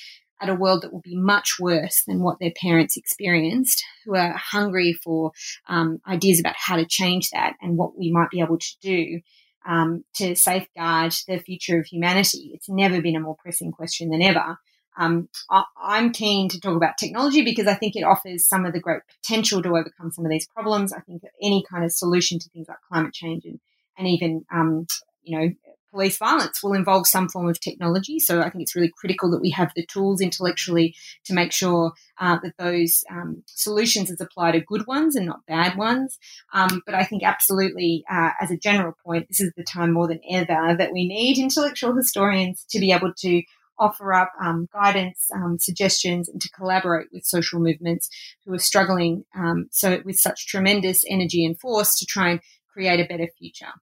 at 0.44 0.50
a 0.50 0.56
world 0.56 0.82
that 0.82 0.92
will 0.92 1.02
be 1.02 1.16
much 1.16 1.56
worse 1.60 2.04
than 2.06 2.22
what 2.22 2.38
their 2.40 2.52
parents 2.62 2.98
experienced, 2.98 3.84
who 4.06 4.16
are 4.16 4.34
hungry 4.34 4.94
for 4.94 5.32
um, 5.68 6.00
ideas 6.08 6.40
about 6.40 6.56
how 6.58 6.76
to 6.76 6.86
change 6.86 7.30
that 7.32 7.56
and 7.62 7.78
what 7.78 7.98
we 7.98 8.12
might 8.12 8.30
be 8.30 8.42
able 8.42 8.58
to 8.58 8.76
do 8.82 9.22
um, 9.66 10.04
to 10.16 10.36
safeguard 10.36 11.14
the 11.28 11.40
future 11.40 11.80
of 11.80 11.86
humanity. 11.86 12.52
It's 12.54 12.70
never 12.70 13.02
been 13.02 13.16
a 13.16 13.22
more 13.22 13.38
pressing 13.38 13.72
question 13.72 14.10
than 14.10 14.22
ever. 14.22 14.58
Um, 14.96 15.30
I, 15.50 15.64
am 15.98 16.12
keen 16.12 16.50
to 16.50 16.60
talk 16.60 16.76
about 16.76 16.98
technology 17.00 17.44
because 17.44 17.66
I 17.66 17.74
think 17.74 17.96
it 17.96 18.04
offers 18.04 18.48
some 18.48 18.66
of 18.66 18.74
the 18.74 18.80
great 18.80 19.02
potential 19.24 19.62
to 19.64 19.70
overcome 19.70 20.12
some 20.12 20.26
of 20.26 20.30
these 20.30 20.48
problems. 20.48 20.94
I 20.94 21.00
think 21.00 21.24
any 21.42 21.64
kind 21.68 21.84
of 21.84 21.92
solution 21.92 22.38
to 22.40 22.50
things 22.50 22.68
like 22.68 22.78
climate 22.92 23.14
change 23.14 23.46
and, 23.46 23.60
and 23.98 24.08
even, 24.08 24.46
um, 24.54 24.86
you 25.24 25.40
know, 25.40 25.50
police 25.94 26.18
violence 26.18 26.64
will 26.64 26.74
involve 26.74 27.06
some 27.06 27.30
form 27.30 27.48
of 27.48 27.60
technology. 27.60 28.20
So 28.20 28.42
I 28.42 28.50
think 28.50 28.64
it's 28.64 28.76
really 28.76 28.92
critical 28.98 29.30
that 29.32 29.42
we 29.42 29.52
have 29.52 29.72
the 29.76 29.86
tools 29.86 30.22
intellectually 30.22 30.96
to 31.26 31.34
make 31.34 31.52
sure 31.52 31.94
uh, 32.20 32.40
that 32.44 32.58
those 32.58 33.04
um, 33.12 33.44
solutions 33.46 34.10
as 34.10 34.20
applied 34.20 34.56
are 34.56 34.60
good 34.62 34.88
ones 34.88 35.16
and 35.16 35.28
not 35.28 35.46
bad 35.46 35.78
ones. 35.78 36.18
Um, 36.54 36.82
but 36.86 36.96
I 36.96 37.04
think 37.04 37.24
absolutely, 37.24 38.04
uh, 38.12 38.32
as 38.42 38.50
a 38.50 38.58
general 38.58 38.94
point, 39.06 39.28
this 39.28 39.40
is 39.40 39.54
the 39.56 39.64
time 39.64 39.94
more 39.94 40.08
than 40.08 40.22
ever 40.30 40.76
that 40.78 40.92
we 40.92 41.08
need 41.08 41.38
intellectual 41.38 41.96
historians 41.96 42.66
to 42.72 42.80
be 42.80 42.92
able 42.92 43.14
to 43.18 43.44
offer 43.80 44.14
up 44.14 44.32
um, 44.42 44.68
guidance, 44.74 45.30
um, 45.36 45.58
suggestions, 45.60 46.30
and 46.30 46.42
to 46.42 46.50
collaborate 46.50 47.08
with 47.12 47.26
social 47.26 47.60
movements 47.60 48.10
who 48.46 48.54
are 48.54 48.60
struggling 48.60 49.26
um, 49.36 49.68
so 49.72 50.00
with 50.06 50.18
such 50.18 50.48
tremendous 50.48 51.04
energy 51.10 51.46
and 51.46 51.60
force 51.60 51.98
to 52.00 52.06
try 52.06 52.30
and 52.30 52.40
create 52.72 53.00
a 53.00 53.08
better 53.08 53.28
future. 53.38 53.74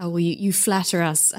Oh, 0.00 0.08
well, 0.10 0.20
you, 0.20 0.34
you 0.38 0.52
flatter 0.52 1.02
us. 1.02 1.32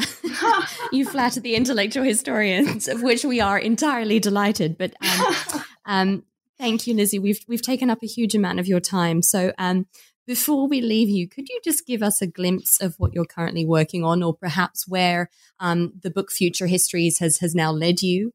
you 0.91 1.05
flatter 1.05 1.39
the 1.39 1.55
intellectual 1.55 2.03
historians, 2.03 2.87
of 2.87 3.01
which 3.01 3.23
we 3.23 3.39
are 3.39 3.57
entirely 3.57 4.19
delighted. 4.19 4.77
But 4.77 4.93
um, 5.01 5.35
um, 5.85 6.23
thank 6.57 6.85
you, 6.85 6.93
Lizzie. 6.93 7.19
We've 7.19 7.39
we've 7.47 7.61
taken 7.61 7.89
up 7.89 8.03
a 8.03 8.07
huge 8.07 8.35
amount 8.35 8.59
of 8.59 8.67
your 8.67 8.81
time. 8.81 9.21
So 9.21 9.53
um, 9.57 9.87
before 10.27 10.67
we 10.67 10.81
leave 10.81 11.09
you, 11.09 11.27
could 11.27 11.47
you 11.49 11.59
just 11.63 11.87
give 11.87 12.03
us 12.03 12.21
a 12.21 12.27
glimpse 12.27 12.81
of 12.81 12.95
what 12.97 13.13
you're 13.13 13.25
currently 13.25 13.65
working 13.65 14.03
on, 14.03 14.21
or 14.21 14.35
perhaps 14.35 14.87
where 14.87 15.29
um, 15.59 15.93
the 16.01 16.11
book 16.11 16.31
Future 16.31 16.67
Histories 16.67 17.19
has 17.19 17.37
has 17.37 17.55
now 17.55 17.71
led 17.71 18.01
you? 18.01 18.33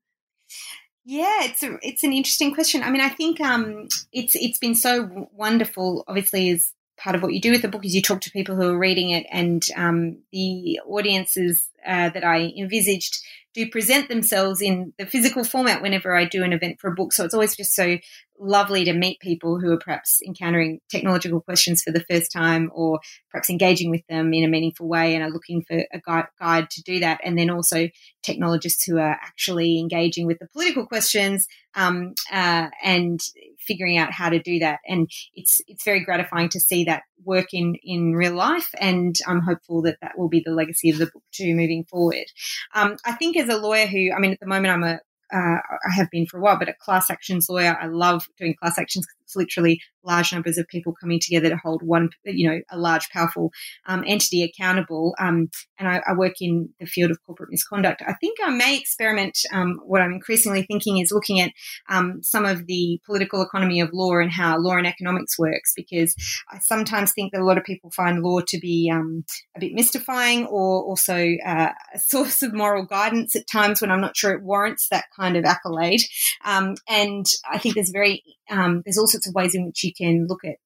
Yeah, 1.07 1.45
it's 1.45 1.63
a, 1.63 1.79
it's 1.83 2.03
an 2.03 2.15
interesting 2.15 2.55
question. 2.55 2.83
I 2.83 2.91
mean, 2.91 3.03
I 3.03 3.11
think 3.11 3.41
um, 3.41 3.89
it's 4.11 4.35
it's 4.35 4.59
been 4.59 4.75
so 4.75 5.29
wonderful. 5.33 6.03
Obviously, 6.09 6.51
as 6.51 6.73
part 6.97 7.17
of 7.17 7.23
what 7.23 7.33
you 7.33 7.41
do 7.41 7.51
with 7.51 7.63
the 7.63 7.69
book 7.69 7.85
is 7.85 7.95
you 7.95 8.03
talk 8.03 8.21
to 8.23 8.31
people 8.31 8.57
who 8.57 8.69
are 8.69 8.79
reading 8.79 9.11
it, 9.11 9.27
and 9.31 9.63
um, 9.77 10.19
the 10.33 10.81
audiences 10.87 11.69
uh, 11.87 12.11
that 12.11 12.25
I 12.25 12.53
envisaged 12.59 13.19
do 13.55 13.71
present 13.71 14.09
themselves 14.09 14.61
in 14.61 14.93
the 14.99 15.07
physical 15.07 15.45
format 15.45 15.81
whenever 15.81 16.15
I 16.15 16.25
do 16.25 16.43
an 16.43 16.53
event 16.53 16.81
for 16.81 16.91
a 16.91 16.95
book. 16.95 17.13
So 17.13 17.25
it's 17.25 17.35
always 17.35 17.57
just 17.57 17.75
so 17.75 17.99
lovely 18.39 18.85
to 18.85 18.93
meet 18.93 19.21
people 19.21 19.61
who 19.61 19.73
are 19.73 19.79
perhaps 19.79 20.21
encountering 20.27 20.81
technological 20.91 21.41
questions 21.41 21.81
for 21.81 21.93
the 21.93 22.05
first 22.11 22.33
time 22.33 22.69
or 22.75 22.99
perhaps 23.31 23.49
engaging 23.49 23.91
with 23.91 24.05
them 24.09 24.35
in 24.35 24.45
a 24.45 24.49
meaningful 24.49 24.89
way 24.89 25.15
and 25.15 25.23
are 25.23 25.31
looking 25.31 25.63
for 25.63 25.85
a 25.93 26.01
guide, 26.05 26.27
guide 26.41 26.69
to 26.71 26.83
do 26.83 26.99
that. 26.99 27.21
And 27.23 27.39
then 27.39 27.49
also 27.49 27.89
technologists 28.25 28.85
who 28.85 28.99
are 28.99 29.17
actually 29.23 29.79
engaging 29.79 30.27
with 30.27 30.41
the 30.41 30.49
political 30.49 30.85
questions 30.85 31.47
um, 31.77 32.15
uh, 32.33 32.69
and 32.83 33.21
figuring 33.67 33.99
out 33.99 34.13
how 34.13 34.29
to 34.29 34.39
do 34.39 34.59
that. 34.61 34.81
And 34.87 35.11
it's 35.35 35.61
it's 35.67 35.85
very 35.85 36.05
gratifying 36.05 36.49
to 36.51 36.61
see 36.61 36.85
that 36.85 37.03
work 37.25 37.53
in 37.53 37.77
in 37.83 38.15
real 38.15 38.35
life. 38.35 38.71
And 38.79 39.17
I'm 39.27 39.41
hopeful 39.41 39.83
that 39.83 39.99
that 40.03 40.19
will 40.19 40.29
be 40.29 40.43
the 40.45 40.53
legacy 40.53 40.91
of 40.91 40.99
the 40.99 41.07
book 41.07 41.23
too 41.33 41.55
moving 41.55 41.85
forward. 41.85 42.27
Um, 42.75 42.97
I 43.05 43.13
think 43.13 43.37
as 43.37 43.49
a 43.49 43.59
lawyer 43.59 43.87
who, 43.87 44.13
I 44.13 44.19
mean, 44.19 44.33
at 44.33 44.41
the 44.41 44.47
moment 44.47 44.73
I'm 44.73 44.85
a 44.85 45.01
uh, 45.33 45.59
I 45.89 45.93
have 45.97 46.11
been 46.11 46.27
for 46.27 46.39
a 46.39 46.41
while, 46.41 46.59
but 46.59 46.69
a 46.69 46.75
class 46.75 47.11
actions 47.11 47.49
lawyer, 47.49 47.77
I 47.81 47.87
love 47.87 48.29
doing 48.39 48.55
class 48.55 48.79
actions. 48.79 49.07
It's 49.25 49.37
literally 49.37 49.81
large 50.05 50.33
numbers 50.33 50.59
of 50.59 50.69
people 50.69 50.95
coming 51.01 51.19
together 51.21 51.49
to 51.49 51.57
hold 51.57 51.83
one, 51.83 52.11
you 52.25 52.49
know, 52.49 52.61
a 52.71 52.79
large, 52.79 53.09
powerful 53.11 53.51
um, 53.87 54.05
entity 54.07 54.43
accountable. 54.43 55.15
Um, 55.19 55.49
and 55.79 55.89
I, 55.89 56.03
I, 56.07 56.13
work 56.15 56.35
in 56.41 56.69
the 56.79 56.87
field 56.87 57.11
of 57.11 57.19
corporate 57.27 57.51
misconduct. 57.51 58.03
I 58.07 58.15
think 58.15 58.39
I 58.43 58.51
may 58.51 58.77
experiment. 58.77 59.39
Um, 59.53 59.81
what 59.85 60.01
I'm 60.01 60.13
increasingly 60.13 60.63
thinking 60.63 60.99
is 60.99 61.11
looking 61.11 61.41
at 61.41 61.51
um, 61.89 62.23
some 62.23 62.45
of 62.45 62.67
the 62.67 63.01
political 63.07 63.43
economy 63.43 63.81
of 63.81 63.91
law 63.93 64.19
and 64.19 64.31
how 64.31 64.59
law 64.59 64.77
and 64.77 64.87
economics 64.87 65.39
works, 65.39 65.73
because 65.75 66.15
I 66.51 66.59
sometimes 66.59 67.13
think 67.13 67.33
that 67.33 67.41
a 67.41 67.45
lot 67.45 67.59
of 67.59 67.65
people 67.65 67.91
find 67.91 68.23
law 68.23 68.41
to 68.47 68.59
be 68.59 68.91
um, 68.93 69.25
a 69.57 69.61
bit 69.61 69.73
mystifying 69.73 70.47
or 70.47 70.83
also 70.83 71.35
uh, 71.45 71.71
a 71.95 71.99
source 71.99 72.43
of 72.43 72.53
moral 72.53 72.85
guidance 72.85 73.35
at 73.35 73.49
times 73.51 73.81
when 73.81 73.91
I'm 73.91 74.01
not 74.01 74.17
sure 74.17 74.33
it 74.33 74.43
warrants 74.43 74.89
that 74.91 75.07
kind 75.19 75.37
of 75.37 75.45
accolade. 75.45 76.01
Um, 76.45 76.75
and 76.89 77.27
I 77.51 77.59
think 77.59 77.75
there's 77.75 77.91
very 77.91 78.23
there's 78.49 78.99
all 78.99 79.07
sorts 79.15 79.29
of 79.29 79.35
ways 79.35 79.55
in 79.55 79.67
which 79.67 79.85
you 79.85 79.93
can 79.95 80.27
look 80.29 80.45
at 80.45 80.57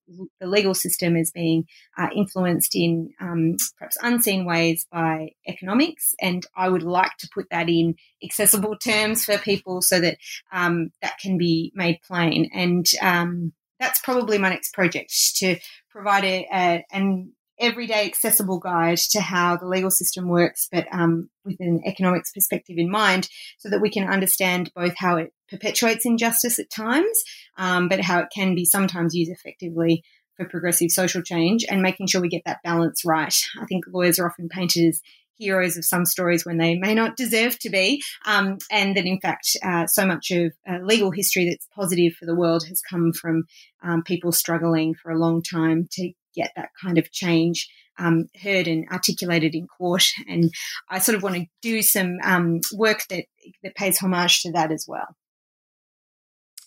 the 0.41 0.47
legal 0.47 0.75
system 0.75 1.17
as 1.17 1.31
being 1.31 1.65
uh, 1.97 2.09
influenced 2.15 2.75
in 2.75 3.11
um, 3.21 3.57
perhaps 3.79 3.97
unseen 4.03 4.45
ways 4.45 4.87
by 4.91 5.31
economics. 5.47 6.15
And 6.21 6.45
I 6.57 6.69
would 6.69 6.83
like 6.83 7.17
to 7.19 7.29
put 7.33 7.47
that 7.51 7.69
in 7.69 7.95
accessible 8.25 8.77
terms 8.77 9.25
for 9.25 9.39
people 9.39 9.83
so 9.83 10.01
that 10.01 10.19
um, 10.53 10.91
that 11.03 11.19
can 11.19 11.39
be 11.39 11.73
made 11.75 12.01
plain. 12.07 12.51
And 12.53 12.87
um, 13.01 13.53
that's 13.79 14.01
probably 14.01 14.39
my 14.39 14.49
next 14.49 14.73
project 14.75 15.13
to 15.37 15.57
provide 15.91 16.25
a, 16.25 16.49
a, 16.53 16.85
an 16.91 17.33
everyday 17.61 18.07
accessible 18.07 18.59
guide 18.59 18.99
to 18.99 19.21
how 19.21 19.57
the 19.57 19.67
legal 19.67 19.91
system 19.91 20.29
works, 20.29 20.69
but 20.71 20.87
um, 20.93 21.29
with 21.45 21.57
an 21.61 21.81
economics 21.85 22.33
perspective 22.33 22.77
in 22.79 22.91
mind, 22.91 23.29
so 23.59 23.69
that 23.69 23.81
we 23.81 23.91
can 23.91 24.09
understand 24.09 24.71
both 24.75 24.95
how 24.97 25.17
it 25.17 25.33
perpetuates 25.49 26.07
injustice 26.07 26.59
at 26.59 26.71
times, 26.71 27.23
um, 27.57 27.89
but 27.89 28.01
how 28.01 28.21
it 28.21 28.29
can 28.35 28.55
be 28.55 28.65
sometimes 28.65 29.15
used 29.15 29.31
effectively 29.31 30.03
for 30.37 30.49
progressive 30.49 30.91
social 30.91 31.23
change 31.23 31.65
and 31.69 31.83
making 31.83 32.07
sure 32.07 32.21
we 32.21 32.29
get 32.29 32.43
that 32.47 32.63
balance 32.63 33.05
right. 33.05 33.35
I 33.61 33.67
think 33.67 33.85
lawyers 33.93 34.19
are 34.19 34.29
often 34.29 34.49
painted 34.49 34.89
as 34.89 35.01
heroes 35.39 35.77
of 35.77 35.85
some 35.85 36.05
stories 36.05 36.45
when 36.45 36.59
they 36.59 36.77
may 36.77 36.95
not 36.95 37.17
deserve 37.17 37.59
to 37.61 37.71
be, 37.71 38.03
um, 38.27 38.59
and 38.71 38.97
that 38.97 39.07
in 39.07 39.21
fact, 39.21 39.57
uh, 39.63 39.87
so 39.87 40.05
much 40.05 40.31
of 40.31 40.53
uh, 40.69 40.79
legal 40.83 41.11
history 41.11 41.49
that's 41.49 41.69
positive 41.75 42.13
for 42.15 42.27
the 42.27 42.35
world 42.35 42.65
has 42.67 42.81
come 42.81 43.13
from 43.13 43.45
um, 43.83 44.03
people 44.03 44.33
struggling 44.33 44.95
for 44.95 45.11
a 45.11 45.19
long 45.19 45.43
time 45.43 45.87
to 45.93 46.13
get 46.41 46.53
that 46.57 46.71
kind 46.81 46.99
of 46.99 47.11
change 47.11 47.69
um, 47.99 48.29
heard 48.43 48.69
and 48.69 48.87
articulated 48.91 49.55
in 49.55 49.67
court. 49.67 50.05
And 50.29 50.53
I 50.89 50.99
sort 50.99 51.17
of 51.17 51.23
want 51.23 51.37
to 51.37 51.47
do 51.63 51.83
some 51.83 52.19
um, 52.23 52.61
work 52.73 53.03
that 53.11 53.25
that 53.63 53.75
pays 53.75 53.99
homage 53.99 54.43
to 54.43 54.53
that 54.53 54.73
as 54.73 54.85
well. 54.87 55.17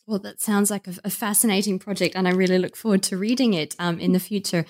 Well, 0.08 0.20
that 0.20 0.42
sounds 0.42 0.70
like 0.70 0.88
a, 0.88 0.94
a 1.04 1.10
fascinating 1.10 1.80
project, 1.80 2.16
and 2.16 2.28
I 2.28 2.32
really 2.32 2.58
look 2.58 2.76
forward 2.76 3.04
to 3.04 3.18
reading 3.18 3.54
it 3.54 3.76
um, 3.80 4.00
in 4.00 4.12
the 4.12 4.20
future. 4.20 4.66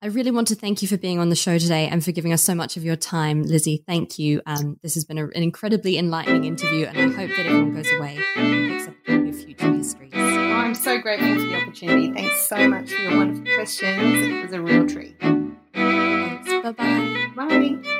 I 0.00 0.06
really 0.06 0.30
want 0.30 0.46
to 0.48 0.54
thank 0.54 0.80
you 0.80 0.86
for 0.86 0.96
being 0.96 1.18
on 1.18 1.28
the 1.28 1.34
show 1.34 1.58
today 1.58 1.88
and 1.88 2.04
for 2.04 2.12
giving 2.12 2.32
us 2.32 2.40
so 2.40 2.54
much 2.54 2.76
of 2.76 2.84
your 2.84 2.94
time, 2.94 3.42
Lizzie. 3.42 3.82
Thank 3.84 4.16
you. 4.16 4.40
Um, 4.46 4.78
this 4.80 4.94
has 4.94 5.04
been 5.04 5.18
a, 5.18 5.24
an 5.24 5.42
incredibly 5.42 5.98
enlightening 5.98 6.44
interview, 6.44 6.86
and 6.86 6.96
I 6.96 7.08
hope 7.16 7.30
that 7.36 7.46
everyone 7.46 7.74
goes 7.74 7.90
away 7.98 8.20
and 8.36 8.70
picks 8.70 8.86
up 8.86 8.94
copy 9.04 9.32
Future 9.32 9.72
Histories. 9.72 10.12
Oh, 10.14 10.52
I'm 10.52 10.76
so 10.76 11.00
grateful 11.00 11.34
for 11.34 11.40
the 11.40 11.56
opportunity. 11.56 12.12
Thanks 12.12 12.46
so 12.46 12.68
much 12.68 12.92
for 12.92 13.02
your 13.02 13.16
wonderful 13.16 13.52
questions. 13.56 14.26
It 14.26 14.42
was 14.44 14.52
a 14.52 14.60
real 14.60 14.86
treat. 14.86 15.18
Thanks. 15.20 16.48
Bye-bye. 16.62 17.32
Bye. 17.34 17.98